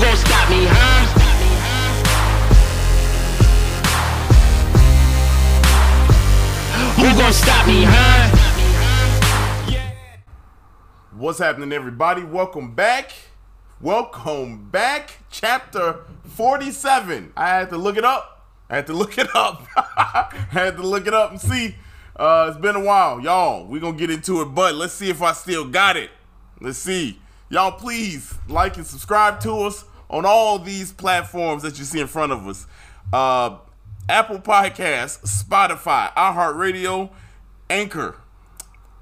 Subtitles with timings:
[0.00, 1.06] gon' stop me, huh?
[6.96, 8.36] Who gon' stop me, huh?
[11.16, 12.22] What's happening, everybody?
[12.24, 13.12] Welcome back.
[13.80, 15.18] Welcome back.
[15.30, 17.32] Chapter 47.
[17.36, 18.46] I had to look it up.
[18.68, 19.66] I had to look it up.
[19.76, 21.74] I had to look it up and see.
[22.14, 23.20] Uh, it's been a while.
[23.20, 26.10] Y'all, We're to get into it, but let's see if I still got it.
[26.60, 27.18] Let's see.
[27.48, 32.08] Y'all, please like and subscribe to us on all these platforms that you see in
[32.08, 32.66] front of us.
[33.12, 33.58] Uh,
[34.08, 37.10] Apple Podcasts, Spotify, iHeartRadio,
[37.70, 38.16] Anchor,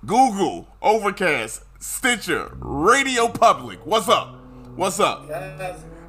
[0.04, 3.84] Google, Overcast, Stitcher, Radio Public.
[3.86, 4.36] What's up?
[4.76, 5.26] What's up?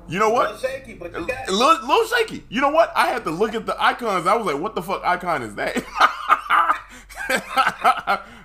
[0.07, 0.55] You know what?
[0.55, 2.43] little shaky, but you got A little, little shaky.
[2.49, 2.91] You know what?
[2.95, 4.27] I had to look at the icons.
[4.27, 5.84] I was like, what the fuck icon is that?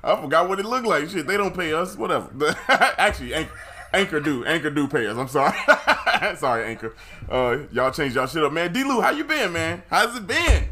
[0.02, 1.09] I forgot what it looked like.
[1.10, 1.96] Shit, they don't pay us.
[1.96, 2.56] Whatever.
[2.68, 3.52] Actually, Anchor,
[3.92, 4.44] Anchor do.
[4.44, 5.16] Anchor do pay us.
[5.16, 5.56] I'm sorry.
[6.36, 6.94] sorry, Anchor.
[7.28, 8.73] Uh, y'all changed y'all shit up, man.
[8.73, 8.84] D.
[8.84, 9.82] Lew, how you been, man?
[9.90, 10.68] How's it been?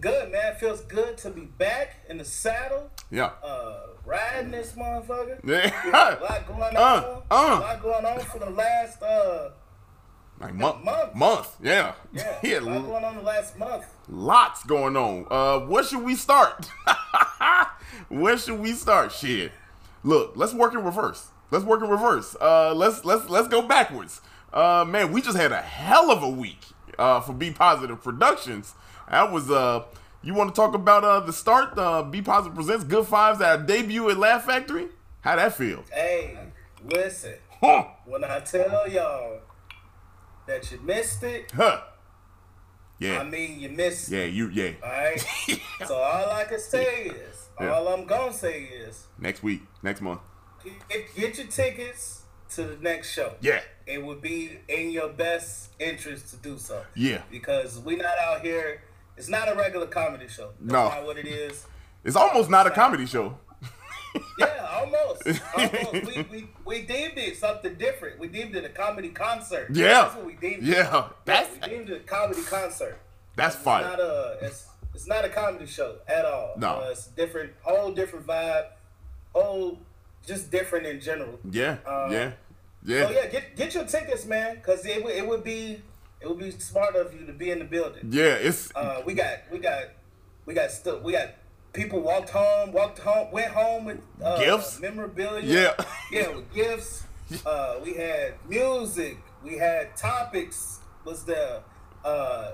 [0.00, 0.54] good, man.
[0.56, 3.32] Feels good to be back in the saddle, Yeah.
[3.44, 5.38] uh, riding this motherfucker.
[5.44, 5.70] Yeah.
[5.84, 7.04] Yeah, a lot going on.
[7.04, 7.58] Uh, uh.
[7.58, 9.50] A lot going on for the last, uh,
[10.40, 10.84] Like month.
[10.84, 11.14] month.
[11.14, 11.56] Month.
[11.62, 11.94] Yeah.
[12.12, 12.58] yeah, yeah.
[12.58, 13.84] a lot going on the last month.
[14.08, 15.26] Lots going on.
[15.30, 16.70] Uh, where should we start?
[18.08, 19.12] where should we start?
[19.12, 19.52] Shit.
[20.02, 21.28] Look, let's work in reverse.
[21.50, 22.36] Let's work in reverse.
[22.40, 24.20] Uh, let's let's let's go backwards.
[24.52, 26.60] Uh, man, we just had a hell of a week.
[26.98, 28.74] Uh, for Be Positive Productions.
[29.10, 29.84] That was uh.
[30.22, 31.78] You want to talk about uh the start?
[31.78, 34.88] Uh, Be Positive presents Good Vibes at our debut at Laugh Factory.
[35.22, 35.82] How that feel?
[35.90, 36.38] Hey,
[36.84, 37.84] listen, Huh?
[38.04, 39.40] when I tell y'all
[40.46, 41.80] that you missed it, Huh?
[42.98, 43.20] Yeah.
[43.20, 44.16] I mean you missed it.
[44.16, 44.24] yeah.
[44.26, 44.48] You.
[44.50, 44.72] Yeah.
[44.84, 45.26] All right.
[45.86, 47.70] so all I can say is, Yeah.
[47.70, 49.62] all I'm gonna say is, Next week.
[49.82, 50.20] Next month.
[50.64, 53.34] Get, get your tickets to the next show.
[53.40, 53.60] Yeah.
[53.86, 56.82] it would be in your best interest to do so.
[56.94, 57.22] Yeah.
[57.30, 58.82] Because we're not out here.
[59.16, 60.50] It's not a regular comedy show.
[60.60, 60.88] That's No.
[60.88, 61.66] not what it is.
[62.04, 63.38] It's almost not a comedy show.
[64.38, 65.22] Yeah, almost.
[65.56, 65.92] almost.
[66.06, 68.18] We, we we deemed it something different.
[68.18, 69.68] We deemed it a comedy concert.
[69.72, 70.02] Yeah.
[70.02, 70.74] That's what we deemed Yeah.
[70.74, 70.76] it.
[70.92, 72.98] Yeah, That's we deemed it a comedy concert.
[73.36, 73.84] that's It's fire.
[73.84, 76.54] not a it's it's not a comedy show at all.
[76.56, 76.80] No.
[76.80, 78.66] Uh, it's different, whole different vibe,
[79.32, 79.78] whole
[80.26, 81.38] just different in general.
[81.50, 82.30] Yeah, Uh, yeah,
[82.84, 85.82] yeah, So yeah, get get your tickets, man, because it would it would be
[86.20, 88.08] it would be smart of you to be in the building.
[88.10, 88.34] yeah.
[88.48, 89.84] It's Uh, we got we got
[90.46, 91.28] we got still we got
[91.72, 94.80] people walked home, walked home, went home with uh, Gifts?
[94.80, 95.42] memorabilia.
[95.44, 95.84] Yeah.
[96.12, 97.04] yeah, with gifts.
[97.46, 99.16] Uh, we had music.
[99.44, 100.80] We had topics.
[101.04, 101.62] Was the
[102.04, 102.52] uh,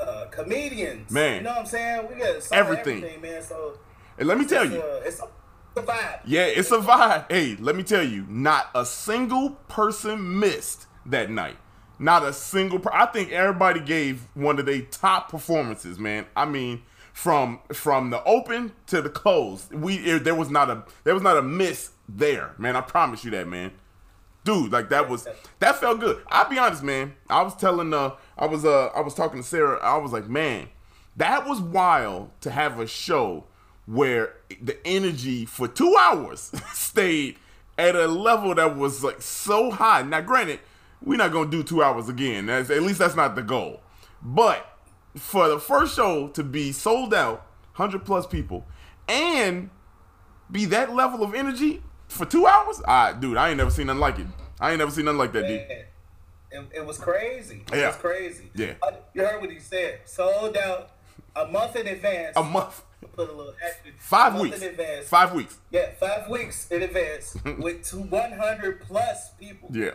[0.00, 1.10] uh, comedians?
[1.10, 1.36] Man.
[1.36, 2.08] you know what I'm saying?
[2.08, 3.04] We got Everything.
[3.04, 3.42] everything, man.
[3.42, 3.78] So
[4.18, 5.28] and let me tell you, it's a
[5.76, 6.20] vibe.
[6.26, 7.30] yeah, it's a vibe.
[7.30, 11.56] Hey, let me tell you, not a single person missed that night.
[11.98, 12.78] Not a single.
[12.78, 16.26] Per- I think everybody gave one of their top performances, man.
[16.34, 16.82] I mean,
[17.12, 21.22] from from the open to the close, we it, there was not a there was
[21.22, 22.74] not a miss there, man.
[22.76, 23.72] I promise you that, man.
[24.44, 25.28] dude like that was
[25.58, 29.00] that felt good i'll be honest man i was telling uh i was uh i
[29.00, 30.66] was talking to sarah i was like man
[31.14, 33.44] that was wild to have a show
[33.90, 37.36] where the energy for two hours stayed
[37.76, 40.60] at a level that was like so high now granted
[41.02, 43.80] we're not gonna do two hours again that's at least that's not the goal
[44.22, 44.78] but
[45.16, 47.46] for the first show to be sold out
[47.76, 48.64] 100 plus people
[49.08, 49.70] and
[50.52, 52.80] be that level of energy for two hours?
[52.86, 54.26] Ah, dude, I ain't never seen nothing like it.
[54.60, 55.60] I ain't never seen nothing like that, dude.
[55.60, 55.88] It,
[56.76, 57.64] it was crazy.
[57.72, 57.86] It Yeah.
[57.88, 58.50] was crazy.
[58.54, 58.74] Yeah.
[58.82, 60.00] Uh, You heard what he said.
[60.04, 60.90] Sold out
[61.36, 62.36] a month in advance.
[62.36, 62.82] A month,
[63.14, 63.92] Put a little extra.
[63.98, 65.08] five weeks, in advance.
[65.08, 65.58] five weeks.
[65.70, 69.70] Yeah, five weeks in advance with two 100 plus people.
[69.72, 69.92] Yeah,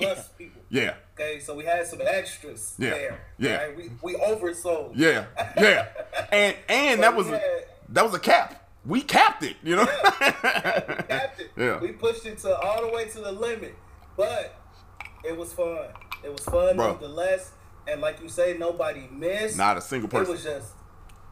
[0.00, 0.60] Plus people.
[0.68, 2.90] yeah, Okay, so we had some extras Yeah.
[2.90, 3.20] there.
[3.38, 3.56] Yeah.
[3.64, 3.76] right?
[3.76, 4.92] We we oversold.
[4.96, 5.26] yeah,
[5.56, 5.86] yeah.
[6.32, 7.40] And and that was a,
[7.90, 8.68] that was a cap.
[8.84, 9.84] We capped it, you know.
[9.86, 11.50] we capped it.
[11.56, 11.78] Yeah.
[11.80, 13.74] We pushed it to all the way to the limit.
[14.16, 14.54] But
[15.24, 15.78] it was fun.
[16.24, 16.92] It was fun Bro.
[16.92, 17.52] nonetheless.
[17.86, 19.56] And like you say, nobody missed.
[19.56, 20.26] Not a single person.
[20.30, 20.72] It was just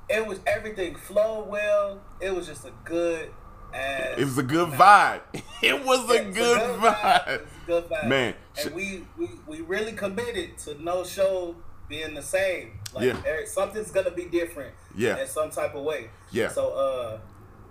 [0.09, 2.01] it was everything flowed well.
[2.21, 3.31] It was just a good
[3.75, 5.21] ass It was a good vibe.
[5.63, 7.27] It was a It was good It vibe.
[7.27, 8.09] was a good vibe.
[8.09, 11.57] Man, And sh- we, we we really committed to no show
[11.89, 12.79] being the same.
[12.95, 13.21] Like Yeah.
[13.23, 14.75] there- something's gonna be different.
[14.97, 15.19] Yeah.
[15.21, 16.11] In some type of way.
[16.31, 16.49] Yeah.
[16.49, 17.19] So uh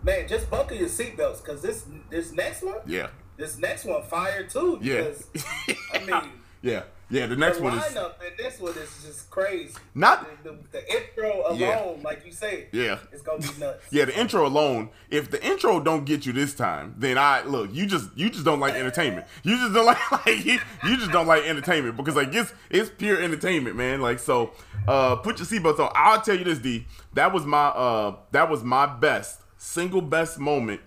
[0.04, 3.08] man, just buckle your seatbelts because this this next one, Yeah,
[3.38, 4.78] this next one fire too.
[4.82, 5.12] yeah,
[5.94, 6.32] I mean
[6.66, 7.28] Yeah, yeah.
[7.28, 8.06] The next the one is and
[8.38, 9.76] this one is just crazy.
[9.94, 11.94] Not- the, the, the intro alone, Yeah.
[12.04, 12.68] like you say.
[12.72, 12.98] Yeah.
[13.12, 13.86] it's gonna be nuts.
[13.92, 14.06] yeah.
[14.06, 14.90] The intro alone.
[15.12, 17.72] If the intro don't get you this time, then I look.
[17.72, 19.28] You just you just don't like entertainment.
[19.44, 22.90] You just don't like, like you, you just don't like entertainment because like it's it's
[22.90, 24.02] pure entertainment, man.
[24.02, 24.52] Like so,
[24.88, 25.92] uh, put your seatbelts on.
[25.94, 26.88] I'll tell you this, D.
[27.14, 30.82] That was my uh that was my best single best moment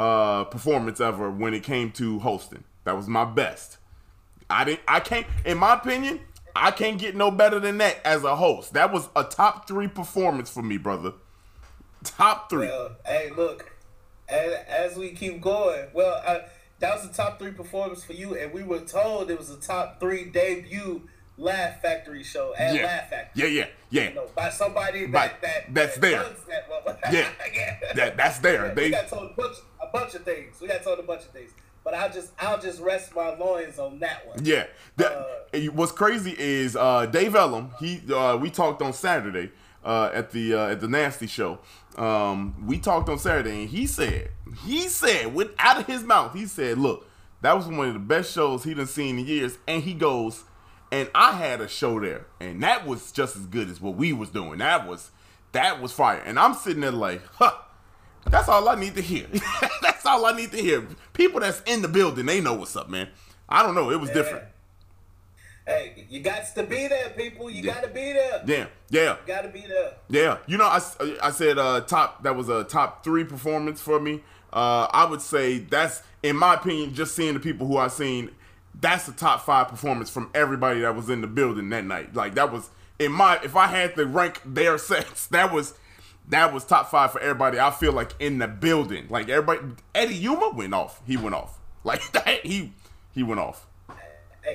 [0.00, 2.64] uh performance ever when it came to hosting.
[2.84, 3.78] That was my best.
[4.52, 4.80] I didn't.
[4.86, 5.26] I can't.
[5.44, 6.20] In my opinion,
[6.54, 8.74] I can't get no better than that as a host.
[8.74, 11.12] That was a top three performance for me, brother.
[12.04, 12.66] Top three.
[12.66, 13.72] Well, hey, look,
[14.28, 16.42] as, as we keep going, well, I,
[16.80, 19.56] that was the top three performance for you, and we were told it was a
[19.56, 21.08] top three debut
[21.38, 22.84] Laugh Factory show at yeah.
[22.84, 23.42] Laugh Factory.
[23.42, 24.08] yeah, yeah, yeah.
[24.10, 26.24] You know, by somebody By- that, that that's that there.
[26.84, 27.12] That.
[27.12, 27.28] Yeah.
[27.54, 27.92] yeah.
[27.94, 28.68] That that's there.
[28.68, 30.60] we They got told a bunch, a bunch of things.
[30.60, 31.52] We got told a bunch of things,
[31.84, 34.44] but I'll just I'll just rest my loins on that one.
[34.44, 34.66] yeah.
[34.96, 35.12] That,
[35.54, 37.70] Uh, what's crazy is uh, Dave Ellum.
[37.80, 39.50] He uh, we talked on Saturday
[39.84, 41.58] uh, at the uh, at the Nasty Show.
[41.96, 44.30] Um, we talked on Saturday, and he said
[44.64, 47.06] he said with out of his mouth, he said, "Look,
[47.42, 50.44] that was one of the best shows he done seen in years." And he goes,
[50.90, 54.12] "And I had a show there, and that was just as good as what we
[54.12, 54.58] was doing.
[54.58, 55.10] That was
[55.52, 57.52] that was fire." And I'm sitting there like, "Huh."
[58.30, 59.26] That's all I need to hear.
[59.82, 60.86] that's all I need to hear.
[61.12, 63.08] People that's in the building, they know what's up, man.
[63.48, 63.90] I don't know.
[63.90, 64.44] It was different.
[65.66, 67.48] Hey, you got to be there, people.
[67.48, 67.74] You Yeah.
[67.74, 68.42] got to be there.
[68.46, 69.92] Yeah, yeah, You got to be there.
[70.08, 70.38] yeah.
[70.46, 70.80] You know, I,
[71.22, 72.22] I said uh, top.
[72.24, 74.22] That was a top three performance for me.
[74.52, 78.30] Uh, I would say that's, in my opinion, just seeing the people who I seen,
[78.80, 82.14] that's the top five performance from everybody that was in the building that night.
[82.14, 83.38] Like that was in my.
[83.44, 85.74] If I had to rank their sets, that was
[86.32, 87.58] that was top five for everybody.
[87.58, 89.74] I feel like in the building, like everybody.
[89.94, 91.00] Eddie Yuma went off.
[91.06, 91.58] He went off.
[91.84, 92.46] Like that.
[92.46, 92.72] He
[93.12, 93.66] he went off.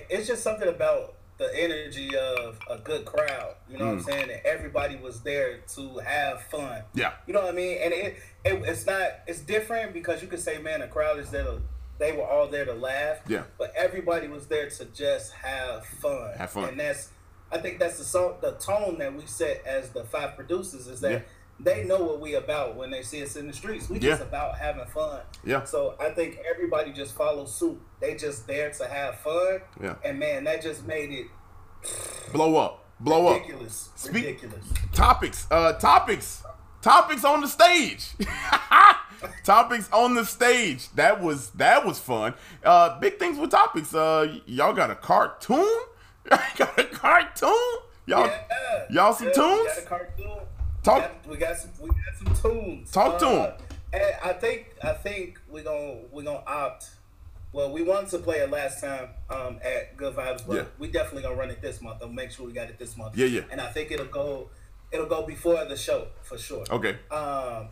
[0.10, 3.56] It's just something about the energy of a good crowd.
[3.70, 4.32] You know what I'm saying?
[4.32, 6.62] And everybody was there to have fun.
[6.62, 6.84] Mm.
[6.94, 7.12] Yeah.
[7.28, 7.80] You know what I mean?
[7.82, 11.30] And it, it it's not it's different because you could say, man, the crowd is
[11.30, 11.62] there to
[12.00, 13.18] they were all there to laugh.
[13.28, 13.44] Yeah.
[13.58, 16.32] But everybody was there to just have fun.
[16.38, 16.70] Have fun.
[16.70, 17.10] And that's
[17.52, 21.02] I think that's the song the tone that we set as the five producers is
[21.02, 21.20] that Yeah.
[21.60, 23.90] They know what we about when they see us in the streets.
[23.90, 25.22] We just about having fun.
[25.44, 25.64] Yeah.
[25.64, 27.80] So I think everybody just follows suit.
[28.00, 29.62] They just there to have fun.
[29.82, 29.96] Yeah.
[30.06, 31.28] And man, that just made it
[32.34, 32.84] Blow up.
[33.00, 33.36] Blow up.
[33.42, 33.90] ridiculous.
[33.96, 34.66] Speak- ridiculous.
[34.94, 36.44] topics uh topics
[36.82, 38.10] topics on the stage
[39.44, 42.34] topics on the stage that was that was fun
[42.64, 45.66] uh big things with topics uh y'all got a cartoon
[46.58, 47.50] got a cartoon
[48.06, 48.86] y'all Yeah.
[48.90, 49.86] y'all some Yeah, tunes
[50.88, 51.02] We got.
[51.02, 51.72] Talk- We got, some.
[51.82, 52.92] We got some tunes.
[52.92, 53.58] Talk to
[53.94, 56.90] And I think I think we're gonna we're gonna opt.
[57.54, 60.64] Well, we wanted to play it last time um, at Good Vibes, but Yeah.
[60.78, 62.00] we definitely gonna run it this month.
[62.02, 63.18] I'll make sure we got it this month.
[63.18, 63.42] Yeah, yeah.
[63.52, 64.50] And I think it'll go
[64.92, 66.64] it'll go before the show for sure.
[66.70, 67.68] okay Um,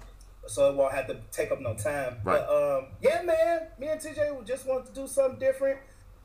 [0.48, 2.18] so it won't have to take up no time.
[2.24, 2.44] Right.
[2.46, 5.80] But um, yeah, man, me and TJ we just wanted to do something different,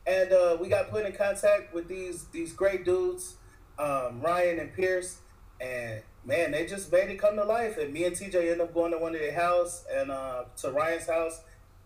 [0.07, 3.35] and uh, we got put in contact with these these great dudes,
[3.79, 5.19] um, Ryan and Pierce,
[5.61, 7.79] and man, they just made it come to life.
[7.79, 10.71] And me and TJ ended up going to one of their house and uh, to
[10.71, 11.41] Ryan's house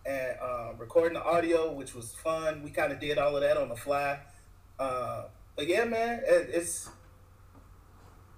[0.05, 2.61] and uh, recording the audio, which was fun.
[2.63, 4.19] We kind of did all of that on the fly.
[4.79, 5.23] Uh,
[5.55, 6.89] but yeah, man, it, it's.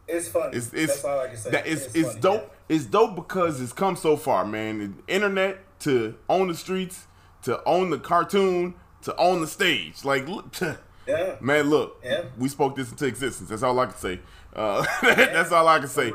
[0.10, 0.52] It's fun.
[0.54, 1.52] it's it's That's all I can say.
[1.52, 5.58] that it's, it's funny, dope it's dope because it's come so far man The internet
[5.82, 7.08] to own the streets
[7.44, 10.26] to own the cartoon to own the stage like
[11.08, 11.36] Yeah.
[11.42, 12.24] Man, look, Yeah.
[12.38, 13.50] we spoke this into existence.
[13.50, 14.20] That's all I can say.
[14.56, 16.12] Uh, that's all I can say.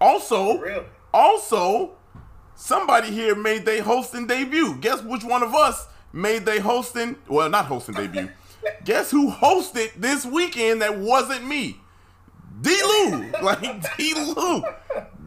[0.00, 1.96] Also, also,
[2.54, 4.76] somebody here made their hosting debut.
[4.76, 7.16] Guess which one of us made their hosting?
[7.28, 8.28] Well, not hosting debut.
[8.84, 11.80] Guess who hosted this weekend that wasn't me?
[12.60, 12.70] D.
[12.70, 14.14] Lew, like D.
[14.14, 14.62] Lew,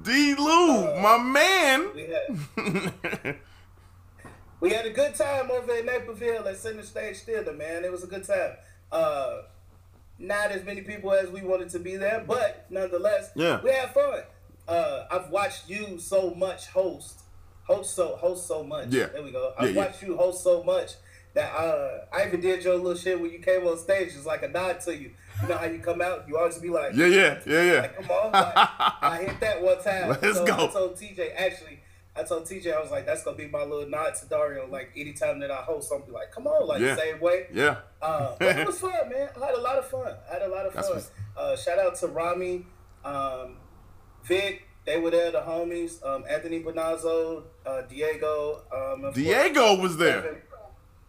[0.02, 0.36] D.
[0.36, 1.90] Lew, my man.
[1.94, 3.38] We had,
[4.60, 7.86] we had a good time over in Naperville at Center Stage Theater, man.
[7.86, 8.52] It was a good time.
[8.92, 9.44] Uh,
[10.22, 13.62] not as many people as we wanted to be there, but nonetheless, Yeah.
[13.62, 14.22] we had fun.
[14.68, 17.22] Uh, I've watched you so much host,
[17.64, 18.90] host so host so much.
[18.90, 19.08] Yeah.
[19.08, 19.54] there we go.
[19.58, 19.86] I've yeah.
[19.86, 20.92] watched you host so much
[21.34, 24.10] that uh, I even did your little shit when you came on stage.
[24.16, 25.12] It's like a nod to you.
[25.42, 27.82] You know how you come out, you always be like, Yeah, yeah, yeah, yeah.
[27.82, 28.32] like, come on.
[28.32, 28.54] Like,
[29.02, 30.10] I hit that one time.
[30.22, 30.54] Let's so go.
[30.54, 31.80] I told TJ, actually,
[32.16, 34.68] I told TJ, I was like, that's to be my little nod to Dario.
[34.68, 36.96] Like, anytime that I host, I'm be like, come on, like, Yeah.
[36.98, 37.48] same way.
[37.54, 37.78] Yeah.
[38.02, 39.30] Uh, but it was fun, man.
[39.42, 40.14] I had a lot of fun.
[40.30, 41.02] I had a lot of That's fun.
[41.38, 42.66] Uh, shout out to Rami,
[43.06, 43.58] um,
[44.26, 44.68] Vic.
[44.86, 46.04] They were there, the homies.
[46.06, 48.64] Um, Anthony Bonazzo, uh, Diego.
[48.74, 50.22] Um, of course, Diego was there.
[50.22, 50.42] Kevin.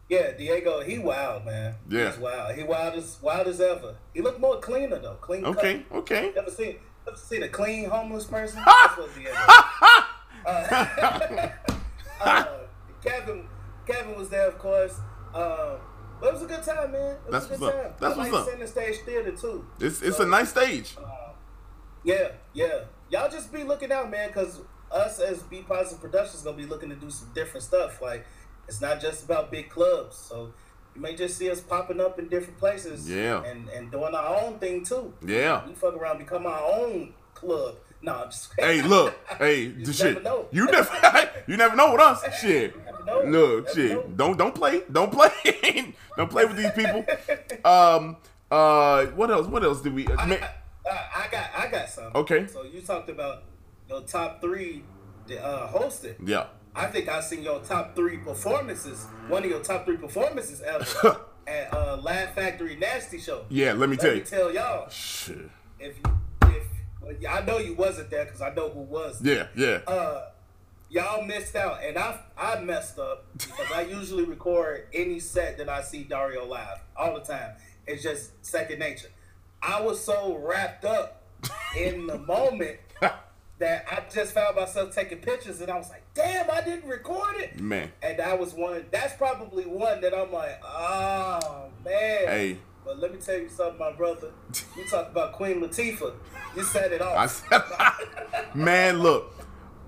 [0.08, 1.74] Yeah, Diego, he wild, man.
[1.88, 2.10] Yeah.
[2.10, 2.54] He's wild.
[2.54, 3.96] He wild as wild as ever.
[4.12, 5.14] He looked more cleaner though.
[5.22, 5.98] Clean Okay, cut.
[6.00, 6.32] okay.
[6.36, 8.60] Ever seen never seen a clean homeless person?
[8.66, 9.32] That's what Diego.
[10.46, 11.48] Uh,
[12.20, 12.44] uh,
[13.04, 13.44] Kevin
[13.86, 14.98] Kevin was there, of course.
[15.34, 15.78] Um,
[16.20, 17.16] but it was a good time, man.
[17.26, 17.82] It was That's a good what's up.
[17.82, 17.92] time.
[18.00, 18.52] That's I like what's up.
[18.52, 19.66] Center Stage Theater too.
[19.80, 20.96] It's it's So, a nice stage.
[22.04, 22.80] Yeah, yeah.
[23.10, 26.90] Y'all just be looking out, man, because us as B Positive Productions gonna be looking
[26.90, 28.00] to do some different stuff.
[28.02, 28.24] Like
[28.68, 30.52] it's not just about big clubs, so
[30.94, 33.08] you may just see us popping up in different places.
[33.10, 33.42] Yeah.
[33.44, 35.12] and and doing our own thing too.
[35.24, 35.66] Yeah.
[35.66, 37.76] we fuck around, become our own club.
[38.02, 40.22] No, I'm just Hey, look, hey, You the shit.
[40.22, 40.46] know.
[40.50, 42.40] You never, you never know with us.
[42.40, 42.74] Shit.
[43.06, 43.22] know.
[43.24, 43.90] Look, Never shit.
[43.92, 44.02] know.
[44.16, 44.82] Don't don't play.
[44.90, 45.94] Don't play.
[46.16, 47.04] don't play with these people.
[47.64, 48.16] Um.
[48.50, 49.06] Uh.
[49.06, 49.46] What else?
[49.46, 50.06] What else did we?
[50.08, 50.34] I, ma-
[50.90, 52.16] I, I got I got something.
[52.22, 52.46] Okay.
[52.48, 53.44] So you talked about
[53.88, 54.82] your top three
[55.40, 56.16] uh, hosted.
[56.24, 56.46] yeah.
[56.74, 61.18] I think I've seen your top three performances, one of your top three performances ever
[61.46, 63.44] at uh, Laugh Factory Nasty Show.
[63.50, 63.74] Yeah.
[63.74, 64.24] Let me Let tell me you.
[64.24, 65.50] tell y'all, Shit.
[65.78, 66.02] if you,
[67.28, 69.18] I know you wasn't there because I know who was.
[69.20, 69.48] there.
[69.56, 69.80] Yeah.
[69.86, 69.92] Yeah.
[69.92, 70.28] Uh,
[70.90, 75.68] y'all missed out, and I I messed up because I usually record any set that
[75.68, 77.52] I see Dario live all the time.
[77.86, 79.08] It's just second nature.
[79.62, 81.22] I was so wrapped up
[81.76, 82.78] in the moment
[83.58, 87.36] that I just found myself taking pictures, and I was like, "Damn, I didn't record
[87.36, 87.90] it." Man.
[88.02, 88.86] And that was one.
[88.90, 92.58] That's probably one that I'm like, "Oh man." Hey.
[92.84, 94.30] But let me tell you something, my brother.
[94.76, 96.14] You talk about Queen Latifah.
[96.56, 97.28] You said it all.
[97.28, 97.62] Said,
[98.54, 99.32] man, look,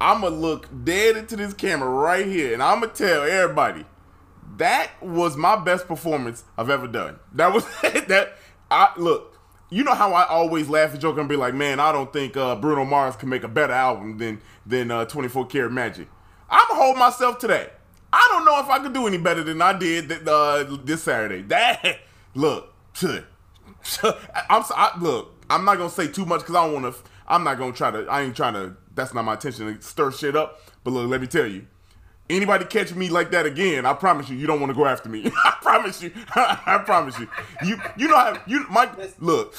[0.00, 3.84] I'ma look dead into this camera right here, and I'ma tell everybody
[4.58, 7.18] that was my best performance I've ever done.
[7.32, 8.36] That was that.
[8.70, 9.32] I look.
[9.70, 12.36] You know how I always laugh and joke and be like, man, I don't think
[12.36, 16.08] uh, Bruno Mars can make a better album than than uh, 24 Karat Magic.
[16.48, 17.80] I'm hold myself to that.
[18.12, 21.02] I don't know if I could do any better than I did th- uh, this
[21.02, 21.42] Saturday.
[21.42, 21.98] That
[22.34, 25.30] look, I'm so, I, look.
[25.50, 27.00] I'm not gonna say too much because I don't want to.
[27.28, 28.06] I'm not gonna try to.
[28.06, 28.76] I ain't trying to.
[28.94, 30.60] That's not my intention to stir shit up.
[30.84, 31.66] But look, let me tell you.
[32.30, 35.10] Anybody catch me like that again, I promise you, you don't want to go after
[35.10, 35.30] me.
[35.44, 36.10] I promise you.
[36.34, 37.28] I promise you.
[37.62, 38.92] You you know how you Mike.
[39.20, 39.54] Look,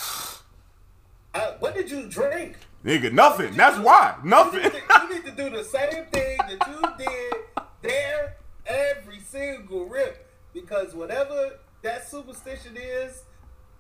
[1.34, 2.58] Uh, what did you drink?
[2.84, 3.54] nigga, nothing.
[3.56, 4.64] That's why You nothing.
[4.64, 7.34] need, to, you need to do the same thing that you did
[7.82, 10.28] there every single rip.
[10.54, 13.24] Because whatever that superstition is,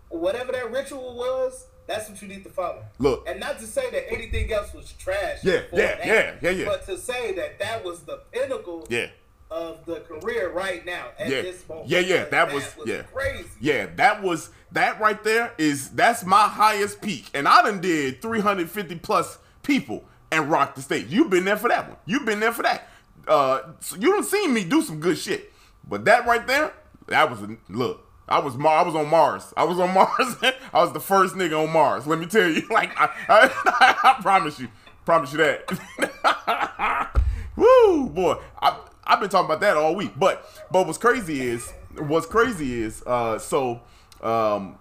[0.09, 2.83] whatever that ritual was, that's what you need to follow.
[2.99, 3.27] Look.
[3.27, 5.39] And not to say that anything else was trash.
[5.43, 6.65] Yeah, yeah, that, yeah, yeah, yeah.
[6.65, 9.07] But to say that that was the pinnacle Yeah.
[9.51, 11.41] of the career right now at Yeah.
[11.43, 11.89] this moment.
[11.89, 13.01] Yeah, yeah, Because that was- yeah.
[13.03, 13.49] crazy.
[13.59, 18.21] Yeah, that was that right there is that's my highest peak, and I done did
[18.21, 21.07] 350 plus people and rocked the stage.
[21.09, 21.97] You've been there for that one.
[22.05, 22.87] You've been there for that.
[23.27, 25.51] Uh, so you don't see me do some good shit,
[25.87, 26.73] but that right there,
[27.07, 28.01] that was a look.
[28.27, 29.53] I was I was on Mars.
[29.55, 30.35] I was on Mars.
[30.73, 32.07] I was the first nigga on Mars.
[32.07, 34.69] Let me tell you, like I, I, I promise you,
[35.05, 37.11] promise you that.
[37.55, 40.13] Woo, boy, I I've been talking about that all week.
[40.17, 43.81] But but what's crazy is what's crazy is uh so
[44.21, 44.77] um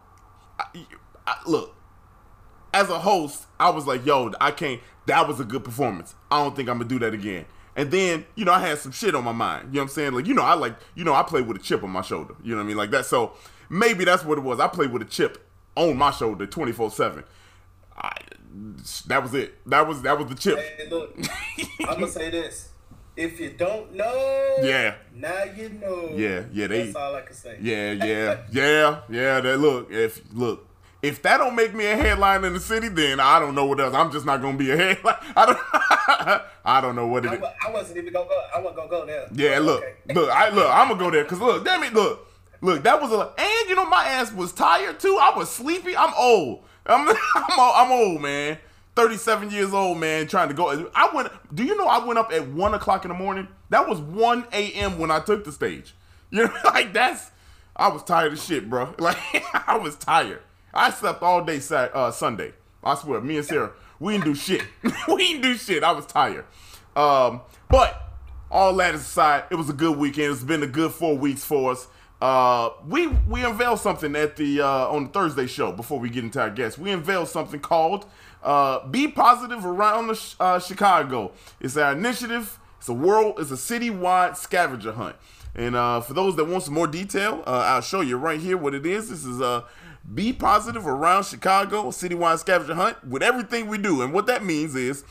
[0.58, 0.86] I,
[1.26, 1.76] I, look
[2.72, 6.14] as a host I was like yo I can't that was a good performance.
[6.30, 7.44] I don't think I'm gonna do that again.
[7.76, 9.68] And then, you know, I had some shit on my mind.
[9.68, 10.12] You know what I'm saying?
[10.12, 12.34] Like, you know, I like, you know, I play with a chip on my shoulder.
[12.42, 12.76] You know what I mean?
[12.76, 13.06] Like that.
[13.06, 13.32] So
[13.68, 14.60] maybe that's what it was.
[14.60, 15.44] I played with a chip
[15.76, 17.24] on my shoulder 24 7.
[19.06, 19.54] That was it.
[19.68, 20.58] That was that was the chip.
[20.58, 21.16] Hey, look,
[21.88, 22.68] I'm gonna say this:
[23.16, 24.94] if you don't know, Yeah.
[25.12, 26.10] now you know.
[26.14, 27.58] Yeah, yeah, they- That's all I can say.
[27.60, 29.40] Yeah, yeah, yeah, yeah.
[29.40, 30.68] That look, if look,
[31.04, 33.78] if that don't make me a headline in the city, then I don't know what
[33.80, 33.94] else.
[33.94, 35.16] I'm just not gonna be a headline.
[35.36, 35.58] I don't,
[36.64, 37.42] I don't know what it I, is.
[37.66, 38.42] I wasn't even gonna go.
[38.54, 39.28] I wasn't gonna go there.
[39.32, 40.14] Yeah, look, Okay.
[40.14, 40.68] look, I look.
[40.70, 42.26] I'm gonna go there because look, damn it, look,
[42.60, 42.82] look.
[42.82, 45.18] That was a and you know my ass was tired too.
[45.20, 45.96] I was sleepy.
[45.96, 46.64] I'm old.
[46.86, 48.58] I'm I'm old, I'm old, man.
[48.96, 50.26] 37 years old, man.
[50.26, 50.90] Trying to go.
[50.94, 51.28] I went.
[51.54, 53.48] Do you know I went up at one o'clock in the morning?
[53.70, 54.98] That was 1 a.m.
[54.98, 55.94] when I took the stage.
[56.30, 57.30] You know, like that's.
[57.76, 58.94] I was tired of shit, bro.
[58.98, 59.18] Like
[59.68, 60.40] I was tired.
[60.74, 62.52] I slept all day Sat uh, Sunday.
[62.82, 64.62] I swear, me and Sarah, we didn't do shit.
[65.08, 65.82] we didn't do shit.
[65.82, 66.44] I was tired.
[66.94, 68.00] Um, but
[68.50, 70.32] all that aside, it was a good weekend.
[70.32, 71.86] It's been a good four weeks for us.
[72.20, 76.24] Uh, we we unveiled something at the uh, on the Thursday show before we get
[76.24, 76.78] into our guests.
[76.78, 78.06] We unveiled something called
[78.42, 82.58] uh, "Be Positive Around the Ch- uh, Chicago." It's our initiative.
[82.78, 83.36] It's a world.
[83.38, 85.16] It's a citywide scavenger hunt.
[85.54, 88.56] And uh, for those that want some more detail, uh, I'll show you right here
[88.56, 89.10] what it is.
[89.10, 89.62] This is uh,
[90.12, 94.02] "Be Positive Around Chicago," citywide scavenger hunt with everything we do.
[94.02, 95.04] And what that means is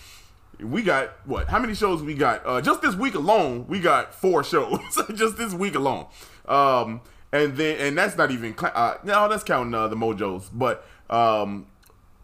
[0.59, 1.49] we got what?
[1.49, 2.45] How many shows we got?
[2.45, 4.79] Uh, just this week alone, we got four shows.
[5.15, 6.07] just this week alone.
[6.47, 10.49] Um, and then and that's not even cl- uh, no, that's counting uh, the mojos.
[10.53, 11.67] But um,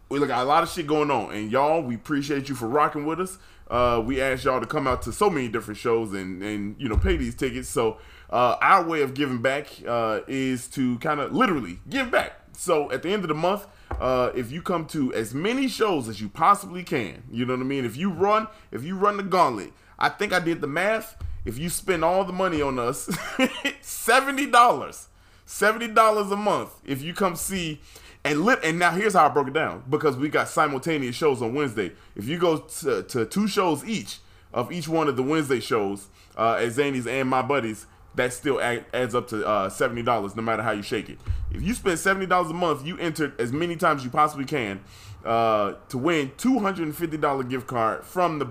[0.08, 3.04] we got a lot of shit going on, and y'all, we appreciate you for rocking
[3.04, 3.38] with us.
[3.68, 6.88] Uh, we asked y'all to come out to so many different shows and and you
[6.88, 7.68] know pay these tickets.
[7.68, 7.98] So
[8.30, 12.39] uh, our way of giving back uh, is to kind of literally give back.
[12.60, 13.66] So at the end of the month,
[13.98, 17.62] uh, if you come to as many shows as you possibly can, you know what
[17.62, 17.86] I mean.
[17.86, 21.58] If you run, if you run the gauntlet, I think I did the math if
[21.58, 23.06] you spend all the money on us,
[23.46, 25.06] $70.
[25.46, 27.80] $70 a month if you come see
[28.24, 31.40] and lit and now here's how I broke it down because we got simultaneous shows
[31.40, 31.92] on Wednesday.
[32.14, 34.18] If you go to, to two shows each
[34.52, 38.60] of each one of the Wednesday shows uh, at Zany's and my buddies, that still
[38.60, 41.18] add, adds up to uh, seventy dollars no matter how you shake it.
[41.50, 44.44] If you spend seventy dollars a month, you enter as many times as you possibly
[44.44, 44.80] can
[45.24, 48.48] uh, to win two hundred and fifty dollar gift card from the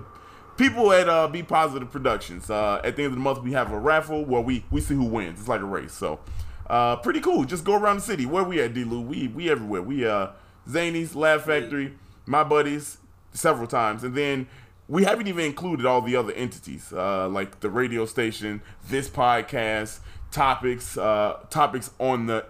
[0.56, 2.50] people at uh, Be Positive Productions.
[2.50, 4.94] Uh, at the end of the month, we have a raffle where we we see
[4.94, 5.40] who wins.
[5.40, 6.20] It's like a race, so
[6.68, 7.44] uh, pretty cool.
[7.44, 8.26] Just go around the city.
[8.26, 8.84] Where we at, D.
[8.84, 9.00] Lew?
[9.00, 9.82] We we everywhere.
[9.82, 10.28] We uh
[10.68, 11.94] Zany's, Laugh Factory,
[12.26, 12.98] my buddies,
[13.32, 14.46] several times, and then
[14.90, 20.00] we haven't even included all the other entities, uh, like the radio station, this podcast,
[20.32, 22.44] topics, uh, topics on the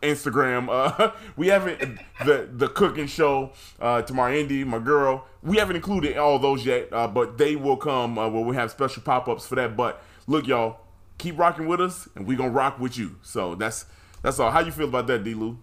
[0.00, 0.68] Instagram.
[0.70, 5.26] Uh, we haven't the the cooking show uh, to my Indy, my girl.
[5.42, 8.70] We haven't included all those yet, uh, but they will come uh, where we have
[8.70, 9.76] special pop ups for that.
[9.76, 10.82] But look, y'all,
[11.18, 13.16] keep rocking with us, and we gonna rock with you.
[13.22, 13.86] So that's
[14.22, 14.52] that's all.
[14.52, 15.34] How you feel about that, D.
[15.34, 15.58] Lew?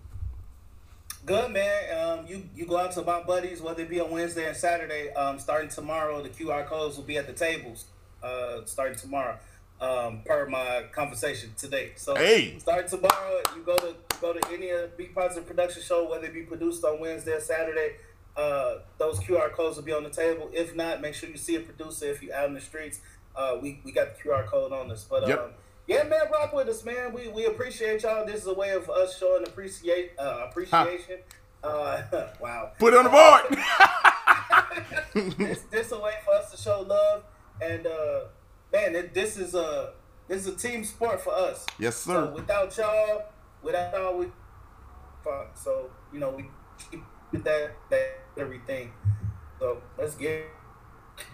[1.28, 2.00] Good man.
[2.00, 5.12] Um, you you go out to my buddies, whether it be on Wednesday and Saturday.
[5.12, 7.84] Um, starting tomorrow, the QR codes will be at the tables.
[8.24, 9.38] Uh, starting tomorrow
[9.82, 11.92] um, per my conversation today.
[11.98, 12.58] So hey.
[12.60, 16.28] starting tomorrow, you go to you go to any of Be Positive production show, whether
[16.28, 17.96] it be produced on Wednesday or Saturday.
[18.38, 20.50] Uh, those QR codes will be on the table.
[20.54, 23.02] If not, make sure you see a producer if you're out in the streets.
[23.36, 25.04] Uh, we, we got the QR code on us.
[25.04, 25.40] But yep.
[25.40, 25.50] um,
[25.88, 27.14] yeah, man, rock with us, man.
[27.14, 28.26] We we appreciate y'all.
[28.26, 31.20] This is a way of us showing appreciate uh, appreciation.
[31.64, 31.68] Huh.
[31.68, 32.72] Uh, wow.
[32.78, 33.58] Put it on the board.
[35.38, 37.24] this, this a way for us to show love
[37.62, 38.26] and uh,
[38.72, 39.94] man, it, this is a
[40.28, 41.66] this is a team sport for us.
[41.80, 42.28] Yes, sir.
[42.28, 43.24] So without y'all,
[43.64, 44.28] without y'all, we
[45.24, 45.58] fuck.
[45.58, 46.46] So you know we
[46.92, 47.04] keep
[47.34, 48.92] that that everything.
[49.60, 50.46] So let's get.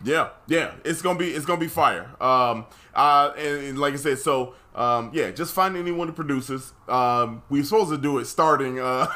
[0.04, 2.10] Yeah, yeah, it's gonna be it's gonna be fire.
[2.22, 6.24] Um, uh, and, and like I said, so um, yeah, just find anyone of the
[6.24, 6.74] producers.
[6.88, 9.08] Um, we were supposed to do it starting uh,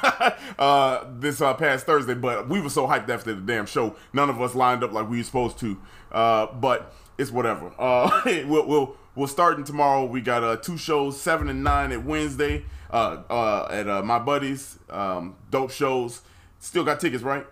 [0.60, 4.30] uh, this uh, past Thursday, but we were so hyped after the damn show, none
[4.30, 5.78] of us lined up like we were supposed to.
[6.12, 7.72] Uh, but it's whatever.
[7.80, 10.06] Uh, we'll, we'll we'll starting tomorrow.
[10.06, 12.66] We got uh two shows, seven and nine at Wednesday.
[12.90, 16.22] Uh, uh, at uh, my buddies, um, dope shows.
[16.60, 17.46] Still got tickets, right?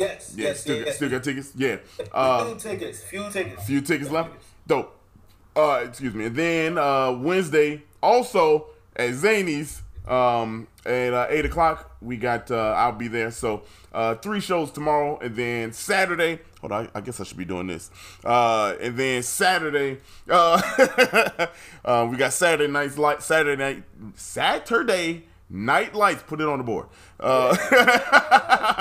[0.00, 0.34] Yes.
[0.34, 0.46] Yeah.
[0.48, 0.60] Yes.
[0.60, 1.52] Still, yes, got, still got tickets.
[1.54, 1.76] Yeah.
[2.12, 3.02] Uh, few tickets.
[3.02, 3.66] Few tickets.
[3.66, 4.30] Few tickets left.
[4.66, 4.96] Dope.
[5.54, 6.26] Uh, excuse me.
[6.26, 12.50] And then uh, Wednesday, also at Zany's, um, at uh, eight o'clock, we got.
[12.50, 13.30] Uh, I'll be there.
[13.30, 16.40] So uh, three shows tomorrow, and then Saturday.
[16.62, 17.90] Hold on, I, I guess I should be doing this.
[18.24, 21.46] Uh, and then Saturday, uh,
[21.84, 23.22] uh, we got Saturday night's light.
[23.22, 23.82] Saturday night,
[24.14, 26.22] Saturday night lights.
[26.22, 26.86] Put it on the board.
[27.18, 27.54] Uh,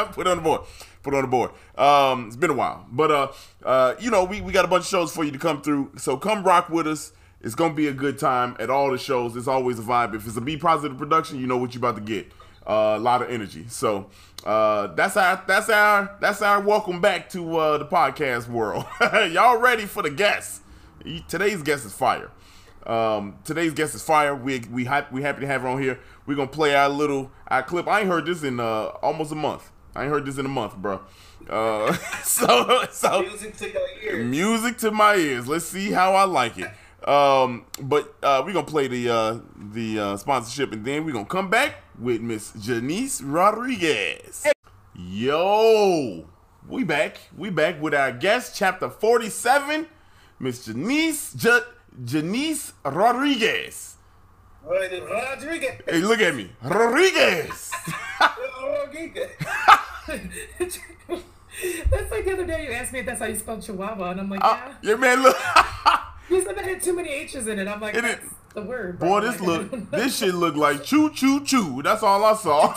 [0.13, 0.61] put it on the board.
[1.01, 1.51] Put on the board.
[1.77, 3.31] Um, it's been a while, but uh,
[3.63, 5.91] uh, you know, we, we got a bunch of shows for you to come through.
[5.97, 7.13] So come rock with us.
[7.41, 9.37] It's gonna be a good time at all the shows.
[9.37, 10.13] It's always a vibe.
[10.13, 12.31] If it's a Be Positive production, you know what you're about to get.
[12.67, 13.65] Uh, a lot of energy.
[13.69, 14.09] So
[14.45, 18.85] uh, that's our that's our that's our welcome back to uh, the podcast world.
[19.31, 20.61] Y'all ready for the guest?
[21.29, 22.29] Today's guest is fire.
[22.85, 24.35] Um, today's guest is fire.
[24.35, 25.99] We we we happy to have her on here.
[26.25, 27.87] We're gonna play our little our clip.
[27.87, 29.71] I ain't heard this in uh, almost a month.
[29.95, 31.01] I ain't heard this in a month, bro.
[31.49, 34.25] Uh, so so music to your ears.
[34.25, 35.47] Music to my ears.
[35.47, 36.69] Let's see how I like it.
[37.07, 39.39] Um, but uh, we're gonna play the uh,
[39.73, 44.45] the uh, sponsorship, and then we're gonna come back with Miss Janice Rodriguez.
[44.95, 46.25] Yo,
[46.67, 47.17] we back.
[47.37, 49.87] We back with our guest, chapter forty-seven,
[50.39, 51.61] Miss Janice J-
[52.03, 53.95] Janice Rodriguez.
[54.69, 55.81] Rodriguez.
[55.87, 57.71] Hey, look at me, Rodriguez.
[58.61, 59.31] Rodriguez.
[61.89, 64.21] that's like the other day you asked me if that's how you spell Chihuahua, and
[64.21, 64.91] I'm like, Uh, yeah.
[64.91, 65.35] yeah, man, look.
[66.29, 67.67] You said that had too many H's in it.
[67.67, 68.99] I'm like, It that's is- the word.
[68.99, 71.81] Boy, this Like, look, this shit look like choo choo choo.
[71.81, 72.71] That's all I saw.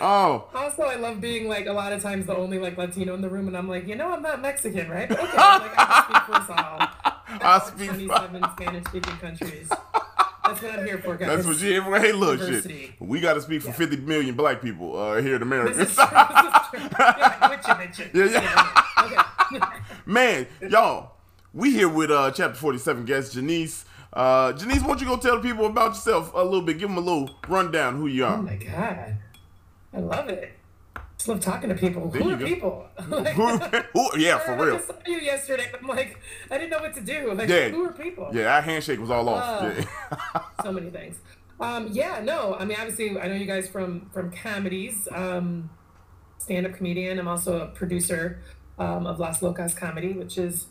[0.00, 3.20] oh, Also, I love being like a lot of times the only like Latino in
[3.20, 5.08] the room, and I'm like, you know, I'm not Mexican, right?
[5.08, 7.11] But okay, like, I can speak for.
[7.40, 7.88] I speak.
[7.90, 9.68] 27 Spanish speaking countries.
[10.44, 11.28] That's what I'm here for, guys.
[11.28, 12.92] That's what you here Hey, look, shit.
[13.00, 13.74] We got to speak for Yeah.
[13.74, 15.80] 50 million black people uh, here in This America.
[15.80, 16.08] is true.
[18.12, 18.32] This is true.
[18.32, 18.32] Yeah.
[18.32, 19.10] Yeah,
[19.52, 19.62] yeah.
[19.62, 19.76] Okay.
[20.06, 21.12] Man, y'all,
[21.54, 23.84] we here with uh, chapter 47 guest Janice.
[24.12, 26.78] Uh, Janice, why don't you go tell the people about yourself a little bit?
[26.78, 28.34] Give them a little rundown who you are.
[28.38, 29.16] Oh my god,
[29.94, 30.52] I love it.
[31.22, 32.08] Just love talking to people.
[32.08, 32.44] There Who are go.
[32.44, 32.88] people?
[33.08, 34.74] Like, who, who, yeah, for real.
[34.74, 35.70] just saw you yesterday.
[35.80, 36.18] I'm like,
[36.50, 37.32] I didn't know what to do.
[37.32, 37.68] Like, Yeah.
[37.68, 38.28] who are people?
[38.32, 39.62] Yeah, our handshake was all off.
[39.62, 39.68] Oh.
[39.72, 40.42] Yeah.
[40.64, 41.20] so many things.
[41.60, 45.70] Um, yeah, no, I mean, obviously, I know you guys from from comedies, um,
[46.38, 47.20] stand up comedian.
[47.20, 48.42] I'm also a producer
[48.80, 50.66] um, of Las Locas Comedy, which is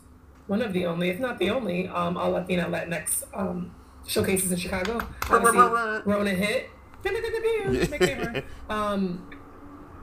[0.48, 3.74] one of the only, if not the only, um, all Latina Latinx um,
[4.06, 5.00] showcases in Chicago.
[5.30, 6.68] Obviously, Rona hit.
[8.68, 9.28] Um,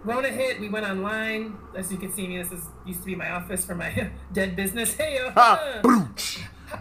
[0.04, 0.60] Rona hit.
[0.60, 1.58] We went online.
[1.76, 4.56] As you can see me, this is used to be my office for my dead
[4.56, 4.94] business.
[4.98, 5.32] Hey, yo.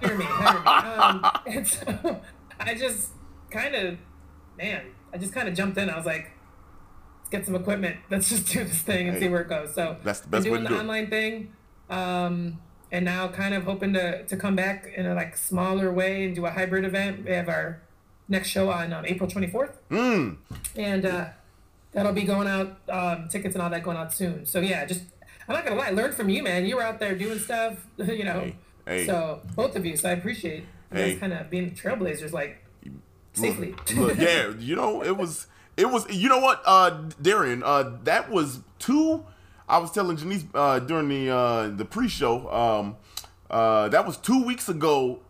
[0.03, 0.67] Hear me, hear me.
[0.67, 2.21] Um, and so
[2.61, 3.11] I just
[3.51, 3.99] kind of,
[4.59, 5.89] man, I just kind of jumped in.
[5.89, 6.31] I was like,
[7.21, 7.97] let's get some equipment.
[8.11, 9.75] Let's just do this thing and Hey, see where it goes.
[9.75, 10.81] So that's the best way doing to the do it.
[10.81, 11.53] online thing,
[11.89, 12.59] um,
[12.93, 16.35] and now kind of hoping to to come back in a like smaller way and
[16.35, 17.25] do a hybrid event.
[17.25, 17.81] We have our
[18.29, 20.37] next show on um, April twenty fourth, Mm.
[20.77, 21.29] and uh,
[21.93, 22.79] that'll be going out.
[22.89, 24.47] Um, tickets and all that going out soon.
[24.47, 25.03] So yeah, just.
[25.49, 25.87] I'm not gonna lie.
[25.87, 26.67] I learned from you, man.
[26.67, 28.41] You were out there doing stuff, you know.
[28.41, 29.07] Hey, hey.
[29.07, 29.97] So both of you.
[29.97, 30.61] So I appreciate
[30.93, 31.13] you Hey.
[31.13, 32.63] guys kind of being trailblazers, like
[33.33, 33.75] safely.
[33.97, 35.47] Look, yeah, you know, it was
[35.77, 39.25] it was you know what, uh Darrian, uh that was two
[39.69, 42.97] I was telling Janice uh during the uh the pre-show, um
[43.51, 45.21] uh that was two weeks ago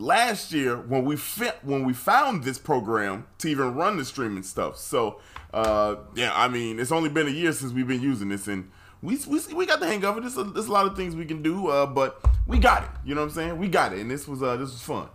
[0.00, 4.42] last year when we fit when we found this program to even run the streaming
[4.42, 4.76] stuff.
[4.76, 5.20] So
[5.52, 8.70] uh yeah, I mean it's only been a year since we've been using this and
[9.02, 10.20] we, we, we got the hang of it.
[10.20, 12.90] There's a, there's a lot of things we can do, uh, but we got it.
[13.04, 13.58] You know what I'm saying?
[13.58, 15.08] We got it, and this was uh, this was fun.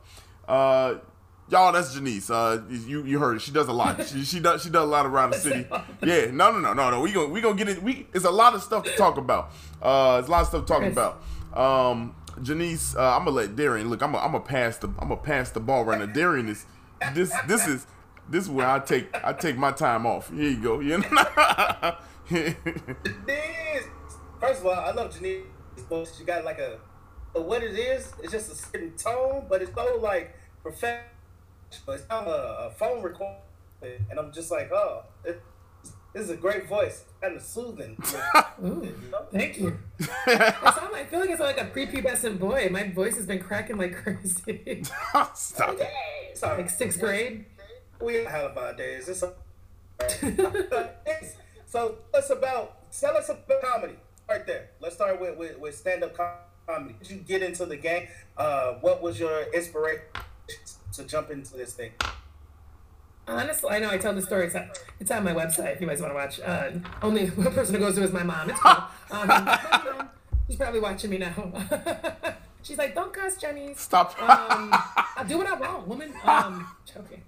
[0.47, 0.95] Uh,
[1.49, 2.31] y'all, that's Janice.
[2.31, 3.41] Uh, you you heard it.
[3.41, 4.03] She does a lot.
[4.07, 5.67] She, she does she does a lot around the city.
[6.03, 7.01] Yeah, no no no no no.
[7.01, 7.81] We gonna we gonna get it.
[7.81, 9.51] We it's a lot of stuff to talk about.
[9.81, 11.21] Uh, it's a lot of stuff to talk about.
[11.55, 14.01] Um, Janice, uh, I'm gonna let Darrian look.
[14.01, 16.05] I'm gonna, I'm pass the I'm gonna pass the ball right now.
[16.05, 16.65] Darrian is
[17.13, 17.87] this this is
[18.29, 20.29] this is where I take I take my time off.
[20.31, 20.79] Here you go.
[20.79, 21.95] You know.
[22.27, 22.55] This,
[24.39, 25.45] first of all, I love Janice's
[25.87, 26.17] voice.
[26.17, 26.79] She got like a,
[27.33, 31.03] but what it is, it's just a certain tone, but it's so like professional.
[31.69, 33.37] It's not a, a phone recording,
[33.81, 35.41] and I'm just like, oh, it,
[36.15, 38.01] this is a great voice, kind of soothing.
[38.63, 38.87] Ooh,
[39.33, 39.77] thank you.
[40.25, 42.69] I, sound like, I feel like I sound like a prepubescent boy.
[42.71, 44.81] My voice has been cracking like crazy.
[45.33, 46.37] Stop it.
[46.37, 47.43] Sorry, like sixth grade.
[48.01, 49.09] We have our days.
[49.09, 49.33] It's a,
[51.67, 53.95] so it's about tell us about comedy
[54.29, 54.69] right there.
[54.79, 56.95] Let's start with with, with stand up comedy.
[56.99, 58.07] Did you get into the game?
[58.37, 60.05] Uh, what was your inspiration
[60.93, 61.91] to jump into this thing?
[63.27, 64.45] Honestly, I know I tell the story.
[64.45, 66.39] It's on, it's on my website if you guys want to watch.
[66.39, 68.49] Uh, only one person who goes to is my mom.
[68.49, 68.83] It's cool.
[69.11, 70.09] Um,
[70.47, 71.53] she's probably watching me now.
[72.63, 74.19] she's like, "Don't cuss, Jenny." Stop.
[74.19, 76.11] Um, I do what I want, woman.
[76.23, 77.21] Um, joking.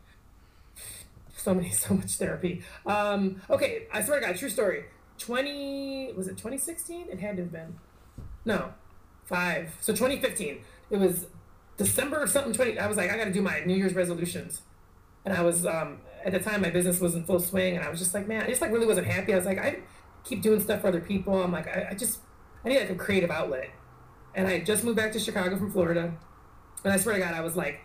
[1.36, 2.64] So many, so much therapy.
[2.86, 4.86] Um, okay, I swear to God, true story.
[5.20, 7.10] Twenty was it 2016?
[7.12, 7.76] It had to have been.
[8.44, 8.74] No,
[9.26, 9.76] five.
[9.80, 10.60] So 2015.
[10.90, 11.28] It was
[11.78, 12.54] December or something.
[12.54, 12.80] 20.
[12.80, 14.62] I was like, I got to do my New Year's resolutions,
[15.26, 17.90] and I was um, at the time my business was in full swing, and I
[17.90, 19.34] was just like, man, I just like really wasn't happy.
[19.34, 19.80] I was like, I
[20.24, 21.42] keep doing stuff for other people.
[21.42, 22.20] I'm like, I, I just
[22.64, 23.70] I need like a creative outlet,
[24.36, 26.14] and I just moved back to Chicago from Florida.
[26.84, 27.82] And I swear to God, I was like,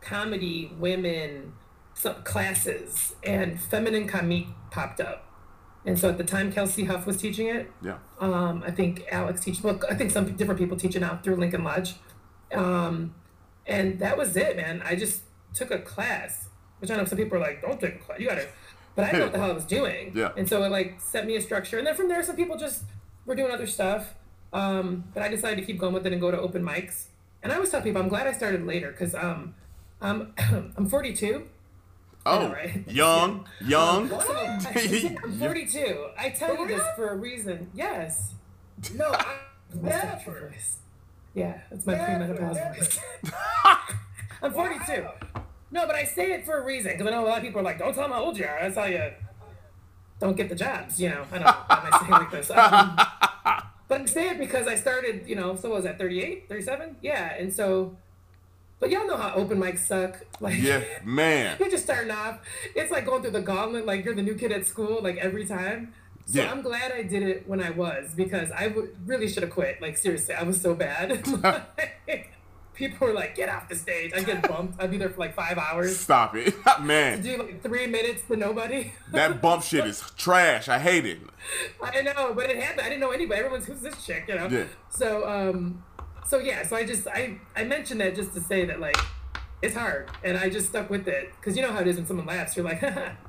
[0.00, 1.52] comedy, women,
[1.94, 5.28] some classes, and feminine comique popped up.
[5.84, 7.70] And so at the time, Kelsie Huff was teaching it.
[7.82, 7.98] Yeah.
[8.20, 9.62] Um, I think Alex teach.
[9.62, 11.94] Well, I think some different people teach it now through Lincoln Lodge.
[12.54, 13.14] Um,
[13.66, 14.82] and that was it, man.
[14.84, 15.22] I just
[15.54, 16.48] took a class,
[16.82, 18.20] which I know some people are like, "Don't take a class.
[18.20, 18.48] You gotta."
[18.94, 20.12] But I didn't know what the hell I was doing.
[20.14, 20.32] Yeah.
[20.36, 22.82] And so it like set me a structure, and then from there, some people just
[23.24, 24.14] were doing other stuff.
[24.52, 27.06] Um, but I decided to keep going with it and go to open mics.
[27.42, 29.54] And I always tell people I'm glad I started later because um,
[30.00, 30.34] I'm
[30.76, 31.48] I'm 42.
[32.24, 32.84] Oh, right.
[32.88, 34.08] young, young.
[34.08, 34.60] So, I,
[35.24, 36.06] am 42.
[36.16, 37.70] I tell you this for a reason.
[37.74, 38.34] Yes.
[38.96, 39.36] No, I
[39.74, 40.40] That's not never.
[40.40, 40.78] your voice.
[41.34, 42.98] Yeah, that's my premenopause voice.
[44.42, 45.06] I'm 42.
[45.72, 47.60] No, but I say it for a reason because I know a lot of people
[47.60, 49.10] are like, "Don't tell them how old you are." That's how you
[50.20, 51.00] don't get the jobs.
[51.00, 52.50] You know, I don't know why I saying like this.
[52.50, 52.96] Um,
[53.88, 55.26] but I say it because I started.
[55.26, 56.96] You know, so what was that 38, 37?
[57.02, 57.96] Yeah, and so.
[58.78, 60.26] But y'all know how open mics suck.
[60.40, 61.56] Like, Yeah, man.
[61.60, 62.40] you're just starting off.
[62.74, 63.86] It's like going through the gauntlet.
[63.86, 65.00] Like you're the new kid at school.
[65.00, 65.94] Like every time.
[66.26, 66.50] So Yeah.
[66.50, 69.80] I'm glad I did it when I was because I w- really should have quit.
[69.80, 71.24] Like seriously, I was so bad.
[72.74, 74.82] people were like, "Get off the stage!" I get bumped.
[74.82, 75.98] I'd be there for like five hours.
[75.98, 77.22] Stop it, man.
[77.22, 78.92] Do like three minutes to nobody.
[79.12, 80.68] That bump shit is trash.
[80.68, 81.20] I hate it.
[81.82, 82.80] I know, but it happened.
[82.80, 83.40] I didn't know anybody.
[83.40, 84.48] Everyone's who's this chick, you know?
[84.48, 84.64] Yeah.
[84.88, 85.84] So um,
[86.26, 86.66] so yeah.
[86.66, 88.96] So I just I I mentioned that just to say that like.
[89.60, 92.04] It's hard, and I just stuck with it because you know how it is when
[92.04, 92.56] someone laughs.
[92.56, 92.82] You're like,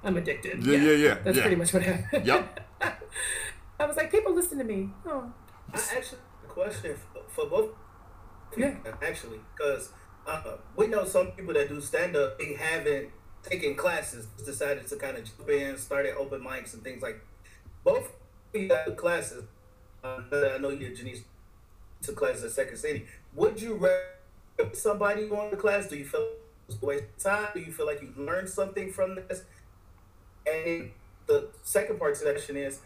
[0.03, 1.43] "I'm addicted." Yeah, yeah, yeah, That's yeah.
[1.43, 2.25] pretty much what happened.
[2.25, 2.59] Yep.
[3.79, 5.31] I was like, "People listen to me." Oh,
[5.71, 7.69] I actually have a question for, for both.
[8.57, 8.75] Yeah.
[9.01, 9.89] Actually, because
[10.27, 13.09] uh, we know some people that do stand up, they haven't
[13.43, 17.19] taken classes, decided to kind of jump in, started open mics and things like.
[17.83, 18.13] Both
[18.95, 19.43] classes.
[20.03, 21.21] Uh, I know you Janice
[22.01, 23.05] took classes at Second City.
[23.35, 25.87] Would you rather somebody going to class?
[25.87, 26.25] Do you feel
[26.81, 27.49] waste time?
[27.53, 29.43] Do you feel like you learned something from this?
[30.45, 30.91] And
[31.27, 32.79] the second part to that question is,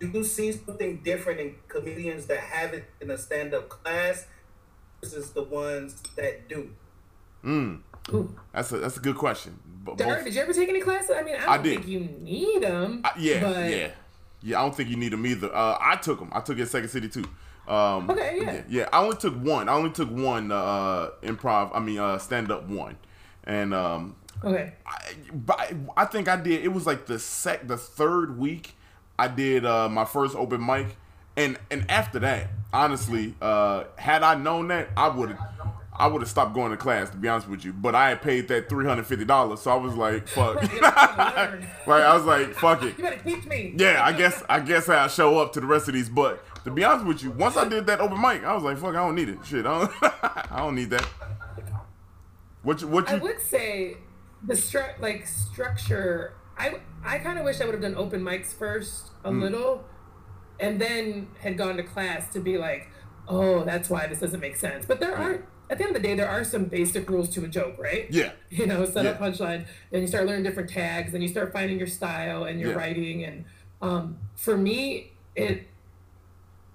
[0.00, 4.26] do you see something different in comedians that have it in a stand-up class
[5.04, 6.70] versus the ones that do?
[7.44, 7.80] Mm.
[8.12, 8.34] Ooh.
[8.52, 9.58] That's a that's a good question.
[9.84, 11.10] But Dar, both- did you ever take any classes?
[11.16, 11.74] I mean, I don't I did.
[11.76, 13.00] think you need them.
[13.04, 13.88] I- yeah, but yeah,
[14.42, 14.58] yeah.
[14.58, 15.54] I don't think you need them either.
[15.54, 16.30] Uh, I took them.
[16.32, 17.24] I took it at Second City too.
[17.66, 18.62] Um, Okay, yeah.
[18.68, 19.68] yeah, I only took one.
[19.70, 21.70] I only took one uh, improv.
[21.74, 22.96] I mean, uh, stand up one,
[23.44, 24.74] and um, Okay.
[24.86, 26.62] I, but I think I did.
[26.62, 28.74] It was like the sec, the third week.
[29.18, 30.88] I did uh, my first open mic,
[31.36, 35.38] and and after that, honestly, uh, had I known that, I would have.
[35.96, 38.20] I would have stopped going to class to be honest with you, but I had
[38.20, 41.66] paid that three hundred fifty dollars, so I was like, "Fuck!" Right, you gotta learn.
[41.86, 42.02] right?
[42.10, 43.74] I was like, "Fuck it." You better teach me.
[43.78, 46.08] Yeah, I guess I guess I'll show up to the rest of these.
[46.08, 48.76] But to be honest with you, once I did that open mic, I was like,
[48.78, 49.92] "Fuck, I don't need it." Shit, I don't,
[50.50, 51.06] I don't need that.
[52.62, 53.98] What you, what I would say
[54.42, 56.34] the stru- like structure.
[56.58, 59.40] I I kind of wish I would have done open mics first a Mm.
[59.42, 59.84] little,
[60.60, 62.88] and then had gone to class to be like,
[63.28, 64.86] oh, that's why this doesn't make sense.
[64.86, 67.42] But there are at the end of the day, there are some basic rules to
[67.44, 68.06] a joke, right?
[68.10, 69.26] Yeah, you know, set up Yeah.
[69.30, 72.70] punchline, then you start learning different tags, and you start finding your style and your
[72.70, 72.76] Yeah.
[72.76, 73.24] writing.
[73.24, 73.44] And
[73.80, 75.66] um, for me, it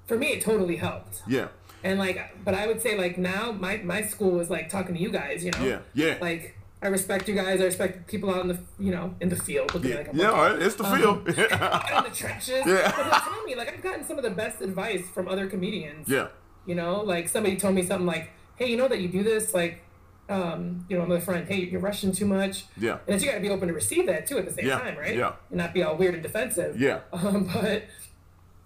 [0.08, 1.22] for me it totally helped.
[1.28, 1.50] yeah,
[1.84, 5.02] And like, but I would say like now my my school was like talking to
[5.02, 6.18] you guys, you know, yeah, yeah.
[6.20, 7.60] like I respect you guys.
[7.60, 9.74] I respect people out in the you know in the field.
[9.74, 11.18] Looking yeah, like yeah, it's the Um, field.
[11.28, 12.63] in the trenches.
[12.65, 12.94] Yeah.
[12.96, 16.08] But tell me like I've gotten some of the best advice from other comedians.
[16.08, 16.28] yeah,
[16.65, 19.54] You know, like somebody told me something like, "Hey, you know that you do this
[19.54, 19.84] like."
[20.30, 22.65] Um, you know, another friend, hey, you're rushing too much.
[22.78, 23.00] Yeah.
[23.08, 24.78] And then you got to be open to receive that too at the same Yeah,
[24.78, 25.15] time, right?
[25.18, 25.34] yeah.
[25.50, 26.80] And not be all weird and defensive.
[26.80, 27.86] yeah, Um, but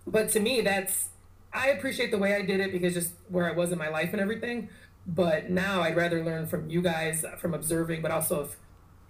[0.05, 1.07] but to me, that's
[1.53, 4.09] I appreciate the way I did it because just where I was in my life
[4.11, 4.67] and everything.
[5.05, 8.55] But now I'd rather learn from you guys uh, from observing, but also if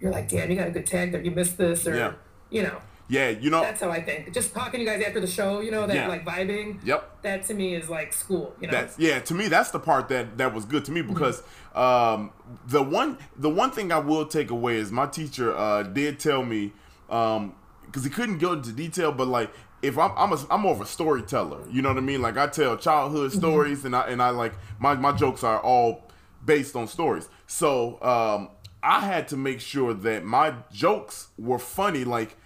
[0.00, 2.12] you're like, damn, you got a good tag there, you missed this, or Yeah.
[2.50, 2.78] you know,
[3.08, 3.28] yeah.
[3.28, 4.32] You know, that's how I think.
[4.32, 6.08] Just talking to you guys after the show, you know, that Yeah.
[6.08, 6.84] like vibing.
[6.84, 7.22] Yep.
[7.22, 8.72] That to me is like school, you know.
[8.72, 9.20] That's yeah.
[9.20, 11.42] To me, that's the part that that was good to me because
[11.74, 12.32] um,
[12.66, 16.42] the one the one thing I will take away is my teacher uh, did tell
[16.42, 16.72] me
[17.06, 19.50] because he couldn't go into detail, but like
[19.84, 22.22] if I'm I'm, a, I'm more of a storyteller, you know what I mean?
[22.22, 26.02] Like I tell childhood stories, and I and I like my my jokes are all
[26.44, 27.28] based on stories.
[27.46, 28.48] So um,
[28.82, 32.36] I had to make sure that my jokes were funny, like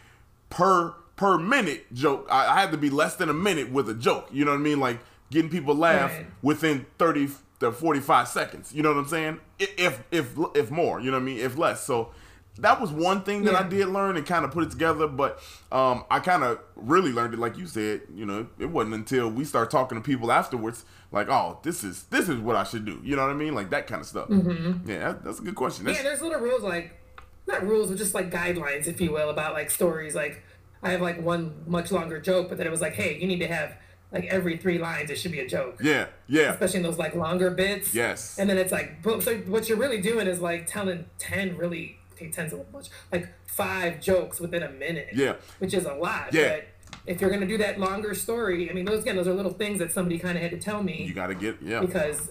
[0.50, 2.26] per per minute joke.
[2.30, 4.28] I, I had to be less than a minute with a joke.
[4.32, 4.80] You know what I mean?
[4.80, 6.26] Like getting people laugh Right.
[6.42, 7.28] within thirty
[7.60, 8.72] to forty five seconds.
[8.72, 9.40] You know what I'm saying?
[9.58, 11.38] If if if more, you know what I mean?
[11.38, 11.84] If less.
[11.84, 12.10] So
[12.58, 15.06] that was one thing that I did learn and kind of put it together.
[15.06, 15.40] But
[15.70, 18.02] um, I kind of really learned it, like you said.
[18.14, 22.04] You know, it wasn't until we start talking to people afterwards, like, oh, this is
[22.04, 23.00] this is what I should do.
[23.02, 23.54] You know what I mean?
[23.54, 24.28] Like that kind of stuff.
[24.30, 25.86] Yeah, that, that's a good question.
[25.86, 26.98] Yeah, there's little rules like
[27.46, 30.14] not rules, but just like guidelines, if you will, about like stories.
[30.14, 30.42] Like
[30.82, 33.40] I have like one much longer joke, but then it was like, hey, you need
[33.40, 33.76] to have
[34.12, 35.78] like every three lines, it should be a joke.
[35.82, 37.94] yeah, yeah, Especially in those like longer bits.
[37.94, 38.38] Yes.
[38.38, 38.96] And then it's like.
[39.04, 43.28] So what you're really doing is like telling ten really, ten's a little much, like
[43.46, 45.08] five jokes within a minute.
[45.14, 45.34] Yeah.
[45.58, 46.34] Which is a lot.
[46.34, 46.56] Yeah.
[46.56, 46.64] But
[47.06, 49.78] if you're gonna do that longer story, I mean, those again, those are little things
[49.78, 52.30] that somebody kind of had to tell me you got to get yeah, because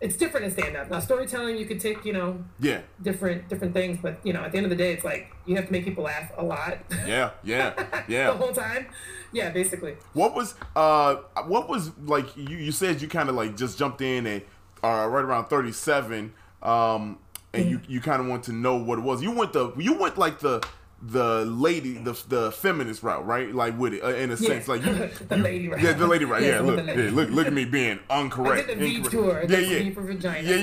[0.00, 0.90] it's different in stand up.
[0.90, 2.80] Now storytelling, you could take, you know, yeah.
[3.02, 5.56] different different things but you know at the end of the day it's like you
[5.56, 8.30] have to make people laugh a lot Yeah, yeah, yeah.
[8.30, 8.86] the whole time
[9.32, 13.56] yeah basically What was uh what was like you you said you kind of like
[13.56, 14.42] just jumped in and
[14.84, 17.18] uh, right around 37 um
[17.56, 19.22] and you you kind of want to know what it was.
[19.22, 20.66] You went the you went like the
[21.02, 23.54] the lady the the feminist route, right?
[23.54, 24.48] Like with it uh, in a Yeah.
[24.48, 24.92] sense like you,
[25.28, 25.80] The you- lady route.
[25.82, 26.42] Yeah, the lady right.
[26.42, 26.84] Yes, Yeah, look.
[26.86, 27.02] lady.
[27.02, 28.68] Yeah, look look at me being I incorrect.
[28.68, 29.48] did the V incorrect.
[29.50, 29.94] tour Yeah, yeah.
[29.94, 30.56] For vagina Yeah,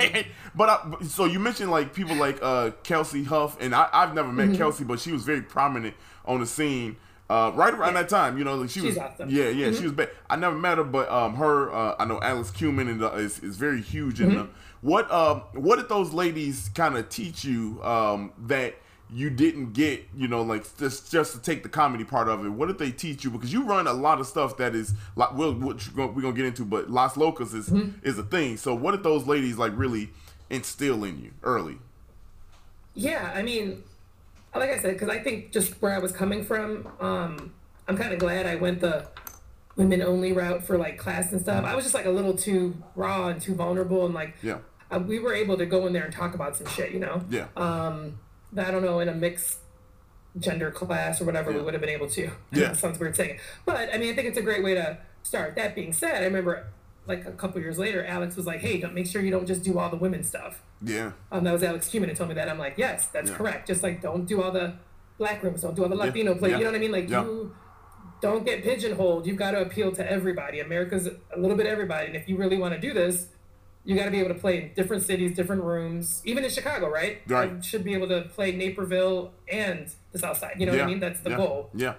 [0.00, 0.22] yeah.
[0.54, 4.28] but I, so you mentioned like people like uh, Kelsie Huff, and I, I've never
[4.28, 4.52] Mm-hmm.
[4.52, 5.94] met Kelsie, but she was very prominent
[6.24, 6.96] on the scene.
[7.28, 9.28] Uh, right around that time, you know, like she She's was, awesome.
[9.28, 10.10] yeah, yeah, she was bad.
[10.30, 13.40] I never met her, but um, her, uh, I know Alice Kumin and uh, is,
[13.40, 14.48] is very huge in the.
[14.80, 18.76] What um, what did those ladies kind of teach you um that
[19.12, 22.48] you didn't get, you know, like just just to take the comedy part of it?
[22.50, 23.30] What did they teach you?
[23.30, 26.64] Because you run a lot of stuff that is like we'll, we're gonna get into,
[26.64, 28.56] but Las Locas is is a thing.
[28.56, 30.10] So what did those ladies like really
[30.50, 31.78] instill in you early?
[32.94, 33.82] Yeah, I mean,
[34.54, 37.52] like I said, because I think just where I was coming from, um,
[37.86, 39.06] I'm kind of glad I went the
[39.76, 41.64] women only route for like class and stuff.
[41.64, 44.58] I was just like a little too raw and too vulnerable, and like Yeah,
[44.90, 47.22] uh, we were able to go in there and talk about some shit, you know.
[47.30, 48.18] yeah, Um,
[48.56, 49.58] I don't know in a mixed
[50.38, 52.30] gender class or whatever we would have been able to.
[52.52, 52.72] Yeah.
[52.82, 55.56] sounds weird saying it, but I mean I think it's a great way to start.
[55.56, 56.66] That being said, I remember
[57.06, 59.62] like a couple years later, Alex was like, "Hey, don't make sure you don't just
[59.62, 62.48] do all the women stuff." yeah, Um, that was Alex Kumin who told me that.
[62.50, 63.36] I'm like, yes, that's Yeah.
[63.36, 63.66] correct.
[63.68, 64.74] Just like don't do all the
[65.16, 66.50] black rooms, don't do all the Latino play.
[66.50, 66.58] Yeah.
[66.58, 66.92] You know what I mean?
[66.92, 67.22] Like Yeah.
[67.24, 67.54] you
[68.20, 69.26] don't get pigeonholed.
[69.26, 70.60] You've got to appeal to everybody.
[70.60, 73.28] America's a little bit everybody, and if you really want to do this,
[73.84, 76.20] you got to be able to play in different cities, different rooms.
[76.24, 77.22] Even in Chicago, right?
[77.28, 77.52] Right.
[77.52, 80.56] I should be able to play Naperville and the South Side.
[80.58, 80.80] You know yeah.
[80.80, 81.00] what I mean?
[81.00, 81.36] That's the yeah.
[81.36, 81.70] goal.
[81.72, 81.94] Yeah,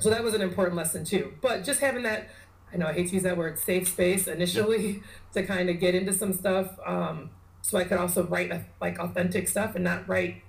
[0.00, 1.32] So that was an important lesson too.
[1.40, 2.28] But just having that,
[2.72, 5.94] I know I hate to use that word, safe space initially to kind of get
[5.94, 7.30] into some stuff, um,
[7.62, 10.42] so I could also write like authentic stuff and not write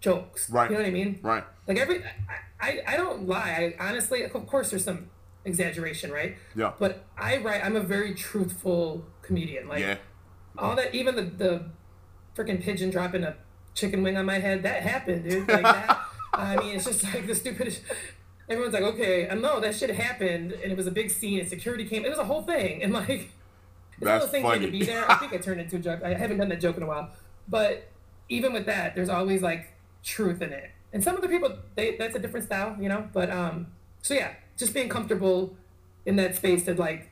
[0.00, 0.50] jokes.
[0.50, 0.70] Right.
[0.70, 1.18] You know what I mean?
[1.22, 2.02] right, Like every,
[2.60, 3.74] I, I, don't lie.
[3.78, 5.10] I honestly, of course, there's some
[5.44, 6.36] exaggeration, right?
[6.54, 6.72] Yeah.
[6.78, 7.64] But I write.
[7.64, 9.68] I'm a very truthful comedian.
[9.68, 9.96] Like yeah,
[10.58, 11.64] all that, even the the
[12.34, 13.36] freaking pigeon dropping a
[13.74, 15.48] chicken wing on my head, that happened, dude.
[15.48, 16.00] Like that.
[16.34, 17.82] I mean, it's just like the stupidest.
[18.48, 21.48] Everyone's like, okay, I know that shit happened, and it was a big scene, and
[21.48, 22.04] security came.
[22.04, 23.30] It was a whole thing, and like, it's
[24.00, 25.10] That's those things you had to be there.
[25.10, 26.02] I think I turned into a joke.
[26.04, 27.10] I haven't done that joke in a while,
[27.48, 27.88] but
[28.28, 30.70] even with that, there's always like truth in it.
[30.92, 33.08] And some of the people, they that's a different style, you know.
[33.12, 33.68] But um,
[34.02, 35.56] so yeah, just being comfortable
[36.04, 37.10] in that space to like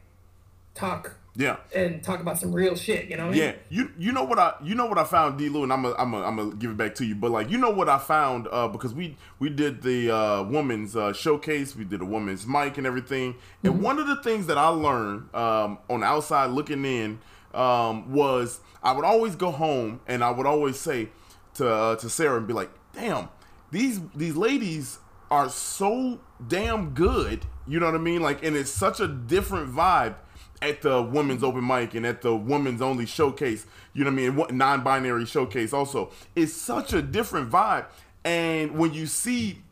[0.75, 1.57] talk yeah.
[1.75, 3.27] and talk about some real shit, you know?
[3.27, 3.42] What I mean?
[3.42, 5.49] Yeah, you you know what I you know what I found, D.
[5.49, 7.14] Lew, and I'm a, I'm a, I'm gonna give it back to you.
[7.14, 10.94] But like you know what I found uh, because we we did the uh, woman's
[10.97, 13.35] uh, showcase, we did a woman's mic and everything.
[13.62, 17.18] And one of the things that I learned um, on the outside looking in
[17.53, 21.09] um, was I would always go home and I would always say
[21.55, 23.29] to uh, to Sarah and be like, "Damn,
[23.71, 24.99] these these ladies
[25.31, 28.21] are so damn good." You know what I mean?
[28.23, 30.17] Like, and it's such a different vibe
[30.62, 34.17] at the women's open mic and at the women's only showcase, you know what I
[34.17, 36.11] mean, what- non-binary showcase also.
[36.35, 37.87] It's such a different vibe.
[38.25, 39.62] And when you see,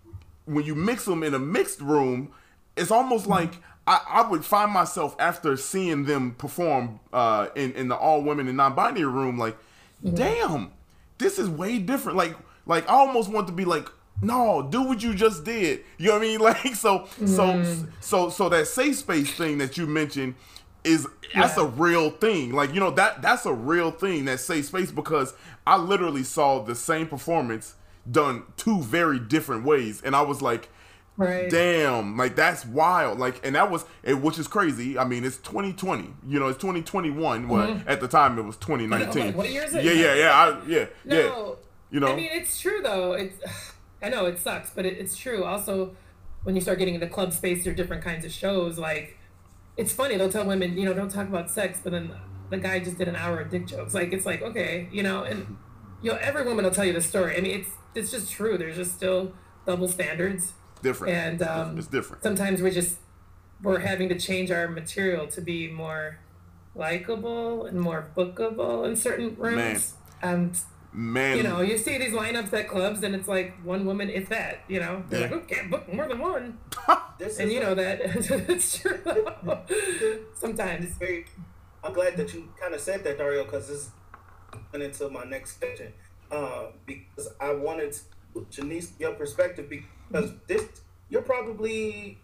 [0.45, 2.33] when you mix them in a mixed room,
[2.77, 3.53] it's almost like
[3.87, 8.47] I, I would find myself after seeing them perform uh, in, in the all women
[8.49, 9.57] and non-binary room, like,
[10.14, 10.73] damn,
[11.22, 12.18] this is way different.
[12.18, 13.88] Like, like I almost want to be like,
[14.20, 15.82] no, do what you just did.
[15.98, 16.40] You know what I mean?
[16.42, 17.88] Like, so, so, mm.
[18.00, 20.35] so, so that safe space thing that you mentioned
[20.85, 22.52] is that's a real thing.
[22.52, 25.35] Like, you know that that's a real thing that safe space because
[25.66, 27.76] I literally saw the same performance
[28.11, 30.68] done two very different ways, and I was like.
[31.16, 31.51] Right.
[31.51, 33.18] Damn, like that's wild.
[33.18, 34.98] Like, and that was, it, which is crazy.
[34.98, 36.14] I mean, it's 2020.
[36.27, 37.48] You know, it's 2021.
[37.48, 37.88] Well, mm-hmm.
[37.88, 39.27] at the time it was 2019.
[39.27, 39.85] Like, what year is it?
[39.85, 41.55] Yeah, yeah, yeah, I, yeah, No, yeah.
[41.92, 43.12] You know, I mean it's true though.
[43.12, 43.38] It's
[44.03, 45.44] I know it sucks, but it, it's true.
[45.44, 45.94] Also,
[46.42, 49.18] when you start getting into club space or different kinds of shows, like
[49.77, 50.16] it's funny.
[50.16, 52.12] They'll tell women, you know, don't talk about sex, but then
[52.51, 53.94] the guy just did an hour of dick jokes.
[53.94, 55.55] Like it's like okay, you know, and mm-hmm.
[56.03, 57.37] you know every woman will tell you the story.
[57.37, 58.57] I mean, it's it's just true.
[58.57, 59.33] There's just still
[59.66, 61.14] double standards, different.
[61.14, 62.23] and um, it's different.
[62.23, 62.99] sometimes we just
[63.62, 66.18] we're having to change our material to be more
[66.75, 69.95] likable and more bookable in certain rooms.
[70.21, 70.59] And
[70.95, 74.29] Man, you know, you see these lineups at clubs, and it's like one woman, if
[74.29, 74.61] that.
[74.68, 75.27] You know, they're Yeah.
[75.27, 76.59] like, "Oh, can't book more than one,"
[77.18, 78.01] This and is you know that
[78.51, 78.99] it's true.
[80.35, 81.25] Sometimes, very.
[81.85, 83.90] I'm glad that you kind of said that, Dario, because this
[84.73, 85.92] went into my next section.
[86.31, 88.01] Uh, because I wanted to,
[88.51, 90.68] Janice your perspective because this
[91.09, 92.18] you're probably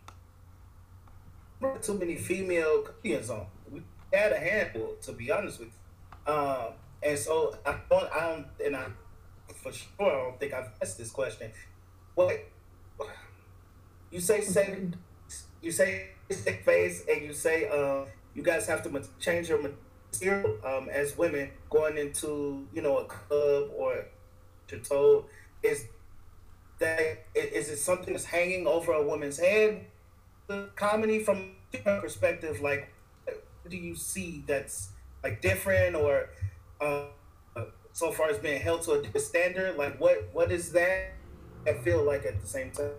[1.60, 3.46] not too many female comedians on.
[3.70, 6.32] We had a handful, to be honest with you.
[6.32, 8.86] Um, and so I don't, I don't, and I
[9.54, 11.50] for sure I don't think I've asked this question.
[12.14, 12.48] What
[14.10, 14.40] you say?
[14.40, 14.90] Say
[15.60, 20.58] you say stick face and you say uh, you guys have to change your material
[20.64, 24.06] um, as women going into you know a club or
[24.70, 25.26] you're told
[25.62, 25.86] is
[26.80, 27.00] that
[27.36, 29.84] i- is it something that's hanging over a woman's head
[30.48, 32.88] the comedy from your perspective like
[33.26, 34.90] what do you see that's
[35.22, 36.30] like different or
[36.80, 37.06] uh,
[37.92, 41.12] so far as being held to a different standard like what what is that
[41.66, 42.90] I feel like at the same time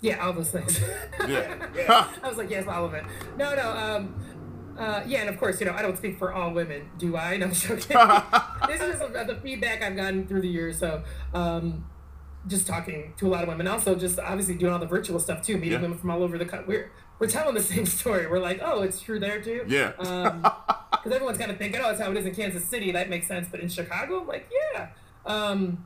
[0.00, 0.80] Yeah, all those things.
[1.26, 2.08] Yeah.
[2.22, 3.04] I was like, yes, all of it.
[3.36, 3.70] No, no.
[3.70, 4.14] Um,
[4.78, 7.36] uh, yeah, and of course, you know, I don't speak for all women, do I?
[7.36, 7.96] No, I'm joking.
[8.66, 10.78] this is just the feedback I've gotten through the years.
[10.78, 11.02] So,
[11.32, 11.86] um,
[12.46, 15.42] just talking to a lot of women, also just obviously doing all the virtual stuff
[15.42, 15.80] too, meeting Yeah.
[15.80, 16.66] women from all over the country.
[16.68, 18.26] We're we're telling the same story.
[18.26, 19.64] We're like, oh, it's true there too.
[19.68, 19.92] Yeah.
[21.04, 22.90] Because everyone's kind of thinking, oh, it's how it is in Kansas City.
[22.92, 23.46] That makes sense.
[23.50, 24.88] But in Chicago, I'm like, yeah.
[25.26, 25.84] Um,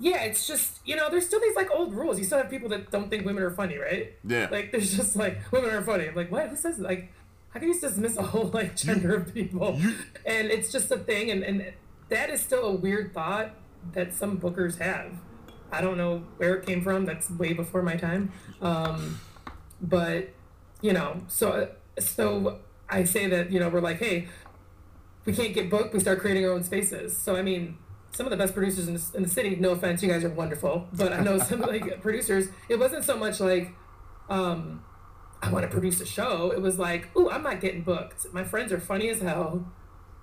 [0.00, 2.18] yeah, it's just you know, there's still these like old rules.
[2.18, 4.12] You still have people that don't think women are funny, right?
[4.24, 4.48] Yeah.
[4.50, 6.08] Like there's just like women are funny.
[6.08, 6.48] I'm like, what?
[6.50, 7.12] Who says like?
[7.50, 9.80] How can you dismiss a whole like gender of people?
[10.26, 11.72] and it's just a thing, and and
[12.10, 13.54] that is still a weird thought
[13.92, 15.12] that some bookers have.
[15.70, 17.04] I don't know where it came from.
[17.04, 18.32] That's way before my time.
[18.62, 19.20] Um,
[19.80, 20.30] but
[20.80, 24.28] you know, so so I say that you know we're like, hey,
[25.24, 25.92] we can't get booked.
[25.92, 27.16] We start creating our own spaces.
[27.16, 27.76] So I mean,
[28.12, 29.56] some of the best producers in the, in the city.
[29.56, 32.48] No offense, you guys are wonderful, but I know some like producers.
[32.68, 33.74] It wasn't so much like,
[34.28, 34.82] um,
[35.42, 36.50] I want to produce a show.
[36.50, 38.32] It was like, ooh, I'm not getting booked.
[38.32, 39.70] My friends are funny as hell.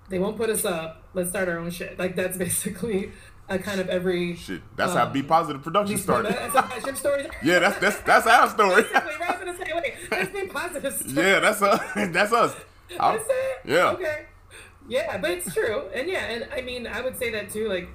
[0.08, 1.04] They won't put us up.
[1.14, 1.98] Let's start our own shit.
[1.98, 3.12] Like that's basically
[3.48, 4.34] a kind of every.
[4.36, 6.32] Shit, that's how um, Be Positive Production started.
[6.32, 7.28] That's, that's story.
[7.42, 8.82] Yeah, that's that's that's our story.
[8.82, 9.30] Basically, right?
[9.30, 10.92] I was gonna say, wait, let's be positive.
[10.92, 11.12] Stuff.
[11.14, 11.80] yeah, that's us.
[11.94, 12.56] That's us.
[12.98, 13.58] That's it?
[13.64, 13.90] Yeah.
[13.92, 14.26] Okay.
[14.88, 15.82] Yeah, but it's true.
[15.94, 17.68] And yeah, and I mean, I would say that too.
[17.68, 17.88] Like,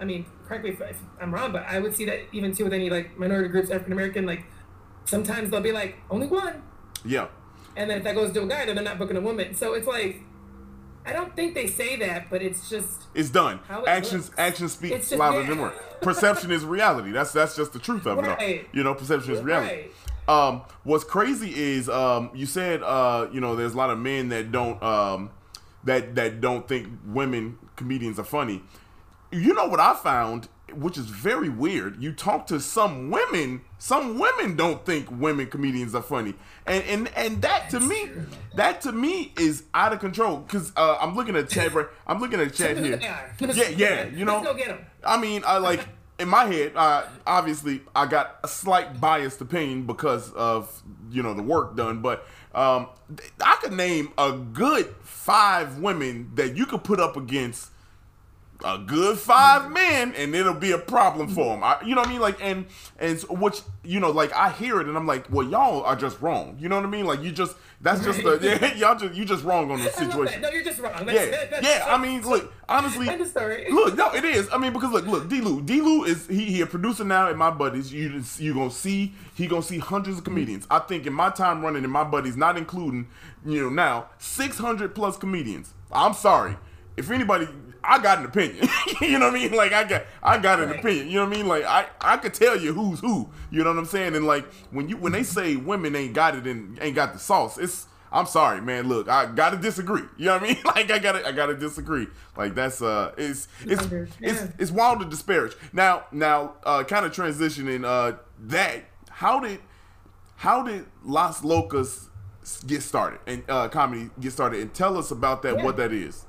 [0.00, 2.64] I mean, correct me if, if I'm wrong, but I would see that even too
[2.64, 4.44] with any like minority groups, African American, like
[5.04, 6.62] sometimes they'll be like only one,
[7.04, 7.28] Yeah.
[7.76, 9.54] and then if that goes to a guy, then they're not booking a woman.
[9.54, 10.20] So it's like,
[11.06, 13.60] I don't think they say that, but it's just It's done.
[13.66, 14.38] How it Actions looks.
[14.38, 15.76] actions speak louder than words.
[16.02, 17.10] Perception is reality.
[17.10, 18.36] That's that's just the truth of it all.
[18.36, 18.68] Right.
[18.72, 19.74] You know, perception is reality.
[19.74, 19.92] Right.
[20.28, 24.28] Um, what's crazy is um, you said uh, you know there's a lot of men
[24.28, 25.30] that don't um,
[25.84, 28.62] that that don't think women comedians are funny.
[29.32, 32.02] You know what I found, which is very weird.
[32.02, 36.34] You talk to some women, some women don't think women comedians are funny,
[36.66, 38.10] and and and that to me,
[38.54, 40.38] that to me is out of control.
[40.38, 41.72] Because uh, I'm looking at chat.
[41.74, 42.98] right- I'm looking at Chad here.
[43.00, 44.04] Yeah, yeah.
[44.06, 44.78] You know, Let's go get 'em.
[45.04, 45.86] I mean, I like
[46.18, 46.72] in my head.
[46.76, 52.00] Uh, obviously, I got a slight biased opinion because of you know the work done,
[52.02, 52.88] but um,
[53.44, 57.70] I could name a good five women that you could put up against
[58.64, 59.74] a good five mm.
[59.74, 61.54] men, and it'll be a problem for mm.
[61.54, 61.64] them.
[61.64, 62.20] I, you know what I mean?
[62.20, 62.66] Like, and
[62.98, 65.96] and so which you know, like I hear it, and I'm like, well, y'all are
[65.96, 66.56] just wrong.
[66.60, 67.06] You know what I mean?
[67.06, 69.86] Like, you just that's just the yeah, y'all just you just wrong on the I
[69.86, 70.12] love that.
[70.12, 70.42] situation.
[70.42, 71.06] No, you're just wrong.
[71.06, 71.86] That's, Yeah, that's yeah.
[71.88, 73.66] I mean, look, honestly, End of story.
[73.70, 74.48] Look, no, it is.
[74.52, 77.50] I mean, because look, look, D-Lew, D-Lew is he he a producer now and my
[77.50, 77.92] buddies.
[77.92, 80.66] You you gonna see he gonna see hundreds of comedians.
[80.70, 83.08] I think in my time running in my buddies, not including
[83.46, 85.72] you know now six hundred plus comedians.
[85.90, 86.56] I'm sorry
[86.96, 87.48] if anybody.
[87.82, 88.68] I got an opinion.
[89.00, 89.52] you know what I mean?
[89.52, 90.78] Like I got I got an Right.
[90.80, 91.08] opinion.
[91.08, 91.48] You know what I mean?
[91.48, 93.28] Like I I could tell you who's who.
[93.50, 94.14] You know what I'm saying?
[94.16, 97.18] And like when you when they say women ain't got it and ain't got the
[97.18, 98.88] sauce, it's I'm sorry, man.
[98.88, 100.02] Look, I gotta disagree.
[100.16, 100.56] You know what I mean?
[100.64, 102.08] Like I gotta I gotta disagree.
[102.36, 103.82] Like that's uh it's it's
[104.20, 105.54] it's it's wild to disparage.
[105.72, 109.60] Now now uh kind of transitioning uh that how did
[110.36, 112.08] how did Las Locas
[112.66, 115.64] get started and uh comedy get started and tell us about that Yeah.
[115.64, 116.26] what that is.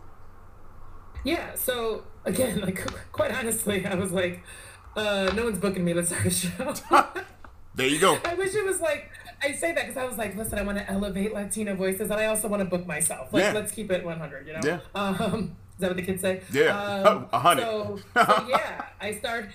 [1.24, 2.80] Yeah, so again, like
[3.11, 4.43] quite honestly, I was like,
[4.95, 5.93] uh, no one's booking me.
[5.93, 6.74] Let's start a show.
[7.74, 8.19] There you go.
[8.26, 9.09] I wish it was like
[9.41, 12.13] I say that because I was like, listen, I want to elevate Latino voices, and
[12.19, 13.32] I also want to book myself.
[13.32, 13.53] Like, Yeah.
[13.53, 14.45] let's keep it 100.
[14.45, 14.59] You know?
[14.61, 14.80] Yeah.
[14.93, 16.41] Um, is that what the kids say?
[16.51, 16.78] Yeah.
[16.78, 17.63] Um, A hundred.
[17.63, 19.51] So, so yeah, I started.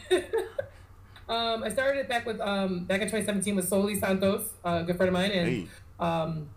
[1.29, 4.97] um, I started it back with um back in 2017 with Soli Santos, a good
[4.97, 5.67] friend of mine, and Hey.
[6.01, 6.49] um,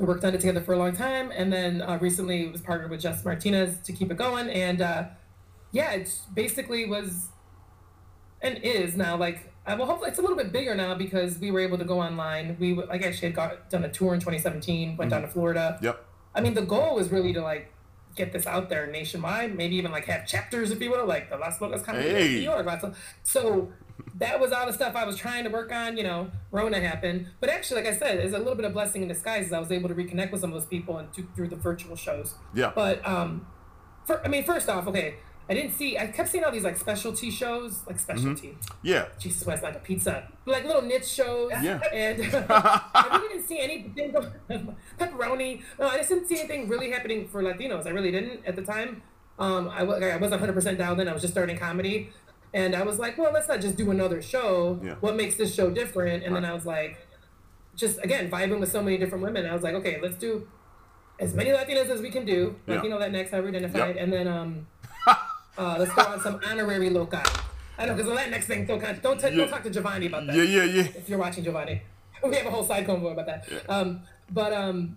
[0.00, 2.90] we worked on it together for a long time, and then uh, recently was partnered
[2.90, 5.04] with Jess Martinez to keep it going, and uh,
[5.72, 7.28] yeah, it basically was
[8.42, 11.50] and is now like uh, well hopefully it's a little bit bigger now because we
[11.50, 12.56] were able to go online.
[12.58, 15.78] We like actually had got done a tour in 2017, went down to Florida.
[15.82, 16.02] Yep.
[16.34, 17.70] I mean the goal was really to like
[18.16, 21.36] get this out there nationwide, maybe even like have chapters if you will, like the
[21.36, 22.28] Las Vegas kind of Hey.
[22.36, 22.64] New York.
[22.64, 23.70] Lots of, so
[24.20, 25.96] that was all the stuff I was trying to work on.
[25.96, 29.02] You know, Rona happened, but actually, like I said, it's a little bit of blessing
[29.02, 29.46] in disguise.
[29.46, 31.56] As I was able to reconnect with some of those people and to, through the
[31.56, 32.34] virtual shows.
[32.54, 32.72] Yeah.
[32.74, 33.46] But um,
[34.04, 35.16] for I mean, first off, okay,
[35.48, 35.98] I didn't see.
[35.98, 38.56] I kept seeing all these like specialty shows, like specialty.
[38.82, 39.06] Yeah.
[39.18, 41.50] Jesus Christ, like a pizza, like little niche shows.
[41.60, 41.80] Yeah.
[41.92, 44.12] And I really didn't see anything.
[44.98, 45.62] Pepperoni.
[45.78, 47.86] No, I just didn't see anything really happening for Latinos.
[47.86, 49.02] I really didn't at the time.
[49.40, 51.08] Um, I, I wasn't 100% dialed in.
[51.08, 52.10] I was just starting comedy.
[52.52, 54.80] And I was like, well, let's not just do another show.
[54.82, 54.94] Yeah.
[55.00, 56.24] What makes this show different?
[56.24, 57.06] And then I was like,
[57.76, 59.46] just again, vibing with so many different women.
[59.46, 60.48] I was like, okay, let's do
[61.20, 62.56] as many Latinas as we can do.
[62.66, 62.82] Yeah.
[62.82, 63.94] you know, that next however identified.
[63.96, 64.04] Yep.
[64.04, 64.66] And then um,
[65.06, 67.22] uh, let's go on some honorary loci.
[67.78, 69.30] I know because the next thing don't don't, don't, Yeah.
[69.30, 70.36] don't talk to Giovanni about that.
[70.36, 70.82] Yeah, yeah, yeah.
[70.94, 71.82] If you're watching Giovanni,
[72.24, 73.48] we have a whole side convo about that.
[73.68, 74.96] Um, but um,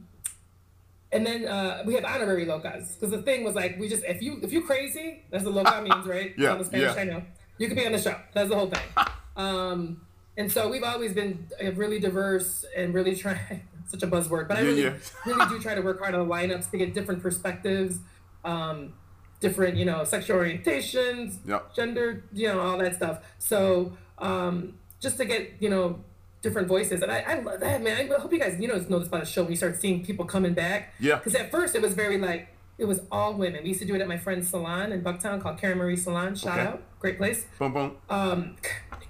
[1.13, 4.21] and then uh, we have honorary locas because the thing was like we just if
[4.21, 6.33] you if you crazy that's what loca means right?
[6.37, 7.01] Yeah, the Spanish yeah.
[7.01, 7.23] I know.
[7.57, 8.15] You could be on the show.
[8.33, 8.81] That's the whole thing.
[9.35, 10.01] um,
[10.37, 13.61] and so we've always been uh, really diverse and really trying.
[13.87, 14.93] Such a buzzword, but I really, yeah.
[15.25, 17.99] really do try to work hard on the lineups to get different perspectives,
[18.43, 18.93] um,
[19.39, 21.59] different you know sexual orientations, Yeah.
[21.75, 23.19] gender, you know all that stuff.
[23.37, 25.99] So um, just to get you know
[26.41, 28.09] different voices, and I, I love that man.
[28.11, 30.03] I hope you guys you know know this about the show when you start seeing
[30.03, 30.93] people coming back.
[30.99, 31.17] Yeah.
[31.17, 32.47] Because at first it was very like
[32.77, 33.61] it was all women.
[33.63, 36.35] We used to do it at my friend's salon in Bucktown called Karen Marie Salon.
[36.35, 36.67] Shout Okay.
[36.69, 37.97] out, great place Boom, boom.
[38.09, 38.55] um,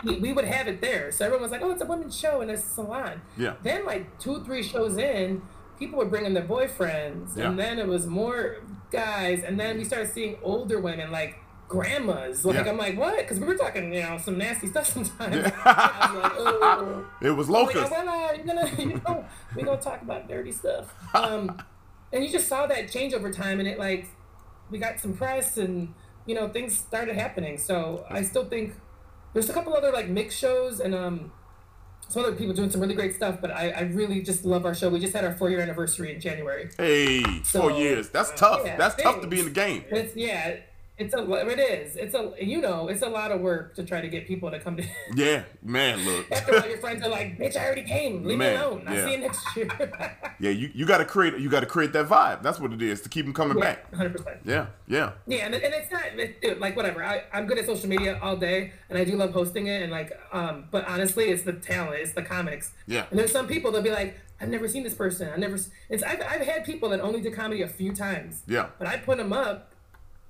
[0.03, 1.11] we we would have it there.
[1.11, 3.21] So everyone was like, oh, it's a women's show in a salon.
[3.37, 3.53] Yeah.
[3.63, 5.41] Then, like, two, three shows in,
[5.79, 7.37] people were bringing their boyfriends.
[7.37, 7.47] Yeah.
[7.49, 8.57] And then it was more
[8.91, 9.43] guys.
[9.43, 11.35] And then we started seeing older women, like
[11.69, 12.43] grandmas.
[12.43, 12.69] Like, Yeah.
[12.71, 13.17] I'm like, what?
[13.19, 15.51] Because we were talking, you know, some nasty stuff sometimes.
[15.63, 17.05] I was like, oh.
[17.21, 17.93] It was like, locust.
[17.95, 19.25] oh, well, uh, you're gonna, you know,
[19.55, 20.93] we gonna talk about dirty stuff.
[21.13, 21.61] Um,
[22.11, 24.07] and you just saw that change over time, and it like,
[24.69, 25.93] we got some press, and
[26.25, 27.57] you know, things started happening.
[27.57, 28.73] So I still think
[29.33, 31.31] there's a couple other like mix shows, and um,
[32.07, 33.39] some other people doing some really great stuff.
[33.41, 34.89] But I, I really just love our show.
[34.89, 36.69] We just had our four year anniversary in January.
[36.77, 38.09] Hey, four So, years.
[38.09, 38.61] That's tough.
[38.65, 39.83] yeah, That's tough to be in the game.
[39.89, 40.57] It's yeah.
[40.97, 43.99] It's a it is it's a you know it's a lot of work to try
[43.99, 44.83] to get people to come to
[45.15, 46.05] Yeah, man.
[46.05, 46.31] Look.
[46.31, 48.95] after all your friends are like bitch I already came leave Man, me alone I'll
[48.95, 49.05] yeah.
[49.05, 49.67] see you next year
[50.39, 51.37] yeah, you, you got to create.
[51.39, 52.43] You got to create that vibe.
[52.43, 53.93] That's what it is to keep them coming back.
[53.93, 55.13] hundred percent Yeah, yeah.
[55.25, 57.03] Yeah, and, and it's not it, dude, like whatever.
[57.03, 59.81] I, I'm good at social media all day, and I do love hosting it.
[59.81, 62.73] And like, um, but honestly, it's the talent, it's the comics.
[62.87, 63.05] Yeah.
[63.09, 65.29] And there's some people that'll be like, I've never seen this person.
[65.33, 65.57] I never.
[65.89, 68.41] It's I've, I've had people that only did comedy a few times.
[68.47, 68.67] Yeah.
[68.77, 69.69] But I put them up.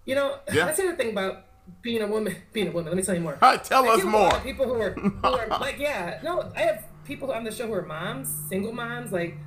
[0.05, 0.65] You know, Yeah.
[0.65, 1.45] that's the other thing about
[1.81, 2.35] being a woman.
[2.53, 2.87] Being a woman.
[2.91, 3.37] Let me tell you more.
[3.41, 4.41] Right, tell I us deal with a lot more.
[4.41, 7.73] People who are, who are like, yeah, no, I have people on the show who
[7.73, 9.11] are moms, single moms.
[9.11, 9.37] Like,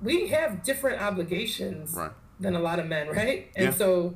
[0.00, 2.12] we have different obligations Right.
[2.38, 3.50] than a lot of men, right?
[3.56, 3.70] And Yeah.
[3.72, 4.14] so,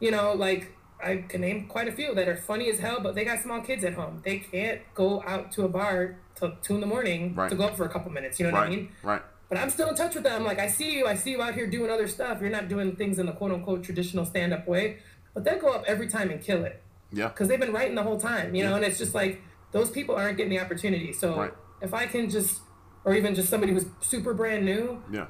[0.00, 0.72] you know, like
[1.02, 3.60] I can name quite a few that are funny as hell, but they got small
[3.62, 4.20] kids at home.
[4.24, 7.48] They can't go out to a bar till two in the morning Right.
[7.50, 8.38] to go up for a couple minutes.
[8.38, 8.90] You know what I mean?
[9.02, 9.22] right.
[9.48, 10.44] But I'm still in touch with them.
[10.44, 12.40] Like I see you, I see you out here doing other stuff.
[12.40, 14.98] You're not doing things in the quote unquote traditional stand up way,
[15.34, 16.82] but they'll go up every time and kill it
[17.12, 18.74] Yeah, because they've been writing the whole time, you know.
[18.74, 19.42] And it's just like
[19.72, 21.12] those people aren't getting the opportunity.
[21.12, 21.52] So Right.
[21.82, 22.62] if I can just,
[23.04, 25.26] or even just somebody who's super brand new, yeah.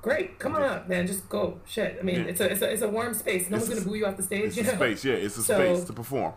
[0.00, 1.60] great, come on up, man, just go.
[1.66, 2.30] Shit, I mean, Yeah.
[2.30, 3.50] it's a it's a it's a warm space.
[3.50, 5.04] No It's one's a- gonna boo you off the stage, It's you a space.
[5.04, 6.34] Yeah, it's a So- space to perform.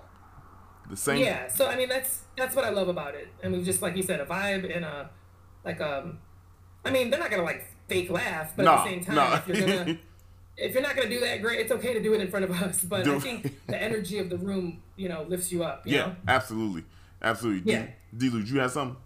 [0.90, 1.18] The same.
[1.24, 3.28] Yeah, so I mean that's that's what I love about it.
[3.42, 5.10] And we just like you said, a vibe and a
[5.64, 6.18] like um,
[6.86, 9.34] I mean they're not gonna like fake laugh, but No, at the same time, no.
[9.34, 9.98] if you're gonna
[10.58, 12.52] if you're not gonna do that, great, it's okay to do it in front of
[12.52, 12.84] us.
[12.84, 15.86] But Do- I think the energy of the room, you know, lifts you up.
[15.88, 16.16] You Yeah, know?
[16.28, 16.84] absolutely,
[17.22, 17.72] absolutely.
[17.72, 17.88] Yeah.
[18.16, 18.30] D.
[18.30, 18.38] D.
[18.46, 18.98] you have something?